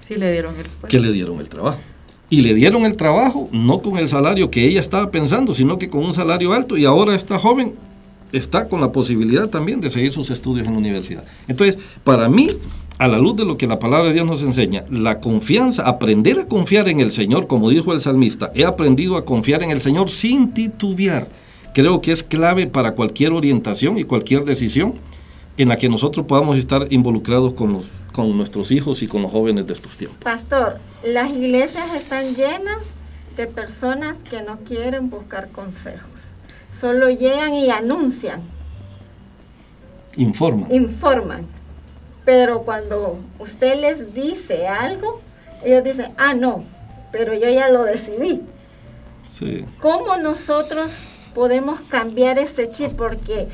Sí, 0.00 0.16
le 0.16 0.32
dieron 0.32 0.54
el 0.56 0.66
Que 0.88 0.98
le 0.98 1.12
dieron 1.12 1.40
el 1.40 1.48
trabajo. 1.48 1.78
Y 2.30 2.40
le 2.40 2.54
dieron 2.54 2.84
el 2.84 2.96
trabajo 2.96 3.48
no 3.52 3.80
con 3.80 3.98
el 3.98 4.08
salario 4.08 4.50
que 4.50 4.66
ella 4.66 4.80
estaba 4.80 5.10
pensando, 5.10 5.54
sino 5.54 5.78
que 5.78 5.88
con 5.88 6.04
un 6.04 6.14
salario 6.14 6.52
alto. 6.52 6.76
Y 6.76 6.84
ahora 6.84 7.14
esta 7.14 7.38
joven 7.38 7.74
está 8.32 8.68
con 8.68 8.80
la 8.80 8.90
posibilidad 8.90 9.48
también 9.48 9.80
de 9.80 9.90
seguir 9.90 10.12
sus 10.12 10.30
estudios 10.30 10.66
en 10.66 10.74
la 10.74 10.78
universidad. 10.80 11.24
Entonces, 11.46 11.78
para 12.02 12.28
mí, 12.28 12.48
a 12.98 13.08
la 13.08 13.18
luz 13.18 13.36
de 13.36 13.44
lo 13.44 13.56
que 13.56 13.66
la 13.66 13.78
palabra 13.78 14.08
de 14.08 14.14
Dios 14.14 14.26
nos 14.26 14.42
enseña, 14.42 14.84
la 14.90 15.20
confianza, 15.20 15.86
aprender 15.88 16.38
a 16.40 16.46
confiar 16.46 16.88
en 16.88 17.00
el 17.00 17.10
Señor, 17.10 17.46
como 17.46 17.70
dijo 17.70 17.92
el 17.92 18.00
salmista, 18.00 18.52
he 18.54 18.64
aprendido 18.64 19.16
a 19.16 19.24
confiar 19.24 19.62
en 19.62 19.70
el 19.70 19.80
Señor 19.80 20.10
sin 20.10 20.52
titubear. 20.52 21.26
Creo 21.72 22.00
que 22.00 22.12
es 22.12 22.22
clave 22.22 22.66
para 22.66 22.92
cualquier 22.92 23.32
orientación 23.32 23.98
y 23.98 24.04
cualquier 24.04 24.44
decisión 24.44 24.94
en 25.56 25.68
la 25.68 25.76
que 25.76 25.88
nosotros 25.88 26.26
podamos 26.26 26.56
estar 26.56 26.86
involucrados 26.90 27.54
con, 27.54 27.72
los, 27.72 27.86
con 28.12 28.36
nuestros 28.36 28.70
hijos 28.70 29.02
y 29.02 29.08
con 29.08 29.22
los 29.22 29.32
jóvenes 29.32 29.66
de 29.66 29.72
estos 29.72 29.96
tiempos. 29.96 30.18
Pastor, 30.22 30.78
las 31.04 31.30
iglesias 31.30 31.94
están 31.96 32.34
llenas 32.34 32.94
de 33.36 33.46
personas 33.46 34.18
que 34.18 34.42
no 34.42 34.54
quieren 34.54 35.10
buscar 35.10 35.48
consejos. 35.50 36.00
Solo 36.80 37.10
llegan 37.10 37.54
y 37.54 37.70
anuncian. 37.70 38.42
Informan. 40.16 40.72
Informan. 40.72 41.53
Pero 42.24 42.62
cuando 42.62 43.18
usted 43.38 43.80
les 43.80 44.14
dice 44.14 44.66
algo, 44.66 45.20
ellos 45.64 45.84
dicen, 45.84 46.12
ah, 46.16 46.34
no, 46.34 46.64
pero 47.12 47.34
yo 47.34 47.48
ya 47.48 47.68
lo 47.68 47.84
decidí. 47.84 48.42
Sí. 49.30 49.64
¿Cómo 49.80 50.16
nosotros 50.16 50.92
podemos 51.34 51.80
cambiar 51.82 52.38
este 52.38 52.70
chip? 52.70 52.92
Porque 52.92 53.48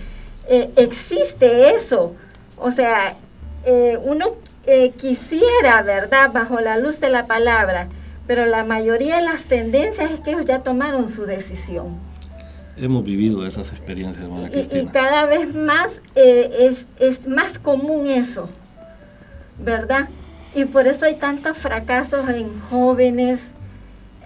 eh, 0.49 0.71
existe 0.77 1.75
eso. 1.75 2.15
O 2.57 2.71
sea, 2.71 3.17
eh, 3.65 3.99
uno 4.03 4.35
eh, 4.67 4.91
quisiera, 4.91 5.83
¿verdad?, 5.83 6.33
bajo 6.33 6.61
la 6.61 6.77
luz 6.77 7.01
de 7.01 7.09
la 7.09 7.27
palabra, 7.27 7.89
pero 8.27 8.47
la 8.47 8.65
mayoría 8.65 9.17
de 9.17 9.23
las 9.23 9.45
tendencias 9.45 10.11
es 10.11 10.21
que 10.21 10.31
ellos 10.31 10.47
ya 10.47 10.61
tomaron 10.61 11.09
su 11.09 11.25
decisión. 11.25 11.99
Hemos 12.77 13.05
vivido 13.05 13.47
esas 13.47 13.71
experiencias, 13.73 14.25
hermana 14.25 14.49
y, 14.55 14.79
y, 14.79 14.87
cada 14.87 15.27
vez 15.27 15.55
más 15.55 16.01
es, 16.15 16.87
es 16.99 17.27
más 17.27 17.59
común 17.59 18.09
eso, 18.09 18.49
¿verdad? 19.61 20.09
Y 20.55 20.65
por 20.65 20.87
eso 20.89 21.07
hay 21.07 21.17
tantos 21.17 21.57
fracasos 21.57 22.29
en 22.29 22.61
jóvenes, 22.61 23.41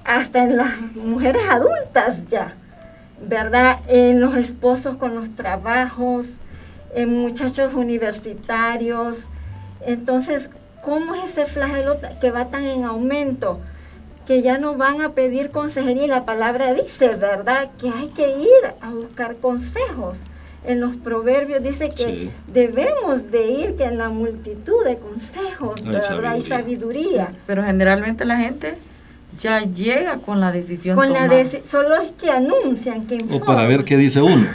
hasta 0.05 0.43
en 0.43 0.57
las 0.57 0.81
mujeres 0.95 1.43
adultas 1.49 2.27
ya. 2.27 2.55
¿verdad? 3.21 3.81
En 3.89 4.21
los 4.21 4.37
esposos 4.37 4.97
con 4.97 5.15
los 5.15 5.35
trabajos, 5.35 6.37
en 6.95 7.17
muchachos 7.17 7.75
universitarios. 7.75 9.27
Entonces, 9.81 10.51
¿cómo 10.83 11.15
es 11.15 11.33
ese 11.33 11.47
flagelo 11.47 11.97
que 12.21 12.31
va 12.31 12.47
tan 12.47 12.65
en 12.65 12.85
aumento? 12.85 13.61
Que 14.27 14.43
ya 14.43 14.59
no 14.59 14.75
van 14.75 15.03
a 15.03 15.13
pedir 15.13 15.51
consejería 15.51 16.05
y 16.05 16.09
la 16.09 16.25
palabra 16.25 16.73
dice, 16.75 17.09
¿verdad? 17.17 17.71
Que 17.79 17.91
hay 17.91 18.09
que 18.09 18.29
ir 18.39 18.75
a 18.81 18.91
buscar 18.91 19.37
consejos. 19.37 20.17
En 20.65 20.81
los 20.81 20.97
proverbios 20.97 21.63
dice 21.63 21.91
que 21.91 22.31
debemos 22.53 23.31
de 23.31 23.47
ir, 23.49 23.77
que 23.77 23.85
en 23.85 23.99
la 23.99 24.09
multitud 24.09 24.83
de 24.85 24.97
consejos, 24.97 25.83
¿verdad? 25.85 26.25
Hay 26.27 26.41
sabiduría. 26.41 27.33
Pero 27.47 27.63
generalmente 27.63 28.25
la 28.25 28.39
gente 28.39 28.75
ya 29.41 29.61
llega 29.61 30.19
con 30.19 30.41
la 30.41 30.53
decisión 30.53 30.97
con 30.97 31.13
la 31.13 31.29
solo 31.65 31.97
es 31.97 32.13
que 32.13 32.31
anuncian 32.31 33.05
que 33.05 33.25
o 33.31 33.41
para 33.41 33.67
ver 33.67 33.85
qué 33.85 33.97
dice 33.97 34.23
uno. 34.23 34.47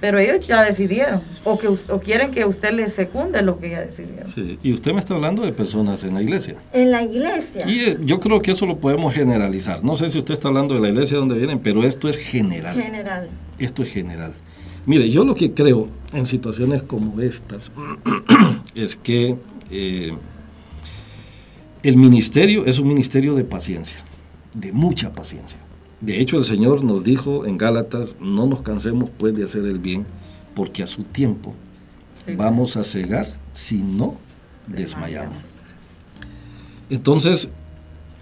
Pero 0.00 0.18
ellos 0.18 0.46
ya 0.46 0.62
decidieron 0.62 1.20
o 1.42 1.58
que 1.58 1.66
o 1.66 2.00
quieren 2.00 2.30
que 2.30 2.44
usted 2.44 2.72
les 2.72 2.92
secunde 2.92 3.42
lo 3.42 3.58
que 3.58 3.70
ya 3.70 3.80
decidieron. 3.80 4.28
Sí. 4.28 4.58
y 4.62 4.72
usted 4.72 4.92
me 4.92 5.00
está 5.00 5.14
hablando 5.14 5.42
de 5.42 5.52
personas 5.52 6.04
en 6.04 6.14
la 6.14 6.22
iglesia. 6.22 6.54
En 6.72 6.92
la 6.92 7.02
iglesia. 7.02 7.68
Y 7.68 7.80
eh, 7.80 7.98
yo 8.02 8.20
creo 8.20 8.40
que 8.40 8.52
eso 8.52 8.64
lo 8.64 8.76
podemos 8.76 9.12
generalizar. 9.12 9.82
No 9.82 9.96
sé 9.96 10.10
si 10.10 10.18
usted 10.18 10.34
está 10.34 10.48
hablando 10.48 10.74
de 10.74 10.80
la 10.80 10.88
iglesia 10.88 11.18
donde 11.18 11.36
vienen 11.36 11.58
pero 11.58 11.82
esto 11.82 12.08
es 12.08 12.16
general. 12.16 12.80
General. 12.80 13.28
Esto 13.58 13.82
es 13.82 13.92
general 13.92 14.34
mire 14.88 15.08
yo 15.08 15.24
lo 15.24 15.36
que 15.36 15.52
creo 15.52 15.88
en 16.12 16.26
situaciones 16.26 16.82
como 16.82 17.20
estas 17.20 17.70
es 18.74 18.96
que 18.96 19.36
eh, 19.70 20.16
el 21.84 21.96
ministerio 21.96 22.66
es 22.66 22.80
un 22.80 22.88
ministerio 22.88 23.36
de 23.36 23.44
paciencia 23.44 23.98
de 24.54 24.72
mucha 24.72 25.12
paciencia. 25.12 25.58
De 26.00 26.20
hecho, 26.20 26.36
el 26.36 26.44
Señor 26.44 26.84
nos 26.84 27.04
dijo 27.04 27.44
en 27.46 27.58
Gálatas, 27.58 28.16
no 28.20 28.46
nos 28.46 28.62
cansemos 28.62 29.10
pues 29.16 29.34
de 29.34 29.44
hacer 29.44 29.64
el 29.64 29.78
bien, 29.78 30.06
porque 30.54 30.82
a 30.82 30.86
su 30.86 31.02
tiempo 31.02 31.54
vamos 32.36 32.76
a 32.76 32.84
cegar 32.84 33.26
si 33.52 33.78
no 33.78 34.16
desmayamos. 34.66 35.38
Entonces, 36.90 37.52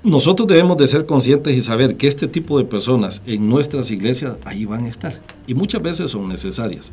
nosotros 0.06 0.48
debemos 0.48 0.76
de 0.76 0.86
ser 0.86 1.04
conscientes 1.04 1.56
y 1.56 1.60
saber 1.60 1.96
que 1.96 2.06
este 2.06 2.28
tipo 2.28 2.58
de 2.58 2.64
personas 2.64 3.22
en 3.26 3.48
nuestras 3.48 3.90
iglesias 3.90 4.36
ahí 4.44 4.64
van 4.64 4.84
a 4.84 4.88
estar. 4.88 5.20
Y 5.46 5.54
muchas 5.54 5.82
veces 5.82 6.12
son 6.12 6.28
necesarias. 6.28 6.92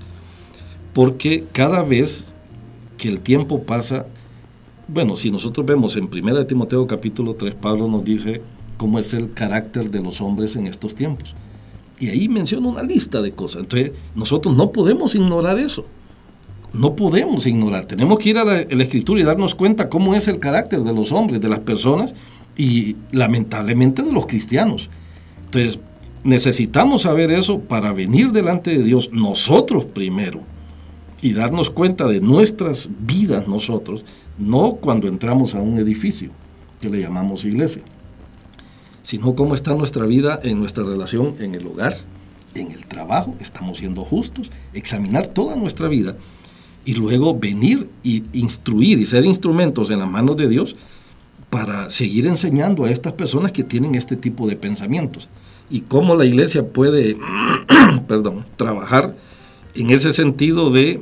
Porque 0.93 1.45
cada 1.51 1.83
vez 1.83 2.33
que 2.97 3.09
el 3.09 3.19
tiempo 3.19 3.63
pasa, 3.63 4.07
bueno, 4.87 5.15
si 5.15 5.31
nosotros 5.31 5.65
vemos 5.65 5.95
en 5.95 6.09
1 6.11 6.45
Timoteo 6.45 6.85
capítulo 6.87 7.35
3, 7.35 7.55
Pablo 7.55 7.87
nos 7.87 8.03
dice, 8.03 8.41
cómo 8.77 8.99
es 8.99 9.13
el 9.13 9.31
carácter 9.33 9.89
de 9.89 10.01
los 10.01 10.19
hombres 10.19 10.55
en 10.55 10.67
estos 10.67 10.95
tiempos. 10.95 11.35
Y 11.99 12.09
ahí 12.09 12.27
menciona 12.27 12.67
una 12.67 12.83
lista 12.83 13.21
de 13.21 13.31
cosas. 13.31 13.61
Entonces, 13.61 13.91
nosotros 14.15 14.55
no 14.57 14.71
podemos 14.71 15.15
ignorar 15.15 15.57
eso. 15.59 15.85
No 16.73 16.95
podemos 16.95 17.45
ignorar. 17.45 17.85
Tenemos 17.85 18.17
que 18.19 18.29
ir 18.29 18.37
a 18.39 18.43
la, 18.43 18.61
escritura 18.61 19.21
y 19.21 19.23
darnos 19.23 19.53
cuenta 19.53 19.89
cómo 19.89 20.15
es 20.15 20.27
el 20.27 20.39
carácter 20.39 20.81
de 20.81 20.91
los 20.91 21.11
hombres, 21.11 21.39
de 21.39 21.47
las 21.47 21.59
personas 21.59 22.15
y 22.55 22.95
lamentablemente 23.11 24.03
de 24.03 24.11
los 24.11 24.25
cristianos. 24.25 24.89
Entonces, 25.45 25.79
necesitamos 26.23 27.03
saber 27.03 27.31
eso 27.31 27.59
para 27.59 27.91
venir 27.91 28.31
delante 28.31 28.71
de 28.71 28.83
Dios 28.83 29.11
nosotros 29.13 29.85
primero 29.85 30.41
y 31.21 31.33
darnos 31.33 31.69
cuenta 31.69 32.07
de 32.07 32.19
nuestras 32.19 32.89
vidas 32.99 33.47
nosotros, 33.47 34.05
no 34.37 34.75
cuando 34.75 35.07
entramos 35.07 35.55
a 35.55 35.61
un 35.61 35.77
edificio 35.77 36.31
que 36.81 36.89
le 36.89 36.99
llamamos 36.99 37.45
iglesia 37.45 37.83
sino 39.03 39.35
cómo 39.35 39.53
está 39.53 39.75
nuestra 39.75 40.05
vida 40.05 40.39
en 40.41 40.59
nuestra 40.59 40.83
relación 40.83 41.35
en 41.39 41.53
el 41.53 41.67
hogar, 41.67 41.97
en 42.55 42.71
el 42.71 42.87
trabajo, 42.87 43.35
estamos 43.39 43.77
siendo 43.77 44.03
justos, 44.03 44.49
examinar 44.73 45.27
toda 45.27 45.55
nuestra 45.55 45.87
vida 45.89 46.15
y 46.85 46.95
luego 46.95 47.37
venir 47.37 47.89
y 48.01 48.23
instruir 48.33 48.99
y 48.99 49.05
ser 49.05 49.25
instrumentos 49.25 49.91
en 49.91 49.99
las 49.99 50.09
manos 50.09 50.37
de 50.37 50.47
Dios 50.47 50.75
para 51.53 51.91
seguir 51.91 52.25
enseñando 52.25 52.85
a 52.85 52.89
estas 52.89 53.13
personas 53.13 53.51
que 53.51 53.63
tienen 53.63 53.93
este 53.93 54.15
tipo 54.15 54.47
de 54.47 54.55
pensamientos 54.55 55.29
y 55.69 55.81
cómo 55.81 56.15
la 56.15 56.25
iglesia 56.25 56.65
puede, 56.67 57.15
perdón, 58.07 58.47
trabajar 58.55 59.15
en 59.75 59.91
ese 59.91 60.13
sentido 60.13 60.71
de 60.71 61.01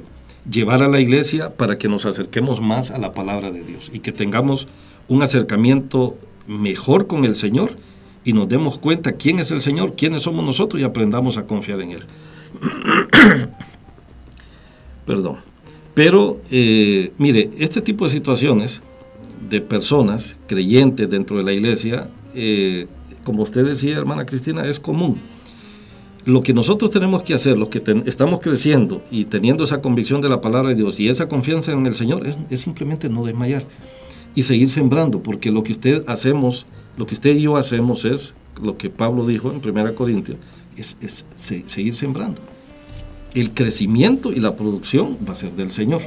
llevar 0.51 0.83
a 0.83 0.89
la 0.89 0.99
iglesia 0.99 1.51
para 1.51 1.77
que 1.77 1.87
nos 1.87 2.05
acerquemos 2.05 2.59
más 2.59 2.91
a 2.91 2.97
la 2.97 3.13
palabra 3.13 3.49
de 3.53 3.63
Dios 3.63 3.89
y 3.93 3.99
que 3.99 4.11
tengamos 4.11 4.67
un 5.07 5.23
acercamiento 5.23 6.17
mejor 6.47 7.07
con 7.07 7.23
el 7.23 7.37
Señor 7.37 7.77
y 8.25 8.33
nos 8.33 8.49
demos 8.49 8.77
cuenta 8.77 9.13
quién 9.13 9.39
es 9.39 9.51
el 9.51 9.61
Señor, 9.61 9.95
quiénes 9.95 10.23
somos 10.23 10.43
nosotros 10.43 10.81
y 10.81 10.83
aprendamos 10.83 11.37
a 11.37 11.47
confiar 11.47 11.79
en 11.79 11.91
Él. 11.91 12.03
Perdón. 15.05 15.37
Pero, 15.93 16.41
eh, 16.51 17.13
mire, 17.17 17.51
este 17.57 17.81
tipo 17.81 18.03
de 18.03 18.11
situaciones 18.11 18.81
de 19.49 19.61
personas 19.61 20.37
creyentes 20.47 21.09
dentro 21.09 21.37
de 21.37 21.43
la 21.43 21.53
iglesia, 21.53 22.09
eh, 22.33 22.87
como 23.23 23.43
usted 23.43 23.65
decía, 23.65 23.97
hermana 23.97 24.25
Cristina, 24.25 24.65
es 24.65 24.79
común. 24.79 25.17
Lo 26.25 26.43
que 26.43 26.53
nosotros 26.53 26.91
tenemos 26.91 27.23
que 27.23 27.33
hacer, 27.33 27.57
los 27.57 27.69
que 27.69 27.81
estamos 28.05 28.41
creciendo 28.41 29.01
y 29.09 29.25
teniendo 29.25 29.63
esa 29.63 29.81
convicción 29.81 30.21
de 30.21 30.29
la 30.29 30.39
palabra 30.39 30.69
de 30.69 30.75
Dios 30.75 30.99
y 30.99 31.09
esa 31.09 31.27
confianza 31.27 31.71
en 31.71 31.85
el 31.85 31.95
Señor, 31.95 32.27
es, 32.27 32.37
es 32.49 32.61
simplemente 32.61 33.09
no 33.09 33.25
desmayar 33.25 33.65
y 34.35 34.43
seguir 34.43 34.69
sembrando, 34.69 35.23
porque 35.23 35.51
lo 35.51 35.63
que 35.63 35.71
usted 35.71 36.03
hacemos 36.07 36.67
lo 36.97 37.05
que 37.05 37.13
usted 37.13 37.35
y 37.35 37.43
yo 37.43 37.57
hacemos 37.57 38.05
es 38.05 38.33
lo 38.61 38.77
que 38.77 38.89
Pablo 38.89 39.25
dijo 39.25 39.51
en 39.51 39.61
1 39.67 39.95
Corintios, 39.95 40.37
es, 40.77 41.25
seguir 41.35 41.95
sembrando. 41.95 42.41
El 43.33 43.51
crecimiento 43.51 44.33
y 44.33 44.39
la 44.39 44.55
producción 44.55 45.17
va 45.27 45.31
a 45.31 45.35
ser 45.35 45.53
del 45.53 45.71
Señor, 45.71 46.01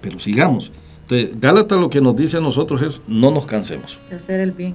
pero 0.00 0.18
sigamos. 0.18 0.72
Entonces, 1.08 1.40
Gálatas 1.40 1.78
lo 1.78 1.90
que 1.90 2.00
nos 2.00 2.16
dice 2.16 2.38
a 2.38 2.40
nosotros 2.40 2.80
es 2.82 3.02
no 3.06 3.30
nos 3.30 3.44
cansemos. 3.46 3.98
De 4.08 4.16
hacer 4.16 4.40
el 4.40 4.52
bien. 4.52 4.74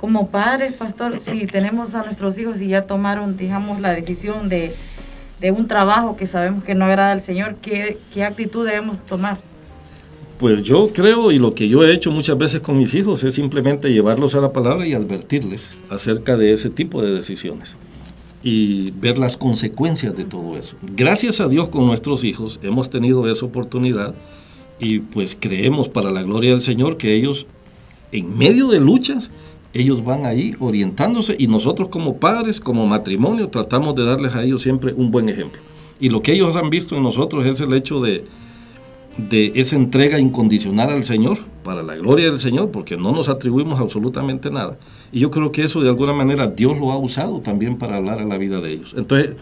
como 0.00 0.28
padres, 0.28 0.72
pastor, 0.72 1.16
si 1.16 1.46
tenemos 1.52 1.94
a 1.94 2.02
nuestros 2.02 2.38
hijos 2.38 2.60
y 2.60 2.68
ya 2.68 2.82
tomaron, 2.82 3.36
digamos, 3.36 3.80
la 3.80 3.90
decisión 3.90 4.48
de, 4.48 4.74
un 5.52 5.68
trabajo 5.68 6.16
que 6.16 6.26
sabemos 6.26 6.64
que 6.64 6.74
no 6.74 6.84
agrada 6.84 7.12
al 7.12 7.20
Señor, 7.20 7.56
¿qué, 7.62 7.98
¿qué 8.12 8.24
actitud 8.24 8.66
debemos 8.66 9.04
tomar? 9.06 9.38
Pues 10.38 10.62
yo 10.62 10.88
creo, 10.92 11.32
y 11.32 11.38
lo 11.38 11.54
que 11.54 11.68
yo 11.68 11.84
he 11.84 11.92
hecho 11.92 12.10
muchas 12.10 12.38
veces 12.38 12.60
con 12.60 12.76
mis 12.76 12.94
hijos, 12.94 13.22
es 13.24 13.34
simplemente 13.34 13.92
llevarlos 13.92 14.34
a 14.34 14.40
la 14.40 14.52
palabra 14.52 14.86
y 14.86 14.94
advertirles 14.94 15.70
acerca 15.90 16.36
de 16.36 16.52
ese 16.52 16.70
tipo 16.70 17.02
de 17.02 17.12
decisiones 17.12 17.76
y 18.42 18.92
ver 18.92 19.18
las 19.18 19.36
consecuencias 19.36 20.16
de 20.16 20.24
todo 20.24 20.56
eso. 20.56 20.76
Gracias 20.94 21.40
a 21.40 21.48
Dios 21.48 21.68
con 21.68 21.86
nuestros 21.86 22.24
hijos 22.24 22.60
hemos 22.62 22.90
tenido 22.90 23.28
esa 23.28 23.46
oportunidad 23.46 24.14
y 24.78 25.00
pues 25.00 25.36
creemos 25.38 25.88
para 25.88 26.10
la 26.10 26.22
gloria 26.22 26.50
del 26.50 26.62
Señor 26.62 26.96
que 26.96 27.14
ellos 27.14 27.46
en 28.12 28.36
medio 28.38 28.68
de 28.68 28.80
luchas 28.80 29.30
ellos 29.74 30.04
van 30.04 30.26
ahí 30.26 30.54
orientándose 30.60 31.36
y 31.38 31.46
nosotros 31.46 31.88
como 31.88 32.16
padres, 32.16 32.60
como 32.60 32.86
matrimonio, 32.86 33.48
tratamos 33.48 33.94
de 33.94 34.04
darles 34.04 34.34
a 34.34 34.42
ellos 34.42 34.62
siempre 34.62 34.92
un 34.92 35.10
buen 35.10 35.28
ejemplo. 35.28 35.60
Y 36.00 36.08
lo 36.08 36.22
que 36.22 36.32
ellos 36.32 36.56
han 36.56 36.70
visto 36.70 36.96
en 36.96 37.02
nosotros 37.02 37.44
es 37.44 37.60
el 37.60 37.74
hecho 37.74 38.00
de, 38.00 38.24
de 39.16 39.52
esa 39.56 39.76
entrega 39.76 40.18
incondicional 40.18 40.90
al 40.90 41.04
Señor, 41.04 41.38
para 41.64 41.82
la 41.82 41.96
gloria 41.96 42.30
del 42.30 42.38
Señor, 42.38 42.70
porque 42.70 42.96
no 42.96 43.12
nos 43.12 43.28
atribuimos 43.28 43.78
absolutamente 43.78 44.50
nada. 44.50 44.78
Y 45.12 45.20
yo 45.20 45.30
creo 45.30 45.52
que 45.52 45.64
eso 45.64 45.80
de 45.80 45.88
alguna 45.88 46.12
manera 46.12 46.46
Dios 46.46 46.78
lo 46.78 46.92
ha 46.92 46.96
usado 46.96 47.40
también 47.40 47.76
para 47.76 47.96
hablar 47.96 48.20
a 48.20 48.24
la 48.24 48.38
vida 48.38 48.60
de 48.60 48.72
ellos. 48.72 48.94
Entonces, 48.96 49.32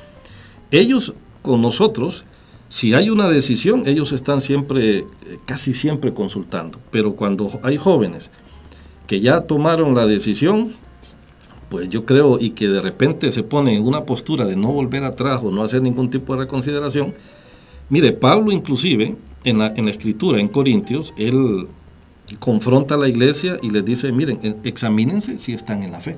ellos 0.71 1.15
con 1.43 1.63
nosotros, 1.63 2.25
si 2.69 2.95
hay 2.95 3.11
una 3.11 3.29
decisión, 3.29 3.85
ellos 3.87 4.13
están 4.13 4.41
siempre, 4.41 4.99
eh, 4.99 5.07
casi 5.45 5.73
siempre 5.73 6.13
consultando. 6.13 6.81
Pero 6.91 7.15
cuando 7.15 7.61
hay 7.63 7.77
jóvenes 7.77 8.31
que 9.07 9.21
ya 9.21 9.43
tomaron 9.43 9.95
la 9.95 10.07
decisión, 10.07 10.73
pues 11.69 11.89
yo 11.89 12.05
creo, 12.05 12.39
y 12.41 12.51
que 12.51 12.69
de 12.69 12.81
repente 12.81 13.31
se 13.31 13.43
ponen 13.43 13.77
en 13.77 13.87
una 13.87 14.05
postura 14.05 14.45
de 14.45 14.57
no 14.57 14.73
volver 14.73 15.05
atrás 15.05 15.41
o 15.45 15.51
no 15.51 15.63
hacer 15.63 15.83
ningún 15.83 16.11
tipo 16.11 16.35
de 16.35 16.41
reconsideración, 16.41 17.15
mire, 17.89 18.13
Pablo 18.13 18.53
inclusive 18.53 19.17
en 19.45 19.59
la, 19.59 19.69
escritura, 19.69 20.41
en 20.41 20.49
Corintios, 20.49 21.15
él 21.17 21.69
confronta 22.41 22.97
a 22.97 22.99
la 22.99 23.09
iglesia 23.09 23.59
y 23.63 23.71
les 23.71 23.85
dice, 23.85 24.11
miren, 24.11 24.41
e, 24.43 24.57
examínense 24.65 25.39
si 25.39 25.53
están 25.53 25.85
en 25.85 25.93
la 25.93 26.01
fe. 26.01 26.17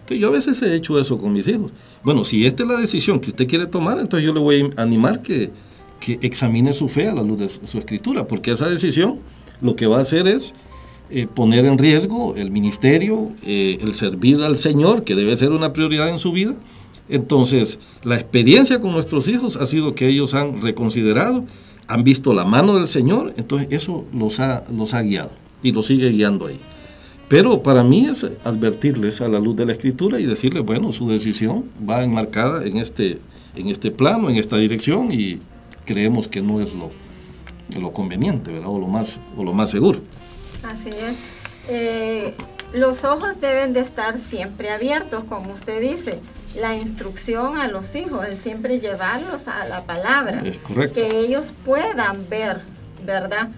Entonces 0.00 0.18
yo 0.18 0.28
a 0.28 0.32
veces 0.32 0.60
he 0.62 0.74
hecho 0.74 0.98
eso 0.98 1.18
con 1.18 1.32
mis 1.32 1.48
hijos. 1.48 1.72
Bueno, 2.02 2.24
si 2.24 2.46
esta 2.46 2.62
es 2.62 2.68
la 2.68 2.78
decisión 2.78 3.20
que 3.20 3.30
usted 3.30 3.46
quiere 3.46 3.66
tomar, 3.66 3.98
entonces 3.98 4.26
yo 4.26 4.32
le 4.32 4.40
voy 4.40 4.70
a 4.76 4.82
animar 4.82 5.20
que, 5.20 5.50
que 6.04 6.18
examine 6.20 6.74
su 6.74 6.90
fe 6.90 7.08
a 7.08 7.14
la 7.14 7.22
luz 7.22 7.38
de 7.38 7.48
su 7.48 7.78
escritura, 7.78 8.26
porque 8.26 8.50
esa 8.50 8.68
decisión 8.68 9.20
lo 9.62 9.74
que 9.74 9.86
va 9.86 9.96
a 9.96 10.00
hacer 10.02 10.28
es 10.28 10.52
eh, 11.08 11.26
poner 11.26 11.64
en 11.64 11.78
riesgo 11.78 12.34
el 12.36 12.50
ministerio, 12.50 13.30
eh, 13.42 13.78
el 13.80 13.94
servir 13.94 14.42
al 14.42 14.58
Señor, 14.58 15.04
que 15.04 15.14
debe 15.14 15.34
ser 15.34 15.52
una 15.52 15.72
prioridad 15.72 16.10
en 16.10 16.18
su 16.18 16.32
vida. 16.32 16.56
Entonces, 17.08 17.78
la 18.02 18.16
experiencia 18.16 18.82
con 18.82 18.92
nuestros 18.92 19.28
hijos 19.28 19.56
ha 19.56 19.64
sido 19.64 19.94
que 19.94 20.06
ellos 20.06 20.34
han 20.34 20.60
reconsiderado, 20.60 21.44
han 21.86 22.04
visto 22.04 22.34
la 22.34 22.44
mano 22.44 22.76
del 22.76 22.86
Señor, 22.86 23.32
entonces 23.38 23.68
eso 23.70 24.04
los 24.12 24.40
ha, 24.40 24.64
los 24.70 24.92
ha 24.92 25.00
guiado 25.00 25.30
y 25.62 25.72
los 25.72 25.86
sigue 25.86 26.10
guiando 26.10 26.48
ahí. 26.48 26.60
Pero 27.28 27.62
para 27.62 27.82
mí 27.82 28.08
es 28.08 28.26
advertirles 28.44 29.22
a 29.22 29.28
la 29.28 29.38
luz 29.38 29.56
de 29.56 29.64
la 29.64 29.72
escritura 29.72 30.20
y 30.20 30.26
decirles, 30.26 30.66
bueno, 30.66 30.92
su 30.92 31.08
decisión 31.08 31.64
va 31.88 32.04
enmarcada 32.04 32.66
en 32.66 32.76
este, 32.76 33.20
en 33.56 33.68
este 33.68 33.90
plano, 33.90 34.28
en 34.28 34.36
esta 34.36 34.58
dirección 34.58 35.10
y 35.10 35.38
creemos 35.84 36.28
que 36.28 36.40
no 36.40 36.60
es 36.60 36.72
lo, 36.74 36.90
lo 37.78 37.92
conveniente, 37.92 38.52
¿verdad? 38.52 38.70
O 38.70 38.78
lo 38.78 38.86
más, 38.86 39.20
o 39.36 39.44
lo 39.44 39.52
más 39.52 39.70
seguro. 39.70 40.00
Así 40.62 40.90
es. 40.90 41.16
Eh, 41.68 42.34
los 42.72 43.04
ojos 43.04 43.40
deben 43.40 43.72
de 43.72 43.80
estar 43.80 44.18
siempre 44.18 44.70
abiertos, 44.70 45.24
como 45.24 45.52
usted 45.52 45.80
dice. 45.80 46.18
La 46.60 46.74
instrucción 46.74 47.58
a 47.58 47.68
los 47.68 47.94
hijos, 47.94 48.26
es 48.28 48.38
siempre 48.38 48.80
llevarlos 48.80 49.48
a 49.48 49.64
la 49.66 49.84
palabra. 49.84 50.42
Es 50.44 50.58
correcto. 50.58 50.94
Que 50.94 51.20
ellos 51.20 51.52
puedan 51.64 52.28
ver, 52.28 52.62
¿verdad? 53.04 53.48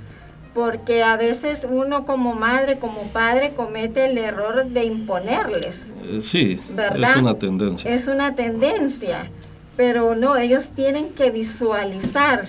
Porque 0.54 1.02
a 1.02 1.16
veces 1.16 1.66
uno 1.68 2.06
como 2.06 2.34
madre, 2.34 2.78
como 2.78 3.02
padre, 3.12 3.52
comete 3.54 4.06
el 4.06 4.16
error 4.16 4.66
de 4.66 4.84
imponerles. 4.84 5.82
Eh, 6.04 6.20
sí, 6.22 6.60
¿verdad? 6.70 7.10
es 7.10 7.16
una 7.16 7.34
tendencia. 7.34 7.90
Es 7.90 8.06
una 8.06 8.34
tendencia. 8.34 9.30
Pero 9.76 10.14
no, 10.14 10.36
ellos 10.36 10.70
tienen 10.70 11.10
que 11.10 11.30
visualizar 11.30 12.46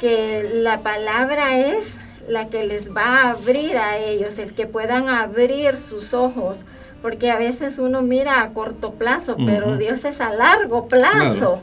que 0.00 0.48
la 0.52 0.80
palabra 0.80 1.58
es 1.58 1.96
la 2.28 2.48
que 2.48 2.64
les 2.66 2.94
va 2.94 3.22
a 3.22 3.30
abrir 3.30 3.76
a 3.76 3.98
ellos, 3.98 4.38
el 4.38 4.54
que 4.54 4.66
puedan 4.66 5.08
abrir 5.08 5.78
sus 5.78 6.14
ojos, 6.14 6.58
porque 7.02 7.30
a 7.30 7.36
veces 7.36 7.78
uno 7.78 8.02
mira 8.02 8.40
a 8.40 8.50
corto 8.52 8.94
plazo, 8.94 9.36
pero 9.44 9.76
Dios 9.76 10.04
es 10.04 10.20
a 10.20 10.32
largo 10.32 10.88
plazo, 10.88 11.60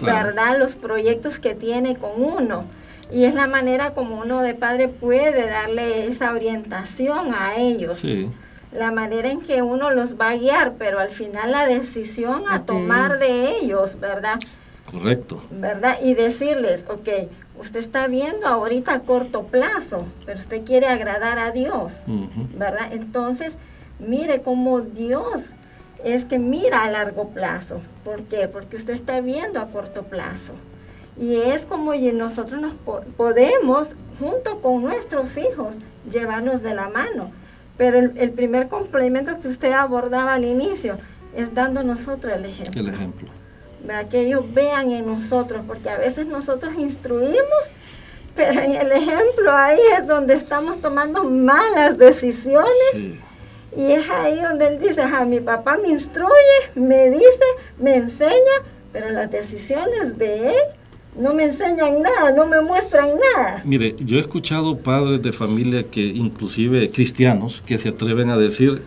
¿verdad? 0.00 0.58
Los 0.58 0.74
proyectos 0.74 1.38
que 1.38 1.54
tiene 1.54 1.96
con 1.96 2.22
uno. 2.22 2.64
Y 3.10 3.24
es 3.24 3.34
la 3.34 3.46
manera 3.46 3.94
como 3.94 4.18
uno 4.18 4.40
de 4.42 4.54
padre 4.54 4.88
puede 4.88 5.46
darle 5.46 6.06
esa 6.06 6.32
orientación 6.32 7.34
a 7.34 7.56
ellos. 7.56 8.04
La 8.74 8.90
manera 8.90 9.30
en 9.30 9.40
que 9.40 9.62
uno 9.62 9.92
los 9.92 10.20
va 10.20 10.30
a 10.30 10.36
guiar, 10.36 10.74
pero 10.74 10.98
al 10.98 11.10
final 11.10 11.52
la 11.52 11.64
decisión 11.64 12.44
a 12.48 12.64
tomar 12.64 13.20
de 13.20 13.56
ellos, 13.58 14.00
¿verdad? 14.00 14.38
Correcto. 14.90 15.42
¿Verdad? 15.50 15.98
Y 16.02 16.14
decirles, 16.14 16.84
ok, 16.88 17.30
usted 17.58 17.78
está 17.78 18.08
viendo 18.08 18.48
ahorita 18.48 18.94
a 18.94 19.00
corto 19.00 19.44
plazo, 19.44 20.06
pero 20.26 20.40
usted 20.40 20.64
quiere 20.64 20.88
agradar 20.88 21.38
a 21.38 21.52
Dios, 21.52 21.94
¿verdad? 22.56 22.92
Entonces, 22.92 23.54
mire 24.00 24.42
cómo 24.42 24.80
Dios 24.80 25.52
es 26.02 26.24
que 26.24 26.38
mira 26.38 26.82
a 26.82 26.90
largo 26.90 27.28
plazo. 27.28 27.80
¿Por 28.04 28.24
qué? 28.24 28.48
Porque 28.48 28.76
usted 28.76 28.94
está 28.94 29.20
viendo 29.20 29.60
a 29.60 29.68
corto 29.68 30.02
plazo. 30.02 30.52
Y 31.16 31.36
es 31.36 31.64
como 31.64 31.94
nosotros 31.94 32.60
nos 32.60 32.74
podemos, 33.16 33.94
junto 34.18 34.60
con 34.60 34.82
nuestros 34.82 35.36
hijos, 35.38 35.76
llevarnos 36.10 36.62
de 36.62 36.74
la 36.74 36.88
mano. 36.88 37.30
Pero 37.76 37.98
el, 37.98 38.12
el 38.16 38.30
primer 38.30 38.68
complemento 38.68 39.40
que 39.40 39.48
usted 39.48 39.72
abordaba 39.72 40.34
al 40.34 40.44
inicio 40.44 40.98
es 41.36 41.52
dando 41.54 41.82
nosotros 41.82 42.32
el 42.34 42.44
ejemplo. 42.44 42.80
El 42.80 42.88
ejemplo 42.88 43.30
que 44.10 44.20
ellos 44.20 44.42
vean 44.52 44.90
en 44.92 45.06
nosotros, 45.06 45.62
porque 45.66 45.90
a 45.90 45.98
veces 45.98 46.26
nosotros 46.26 46.74
instruimos, 46.76 47.64
pero 48.34 48.60
en 48.60 48.72
el 48.72 48.92
ejemplo 48.92 49.52
ahí 49.52 49.80
es 49.98 50.06
donde 50.06 50.34
estamos 50.34 50.78
tomando 50.78 51.24
malas 51.24 51.98
decisiones. 51.98 53.18
Y 53.76 53.90
es 53.90 54.08
ahí 54.08 54.40
donde 54.40 54.68
él 54.68 54.78
dice, 54.78 55.02
a 55.02 55.24
mi 55.24 55.40
papá 55.40 55.76
me 55.76 55.88
instruye, 55.88 56.30
me 56.76 57.10
dice, 57.10 57.44
me 57.78 57.96
enseña, 57.96 58.62
pero 58.92 59.10
las 59.10 59.30
decisiones 59.30 60.16
de 60.16 60.50
él 60.50 60.62
no 61.18 61.32
me 61.32 61.44
enseñan 61.44 62.02
nada, 62.02 62.32
no 62.32 62.46
me 62.46 62.60
muestran 62.60 63.08
nada. 63.08 63.62
Mire, 63.64 63.94
yo 63.98 64.16
he 64.16 64.20
escuchado 64.20 64.78
padres 64.78 65.22
de 65.22 65.32
familia 65.32 65.84
que, 65.84 66.04
inclusive 66.04 66.90
cristianos, 66.90 67.62
que 67.64 67.78
se 67.78 67.90
atreven 67.90 68.30
a 68.30 68.36
decir, 68.36 68.82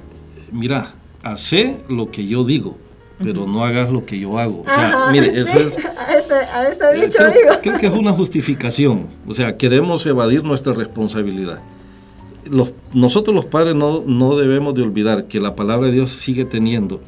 mira, 0.52 0.94
hace 1.24 1.78
lo 1.88 2.12
que 2.12 2.28
yo 2.28 2.44
digo, 2.44 2.78
pero 3.20 3.48
no 3.48 3.64
hagas 3.64 3.92
lo 3.92 4.06
que 4.06 4.20
yo 4.20 4.38
hago. 4.38 4.62
O 4.62 4.74
sea, 4.74 5.10
mire, 5.12 5.40
eso 5.40 5.60
es... 5.60 5.78
A 5.98 6.68
ese, 6.70 6.84
eh, 6.84 7.06
dicho, 7.06 7.18
creo, 7.18 7.32
digo. 7.32 7.54
creo 7.62 7.78
que 7.78 7.88
es 7.88 7.94
una 7.94 8.12
justificación. 8.14 9.08
O 9.28 9.34
sea, 9.34 9.58
queremos 9.58 10.06
evadir 10.06 10.44
nuestra 10.44 10.74
responsabilidad. 10.74 11.60
Los, 12.46 12.74
nosotros 12.94 13.36
los 13.36 13.46
padres 13.46 13.76
no, 13.76 14.04
no 14.06 14.38
debemos 14.38 14.74
de 14.74 14.82
olvidar 14.82 15.26
que 15.26 15.40
la 15.40 15.56
palabra 15.56 15.88
de 15.88 15.94
Dios 15.94 16.12
sigue 16.12 16.46
teniendo, 16.46 17.02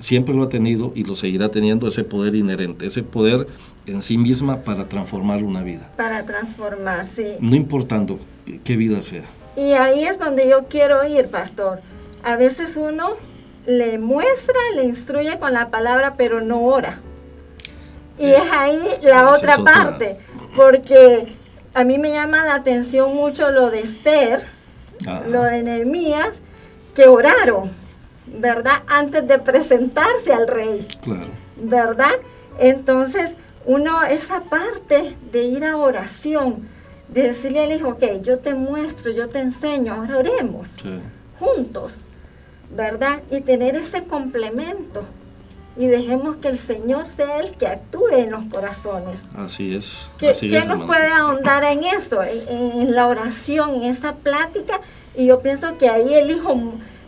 siempre 0.00 0.34
lo 0.34 0.44
ha 0.44 0.48
tenido 0.48 0.92
y 0.94 1.04
lo 1.04 1.14
seguirá 1.14 1.50
teniendo 1.50 1.86
ese 1.86 2.04
poder 2.04 2.34
inherente, 2.34 2.86
ese 2.86 3.02
poder 3.02 3.46
en 3.86 4.02
sí 4.02 4.18
misma 4.18 4.62
para 4.62 4.88
transformar 4.88 5.42
una 5.42 5.62
vida. 5.62 5.90
Para 5.96 6.24
transformar, 6.24 7.06
sí. 7.06 7.34
No 7.40 7.56
importando 7.56 8.18
qué 8.64 8.76
vida 8.76 9.02
sea. 9.02 9.24
Y 9.56 9.72
ahí 9.72 10.04
es 10.04 10.18
donde 10.18 10.48
yo 10.48 10.64
quiero 10.64 11.06
ir, 11.06 11.28
pastor. 11.28 11.80
A 12.22 12.36
veces 12.36 12.76
uno 12.76 13.14
le 13.66 13.98
muestra, 13.98 14.58
le 14.74 14.84
instruye 14.84 15.38
con 15.38 15.52
la 15.52 15.70
palabra, 15.70 16.14
pero 16.16 16.40
no 16.40 16.62
ora. 16.62 17.00
Y 18.18 18.26
es 18.26 18.42
ahí 18.50 18.80
la 19.02 19.30
otra 19.30 19.58
parte, 19.58 20.18
porque 20.54 21.34
a 21.74 21.84
mí 21.84 21.98
me 21.98 22.10
llama 22.10 22.44
la 22.44 22.54
atención 22.54 23.14
mucho 23.14 23.50
lo 23.50 23.70
de 23.70 23.80
Esther, 23.80 24.46
lo 25.28 25.42
de 25.42 25.62
Nehemías, 25.62 26.30
que 26.94 27.06
oraron, 27.06 27.72
¿verdad? 28.26 28.82
Antes 28.86 29.28
de 29.28 29.38
presentarse 29.38 30.32
al 30.32 30.48
rey. 30.48 30.88
Claro. 31.02 31.28
¿Verdad? 31.56 32.12
Entonces, 32.58 33.34
uno, 33.66 34.04
esa 34.04 34.40
parte 34.40 35.16
de 35.30 35.42
ir 35.42 35.64
a 35.64 35.76
oración, 35.76 36.68
de 37.08 37.22
decirle 37.22 37.60
al 37.60 37.72
hijo, 37.72 37.90
ok, 37.90 38.22
yo 38.22 38.38
te 38.38 38.54
muestro, 38.54 39.12
yo 39.12 39.28
te 39.28 39.40
enseño, 39.40 39.94
ahora 39.94 40.18
oremos 40.18 40.68
juntos. 41.38 42.00
¿verdad? 42.70 43.22
Y 43.30 43.40
tener 43.40 43.76
ese 43.76 44.04
complemento. 44.04 45.04
Y 45.78 45.86
dejemos 45.88 46.36
que 46.38 46.48
el 46.48 46.58
Señor 46.58 47.06
sea 47.06 47.38
el 47.38 47.50
que 47.52 47.66
actúe 47.66 48.08
en 48.12 48.30
los 48.30 48.44
corazones. 48.44 49.20
Así 49.36 49.76
es. 49.76 50.06
¿Qué, 50.18 50.32
nos 50.66 50.86
puede 50.86 51.08
ahondar 51.08 51.64
en 51.64 51.84
eso? 51.84 52.22
En, 52.22 52.94
la 52.94 53.08
oración, 53.08 53.74
en 53.74 53.82
esa 53.84 54.14
plática. 54.14 54.80
Y 55.14 55.26
yo 55.26 55.40
pienso 55.40 55.76
que 55.76 55.90
ahí 55.90 56.14
el 56.14 56.30
hijo 56.30 56.56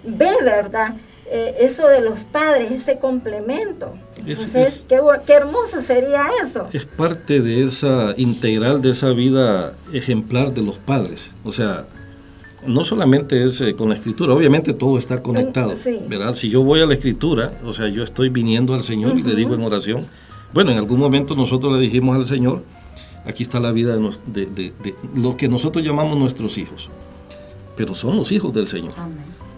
ve, 0.04 0.30
¿verdad? 0.42 0.96
Eh, 1.30 1.56
eso 1.61 1.88
de 1.88 2.02
los 2.02 2.24
padres, 2.24 2.70
ese 2.70 2.98
complemento. 2.98 3.94
Entonces, 4.29 4.85
qué, 4.89 5.01
qué, 5.26 5.33
hermoso 5.33 5.81
sería 5.83 6.26
eso. 6.45 6.68
Es 6.72 6.85
parte 6.85 7.41
de 7.41 7.64
esa 7.64 8.14
integral, 8.16 8.83
de 8.83 8.91
esa 8.91 9.11
vida 9.11 9.74
ejemplar 9.93 10.53
de 10.53 10.62
los 10.62 10.76
padres. 10.76 11.31
O 11.45 11.53
sea, 11.53 11.87
no 12.66 12.85
solamente 12.85 13.45
es 13.45 13.61
eh, 13.61 13.74
con 13.74 13.89
la 13.89 13.95
escritura, 13.95 14.35
obviamente 14.35 14.72
todo 14.72 14.99
está 14.99 15.22
conectado, 15.22 15.72
¿verdad? 16.09 16.35
Si 16.35 16.51
yo 16.51 16.62
voy 16.62 16.81
a 16.81 16.87
la 16.87 16.95
escritura, 16.95 17.53
o 17.64 17.72
sea, 17.72 17.89
yo 17.89 18.03
estoy 18.03 18.29
viniendo 18.29 18.74
al 18.74 18.85
Señor 18.85 19.18
y 19.18 19.22
le 19.22 19.35
digo 19.35 19.55
en 19.55 19.62
oración, 19.62 20.05
bueno, 20.53 20.70
en 20.70 20.79
algún 20.79 20.99
momento 20.99 21.35
nosotros 21.35 21.72
le 21.72 21.79
dijimos 21.79 22.16
al 22.16 22.26
Señor, 22.26 22.62
aquí 23.24 23.43
está 23.43 23.61
la 23.61 23.72
vida 23.72 23.97
de, 24.26 24.47
de, 24.47 24.95
lo 25.14 25.37
que 25.37 25.49
nosotros 25.49 25.85
llamamos 25.85 26.18
nuestros 26.18 26.59
hijos, 26.59 26.89
pero 27.76 27.95
son 27.95 28.16
los 28.16 28.33
hijos 28.33 28.53
del 28.53 28.66
Señor. 28.66 28.93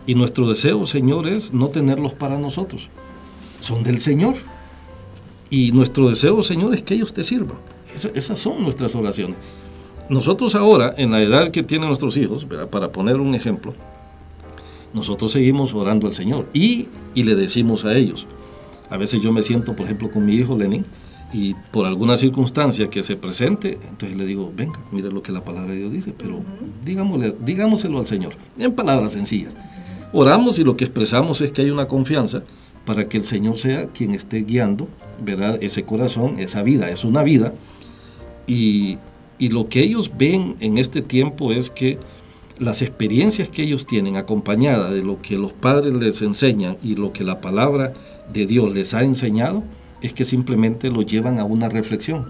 Y 0.07 0.14
nuestro 0.14 0.49
deseo, 0.49 0.87
Señor, 0.87 1.29
es 1.29 1.53
no 1.53 1.68
tenerlos 1.68 2.12
para 2.12 2.39
nosotros, 2.39 2.89
son 3.61 3.83
del 3.83 4.01
Señor. 4.01 4.35
Y 5.51 5.72
nuestro 5.72 6.09
deseo, 6.09 6.42
Señor, 6.42 6.72
es 6.74 6.82
que 6.82 6.94
ellos 6.94 7.12
te 7.12 7.24
sirvan. 7.24 7.59
esas 8.14 8.38
son 8.38 8.62
nuestras 8.62 8.94
oraciones. 8.94 9.36
Nosotros 10.09 10.55
ahora, 10.55 10.94
en 10.96 11.11
la 11.11 11.20
edad 11.20 11.51
que 11.51 11.62
tienen 11.62 11.88
nuestros 11.88 12.16
hijos, 12.16 12.46
para 12.70 12.90
poner 12.90 13.16
un 13.16 13.34
ejemplo, 13.34 13.74
nosotros 14.92 15.32
seguimos 15.32 15.74
orando 15.74 16.07
al 16.07 16.14
Señor 16.14 16.46
y, 16.53 16.88
y, 17.14 17.22
le 17.24 17.34
decimos 17.36 17.84
a 17.84 17.94
ellos. 17.96 18.26
A 18.88 18.96
veces 18.96 19.20
yo 19.20 19.32
me 19.32 19.42
siento, 19.42 19.76
por 19.76 19.86
ejemplo, 19.86 20.11
con 20.11 20.26
mi 20.26 20.34
hijo 20.34 20.57
Lenin 20.57 20.84
y 21.32 21.55
por 21.70 21.86
alguna 21.86 22.16
circunstancia 22.16 22.90
que 22.90 23.05
se 23.05 23.14
presente, 23.14 23.78
entonces 23.88 24.18
le 24.18 24.26
digo, 24.26 24.53
venga, 24.57 24.80
mire 24.90 25.12
lo 25.12 25.22
que 25.22 25.30
la 25.30 25.44
palabra 25.44 25.72
de 25.72 25.78
Dios 25.78 25.92
dice, 25.92 26.12
pero 26.16 26.40
digámosle, 26.84 27.36
digámoselo 27.44 27.98
al 27.98 28.07
Señor, 28.07 28.32
en 28.59 28.72
palabras 28.72 29.12
sencillas. 29.12 29.55
Oramos 30.12 30.59
y 30.59 30.64
lo 30.64 30.76
que 30.76 30.84
expresamos 30.84 31.40
es 31.40 31.53
que 31.53 31.62
hay 31.62 31.70
una 31.70 31.86
confianza 31.86 32.42
para 32.91 33.09
que 33.09 33.18
el 33.18 33.24
Señor 33.24 33.57
sea 33.57 33.86
quien 33.86 34.16
esté 34.16 34.41
guiando, 34.41 34.88
¿verdad? 35.24 35.62
Ese 35.62 35.84
corazón, 35.84 36.41
esa 36.41 36.64
vida, 36.64 36.91
es 36.91 37.05
una 37.05 37.22
vida. 37.22 37.55
Y, 38.49 38.99
y 39.38 39.51
lo 39.51 39.68
que 39.68 39.78
ellos 39.78 40.11
ven 40.18 40.57
en 40.59 40.76
este 40.76 41.01
tiempo 41.01 41.53
es 41.53 41.70
que 41.70 42.01
las 42.59 42.82
experiencias 42.82 43.49
que 43.49 43.62
ellos 43.62 43.86
tienen 43.86 44.16
acompañada 44.16 44.91
de 44.91 45.05
lo 45.05 45.22
que 45.22 45.36
los 45.36 45.53
padres 45.53 45.95
les 45.95 46.20
enseñan 46.20 46.78
y 46.82 46.97
lo 46.97 47.12
que 47.12 47.22
la 47.22 47.41
palabra 47.41 47.93
de 48.32 48.45
Dios 48.45 48.74
les 48.74 48.93
ha 48.93 49.05
enseñado, 49.05 49.62
es 50.03 50.12
que 50.12 50.24
simplemente 50.24 50.91
lo 50.91 51.03
llevan 51.03 51.38
a 51.38 51.45
una 51.45 51.68
reflexión. 51.68 52.26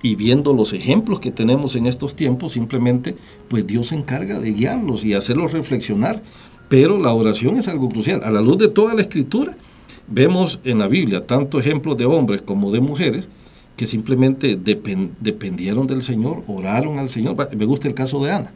Y 0.00 0.14
viendo 0.14 0.52
los 0.52 0.74
ejemplos 0.74 1.18
que 1.18 1.32
tenemos 1.32 1.74
en 1.74 1.88
estos 1.88 2.14
tiempos, 2.14 2.52
simplemente 2.52 3.16
pues 3.48 3.66
Dios 3.66 3.88
se 3.88 3.96
encarga 3.96 4.38
de 4.38 4.52
guiarlos 4.52 5.04
y 5.04 5.14
hacerlos 5.14 5.50
reflexionar. 5.50 6.22
Pero 6.68 6.98
la 6.98 7.12
oración 7.12 7.56
es 7.56 7.68
algo 7.68 7.88
crucial. 7.88 8.22
A 8.24 8.30
la 8.30 8.40
luz 8.40 8.58
de 8.58 8.68
toda 8.68 8.94
la 8.94 9.02
escritura, 9.02 9.56
vemos 10.08 10.60
en 10.64 10.78
la 10.78 10.88
Biblia 10.88 11.26
tanto 11.26 11.58
ejemplos 11.58 11.96
de 11.96 12.06
hombres 12.06 12.42
como 12.42 12.70
de 12.70 12.80
mujeres 12.80 13.28
que 13.76 13.86
simplemente 13.86 14.56
dependieron 14.56 15.86
del 15.86 16.02
Señor, 16.02 16.42
oraron 16.46 16.98
al 16.98 17.10
Señor. 17.10 17.36
Me 17.54 17.66
gusta 17.66 17.88
el 17.88 17.94
caso 17.94 18.24
de 18.24 18.32
Ana, 18.32 18.52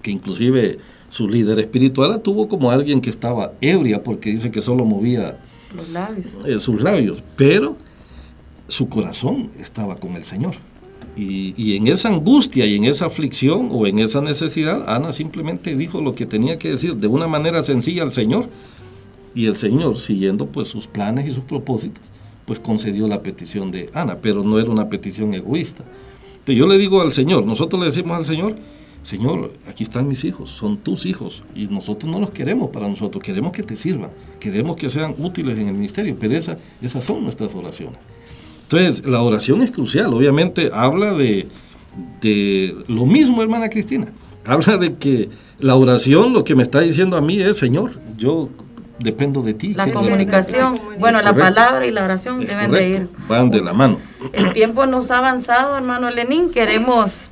que 0.00 0.10
inclusive 0.10 0.78
su 1.10 1.28
líder 1.28 1.58
espiritual 1.58 2.20
tuvo 2.22 2.48
como 2.48 2.70
alguien 2.70 3.00
que 3.00 3.10
estaba 3.10 3.52
ebria 3.60 4.02
porque 4.02 4.30
dice 4.30 4.50
que 4.50 4.60
solo 4.60 4.84
movía 4.84 5.38
Los 5.76 5.88
labios. 5.90 6.46
Eh, 6.46 6.58
sus 6.58 6.82
labios, 6.82 7.22
pero 7.36 7.76
su 8.66 8.88
corazón 8.88 9.50
estaba 9.58 9.96
con 9.96 10.16
el 10.16 10.24
Señor. 10.24 10.54
Y, 11.18 11.74
en 11.74 11.88
esa 11.88 12.10
angustia 12.10 12.64
y 12.64 12.76
en 12.76 12.84
esa 12.84 13.06
aflicción 13.06 13.70
o 13.72 13.88
en 13.88 13.98
esa 13.98 14.20
necesidad, 14.20 14.88
Ana 14.88 15.12
simplemente 15.12 15.74
dijo 15.74 16.00
lo 16.00 16.14
que 16.14 16.26
tenía 16.26 16.58
que 16.58 16.70
decir 16.70 16.94
de 16.94 17.08
una 17.08 17.26
manera 17.26 17.64
sencilla 17.64 18.04
al 18.04 18.12
Señor. 18.12 18.48
Y 19.34 19.46
el 19.46 19.56
Señor, 19.56 19.96
siguiendo 19.96 20.46
pues 20.46 20.68
sus 20.68 20.86
planes 20.86 21.26
y 21.26 21.32
sus 21.32 21.42
propósitos, 21.42 22.04
pues 22.46 22.60
concedió 22.60 23.08
la 23.08 23.20
petición 23.20 23.72
de 23.72 23.90
Ana, 23.94 24.18
pero 24.22 24.44
no 24.44 24.60
era 24.60 24.70
una 24.70 24.88
petición 24.88 25.34
egoísta. 25.34 25.82
Entonces 26.30 26.56
yo 26.56 26.68
le 26.68 26.78
digo 26.78 27.00
al 27.00 27.10
Señor, 27.10 27.44
nosotros 27.44 27.80
le 27.80 27.86
decimos 27.86 28.16
al 28.16 28.24
Señor, 28.24 28.56
Señor, 29.02 29.52
aquí 29.68 29.82
están 29.82 30.06
mis 30.06 30.24
hijos, 30.24 30.50
son 30.50 30.78
tus 30.78 31.04
hijos, 31.04 31.42
y 31.54 31.66
nosotros 31.66 32.10
no 32.10 32.20
los 32.20 32.30
queremos 32.30 32.70
para 32.70 32.88
nosotros, 32.88 33.22
queremos 33.22 33.52
que 33.52 33.62
te 33.62 33.76
sirvan, 33.76 34.10
queremos 34.38 34.76
que 34.76 34.88
sean 34.88 35.14
útiles 35.18 35.58
en 35.58 35.68
el 35.68 35.74
ministerio, 35.74 36.16
pero 36.18 36.36
esa, 36.36 36.56
esas 36.80 37.04
son 37.04 37.22
nuestras 37.22 37.54
oraciones. 37.54 37.98
Entonces, 38.70 39.06
la 39.06 39.22
oración 39.22 39.62
es 39.62 39.70
crucial, 39.70 40.12
obviamente 40.12 40.70
habla 40.74 41.14
de, 41.14 41.48
de 42.20 42.76
lo 42.86 43.06
mismo, 43.06 43.42
hermana 43.42 43.70
Cristina, 43.70 44.08
habla 44.44 44.76
de 44.76 44.96
que 44.96 45.30
la 45.58 45.74
oración 45.74 46.34
lo 46.34 46.44
que 46.44 46.54
me 46.54 46.64
está 46.64 46.80
diciendo 46.80 47.16
a 47.16 47.22
mí 47.22 47.40
es, 47.40 47.56
Señor, 47.56 47.92
yo 48.18 48.50
dependo 48.98 49.40
de 49.40 49.54
ti. 49.54 49.72
La 49.72 49.90
comunicación, 49.90 50.78
bueno, 50.98 51.22
la 51.22 51.32
palabra 51.32 51.86
y 51.86 51.90
la 51.90 52.04
oración 52.04 52.44
deben 52.44 52.70
de 52.70 52.88
ir. 52.90 53.08
Van 53.26 53.50
de 53.50 53.62
la 53.62 53.72
mano. 53.72 53.98
El 54.34 54.52
tiempo 54.52 54.84
nos 54.84 55.10
ha 55.10 55.18
avanzado, 55.18 55.76
hermano 55.76 56.10
Lenín, 56.10 56.50
queremos... 56.50 57.30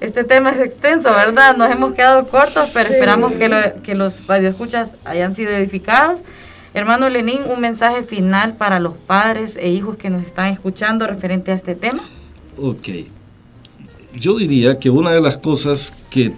Este 0.00 0.22
tema 0.22 0.50
es 0.50 0.60
extenso, 0.60 1.10
¿verdad? 1.10 1.56
Nos 1.56 1.68
hemos 1.72 1.92
quedado 1.92 2.28
cortos, 2.28 2.70
pero 2.72 2.88
esperamos 2.88 3.32
que, 3.32 3.48
lo, 3.48 3.56
que 3.82 3.96
los 3.96 4.24
radioescuchas 4.28 4.94
hayan 5.04 5.34
sido 5.34 5.50
edificados. 5.50 6.22
Hermano 6.74 7.08
Lenín, 7.08 7.40
un 7.48 7.60
mensaje 7.60 8.02
final 8.02 8.56
para 8.56 8.80
los 8.80 8.94
padres 8.94 9.56
e 9.56 9.70
hijos 9.70 9.96
que 9.96 10.10
nos 10.10 10.22
están 10.22 10.52
escuchando 10.52 11.06
referente 11.06 11.52
a 11.52 11.54
este 11.54 11.74
tema. 11.74 12.02
Ok. 12.56 12.88
Yo 14.14 14.36
diría 14.36 14.78
que 14.78 14.90
una 14.90 15.12
de 15.12 15.20
las 15.20 15.38
cosas 15.38 15.94
que 16.10 16.32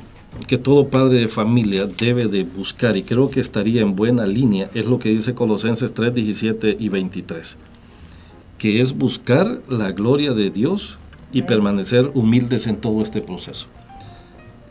que 0.46 0.58
todo 0.58 0.88
padre 0.88 1.20
de 1.20 1.28
familia 1.28 1.86
debe 1.86 2.26
de 2.26 2.44
buscar 2.44 2.96
y 2.96 3.02
creo 3.02 3.30
que 3.30 3.40
estaría 3.40 3.82
en 3.82 3.96
buena 3.96 4.26
línea 4.26 4.70
es 4.74 4.86
lo 4.86 4.98
que 4.98 5.10
dice 5.10 5.34
Colosenses 5.34 5.92
3, 5.92 6.14
17 6.14 6.76
y 6.78 6.88
23, 6.88 7.56
que 8.58 8.80
es 8.80 8.96
buscar 8.96 9.60
la 9.68 9.92
gloria 9.92 10.32
de 10.32 10.50
Dios 10.50 10.98
y 11.32 11.42
permanecer 11.42 12.10
humildes 12.14 12.66
en 12.66 12.76
todo 12.76 13.02
este 13.02 13.20
proceso. 13.20 13.66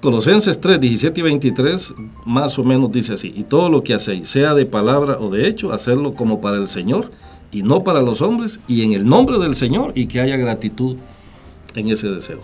Colosenses 0.02 0.62
3, 0.62 0.80
17 0.80 1.20
y 1.20 1.24
23 1.24 1.94
más 2.26 2.58
o 2.58 2.64
menos 2.64 2.92
dice 2.92 3.14
así, 3.14 3.34
y 3.36 3.44
todo 3.44 3.70
lo 3.70 3.84
que 3.84 3.94
hacéis, 3.94 4.30
sea 4.30 4.54
de 4.54 4.66
palabra 4.66 5.18
o 5.20 5.30
de 5.30 5.48
hecho, 5.48 5.74
hacerlo 5.74 6.14
como 6.14 6.40
para 6.40 6.56
el 6.58 6.70
Señor 6.70 7.12
y 7.52 7.64
no 7.64 7.84
para 7.84 8.02
los 8.02 8.22
hombres 8.22 8.62
y 8.68 8.84
en 8.84 8.94
el 8.94 9.06
nombre 9.06 9.38
del 9.40 9.56
Señor 9.56 9.92
y 9.96 10.08
que 10.08 10.22
haya 10.22 10.38
gratitud 10.38 10.98
en 11.76 11.90
ese 11.90 12.08
deseo. 12.08 12.42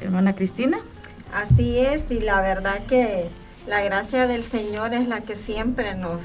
Hermana 0.00 0.34
Cristina. 0.34 0.78
Así 1.32 1.78
es, 1.78 2.10
y 2.10 2.20
la 2.20 2.40
verdad 2.40 2.78
que 2.88 3.24
la 3.66 3.82
gracia 3.82 4.28
del 4.28 4.44
Señor 4.44 4.94
es 4.94 5.08
la 5.08 5.22
que 5.22 5.34
siempre 5.34 5.96
nos, 5.96 6.22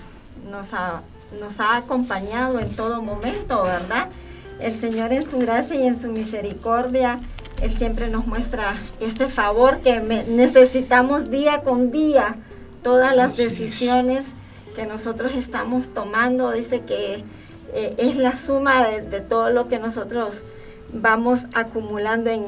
nos, 0.50 0.74
ha, 0.74 1.02
nos 1.40 1.60
ha 1.60 1.78
acompañado 1.78 2.60
en 2.60 2.76
todo 2.76 3.02
momento, 3.02 3.64
¿verdad? 3.64 4.10
El 4.60 4.76
Señor 4.76 5.12
en 5.12 5.28
su 5.28 5.40
gracia 5.40 5.76
y 5.76 5.88
en 5.88 6.00
su 6.00 6.10
misericordia, 6.10 7.20
Él 7.62 7.72
siempre 7.72 8.10
nos 8.10 8.26
muestra 8.26 8.76
este 9.00 9.28
favor 9.28 9.80
que 9.80 10.00
necesitamos 10.00 11.30
día 11.30 11.62
con 11.62 11.92
día, 11.92 12.36
todas 12.82 13.16
las 13.16 13.38
decisiones 13.38 14.26
que 14.76 14.86
nosotros 14.86 15.34
estamos 15.36 15.94
tomando, 15.94 16.52
dice 16.52 16.82
que 16.82 17.24
eh, 17.74 17.96
es 17.98 18.16
la 18.18 18.36
suma 18.36 18.88
de, 18.88 19.02
de 19.02 19.22
todo 19.22 19.50
lo 19.50 19.68
que 19.68 19.80
nosotros 19.80 20.42
vamos 20.94 21.42
acumulando 21.54 22.30
en, 22.30 22.46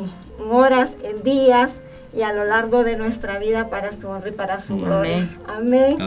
horas, 0.49 0.95
en 1.03 1.23
días 1.23 1.73
y 2.15 2.21
a 2.21 2.31
lo 2.31 2.45
largo 2.45 2.83
de 2.83 2.95
nuestra 2.95 3.39
vida 3.39 3.69
para 3.69 3.91
su 3.91 4.07
honra 4.07 4.29
y 4.29 4.33
para 4.33 4.59
su 4.59 4.77
gloria. 4.77 5.29
Amén. 5.47 5.97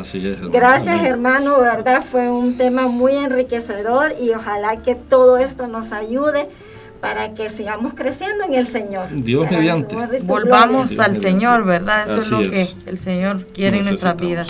Gracias, 0.53 1.03
hermano, 1.03 1.59
verdad 1.61 2.05
fue 2.05 2.31
un 2.31 2.57
tema 2.57 2.87
muy 2.87 3.17
enriquecedor 3.17 4.13
y 4.21 4.31
ojalá 4.31 4.83
que 4.83 4.95
todo 4.95 5.39
esto 5.39 5.67
nos 5.67 5.93
ayude 5.93 6.49
para 7.01 7.35
que 7.35 7.49
sigamos 7.49 7.95
creciendo 7.95 8.45
en 8.45 8.55
el 8.55 8.67
Señor. 8.67 9.09
Dios 9.13 9.51
mediante. 9.51 9.97
Volvamos 10.23 10.99
al 10.99 11.19
Señor, 11.19 11.65
¿verdad? 11.65 12.05
Eso 12.05 12.17
es 12.17 12.31
lo 12.31 12.51
que 12.51 12.69
el 12.87 12.99
Señor 12.99 13.47
quiere 13.49 13.79
en 13.79 13.87
nuestra 13.87 14.15
vida 14.15 14.45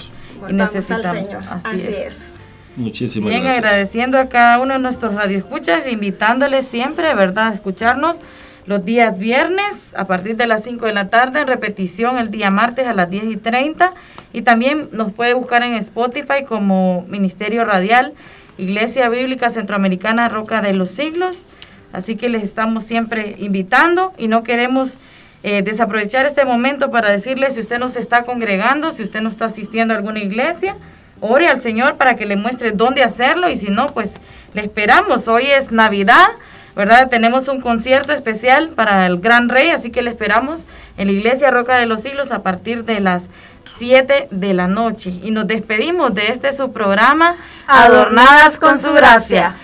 y 0.49 0.53
necesitamos. 0.53 1.31
Así, 1.49 1.77
es. 1.77 2.31
Muchísimas 2.77 3.31
Bien, 3.31 3.47
agradeciendo 3.47 4.19
a 4.19 4.29
cada 4.29 4.61
uno 4.61 4.75
de 4.75 4.81
nuestros 4.81 5.15
radioescuchas, 5.15 5.91
invitándoles 5.91 6.67
siempre, 6.67 7.15
¿verdad?, 7.15 7.49
a 7.49 7.53
escucharnos 7.55 8.21
los 8.67 8.85
días 8.85 9.19
viernes 9.19 9.95
a 9.97 10.07
partir 10.07 10.37
de 10.37 10.47
las 10.47 10.65
5 10.65 10.87
de 10.87 10.93
la 10.93 11.09
tarde, 11.09 11.41
en 11.41 11.47
repetición 11.47 12.19
el 12.19 12.31
día 12.31 12.51
martes 12.51 12.87
a 12.87 12.93
las 12.93 13.09
10 13.09 13.25
y 13.27 13.37
30. 13.37 13.95
Y 14.33 14.43
también 14.43 14.89
nos 14.93 15.13
puede 15.13 15.35
buscar 15.35 15.63
en 15.63 15.75
Spotify 15.75 16.45
como 16.47 17.07
Ministerio 17.09 17.65
Radial, 17.65 18.13
Iglesia 18.59 19.09
Bíblica 19.09 19.51
Centroamericana 19.51 20.29
Roca 20.29 20.61
de 20.61 20.73
los 20.73 20.91
Siglos. 20.91 21.49
Así 21.93 22.17
que 22.17 22.29
les 22.29 22.43
estamos 22.43 22.85
siempre 22.85 23.37
invitando 23.39 24.13
y 24.19 24.29
no 24.29 24.43
queremos 24.43 24.99
eh, 25.43 25.63
desaprovechar 25.63 26.27
este 26.27 26.45
momento 26.45 26.91
para 26.91 27.11
decirles 27.11 27.55
si 27.55 27.61
usted 27.61 27.79
no 27.79 27.87
está 27.87 28.25
congregando, 28.25 28.93
si 28.93 29.03
usted 29.03 29.21
no 29.21 29.29
está 29.29 29.47
asistiendo 29.47 29.95
a 29.95 29.97
alguna 29.97 30.21
iglesia, 30.21 30.77
ore 31.21 31.49
al 31.49 31.61
Señor 31.61 31.97
para 31.97 32.17
que 32.17 32.27
le 32.27 32.37
muestre 32.37 32.73
dónde 32.73 33.03
hacerlo 33.03 33.49
y 33.49 33.57
si 33.57 33.69
no, 33.69 33.89
pues 33.89 34.15
le 34.55 34.63
esperamos. 34.63 35.29
Hoy 35.29 35.47
es 35.47 35.71
Navidad. 35.71 36.29
¿verdad? 36.77 37.09
Tenemos 37.09 37.49
un 37.49 37.63
concierto 37.63 38.13
especial 38.13 38.69
para 38.69 39.07
el 39.07 39.19
Gran 39.19 39.49
Rey, 39.49 39.71
así 39.71 39.91
que 39.91 40.03
le 40.03 40.11
esperamos 40.11 40.67
en 40.99 41.07
la 41.07 41.15
Iglesia 41.15 41.51
Roca 41.51 41.79
de 41.79 41.87
los 41.87 42.03
Siglos 42.03 42.31
a 42.31 42.43
partir 42.43 42.85
de 42.85 43.01
las 43.01 43.31
7 43.79 44.29
de 44.31 44.55
la 44.55 44.69
noche. 44.69 45.11
Y 45.23 45.31
nos 45.31 45.47
despedimos 45.47 46.15
de 46.15 46.29
este 46.29 46.53
su 46.53 46.73
programa, 46.73 47.37
Adornadas 47.67 48.59
con 48.59 48.79
su 48.79 48.93
gracia 48.93 49.57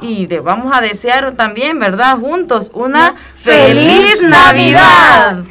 y 0.00 0.26
de, 0.26 0.40
vamos 0.40 0.76
a 0.76 0.80
desear 0.80 1.32
también, 1.32 1.78
¿verdad? 1.78 2.18
Juntos 2.18 2.70
una 2.74 3.14
feliz. 3.36 4.22
Navidad. 4.22 5.44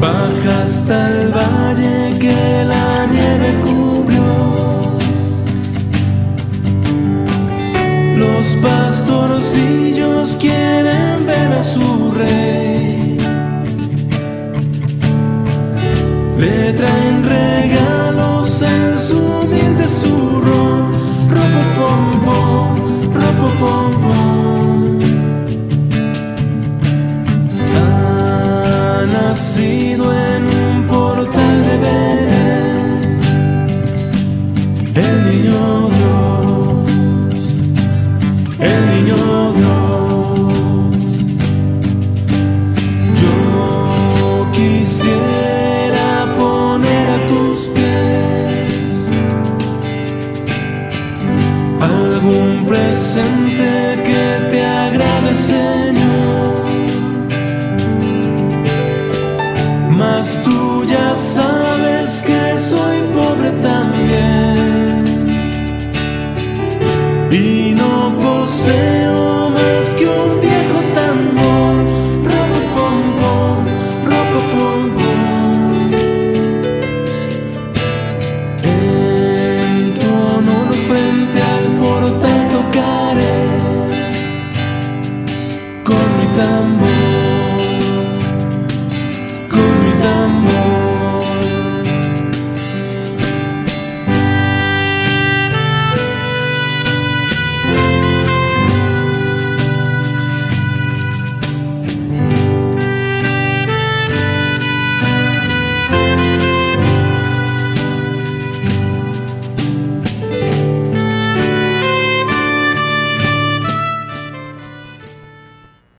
Baja 0.00 0.62
hasta 0.64 1.08
el 1.10 1.30
valle 1.30 2.18
que 2.18 2.64
la 2.64 3.06
nieve 3.06 3.60
cubrió. 3.62 4.22
Los 8.16 8.46
pastorcillos 8.62 10.36
quieren 10.36 11.26
ver 11.26 11.52
a 11.52 11.62
su 11.62 12.12
rey. 12.16 13.18
Le 16.38 16.72
traen 16.72 17.22
regalos 17.22 18.62
en 18.62 18.96
su 18.96 19.18
humilde 19.18 19.86
zurro. 19.86 20.88
Ropo 21.28 21.62
pom 21.76 22.20
pom, 22.24 23.12
ropo 23.12 23.48
pom 23.60 23.99
nacido 29.30 30.04
en 30.12 30.42
un 30.44 30.88
portal 30.88 31.56
de 31.66 31.74
Belén, 31.84 33.20
el 34.96 35.16
niño 35.28 35.62
Dios, 35.98 36.86
el 38.58 38.80
niño 38.92 39.22
Dios. 39.58 40.98
Yo 43.20 43.36
quisiera 44.50 46.10
poner 46.36 47.06
a 47.10 47.18
tus 47.28 47.58
pies 47.68 48.82
algún 51.80 52.66
presente. 52.66 53.29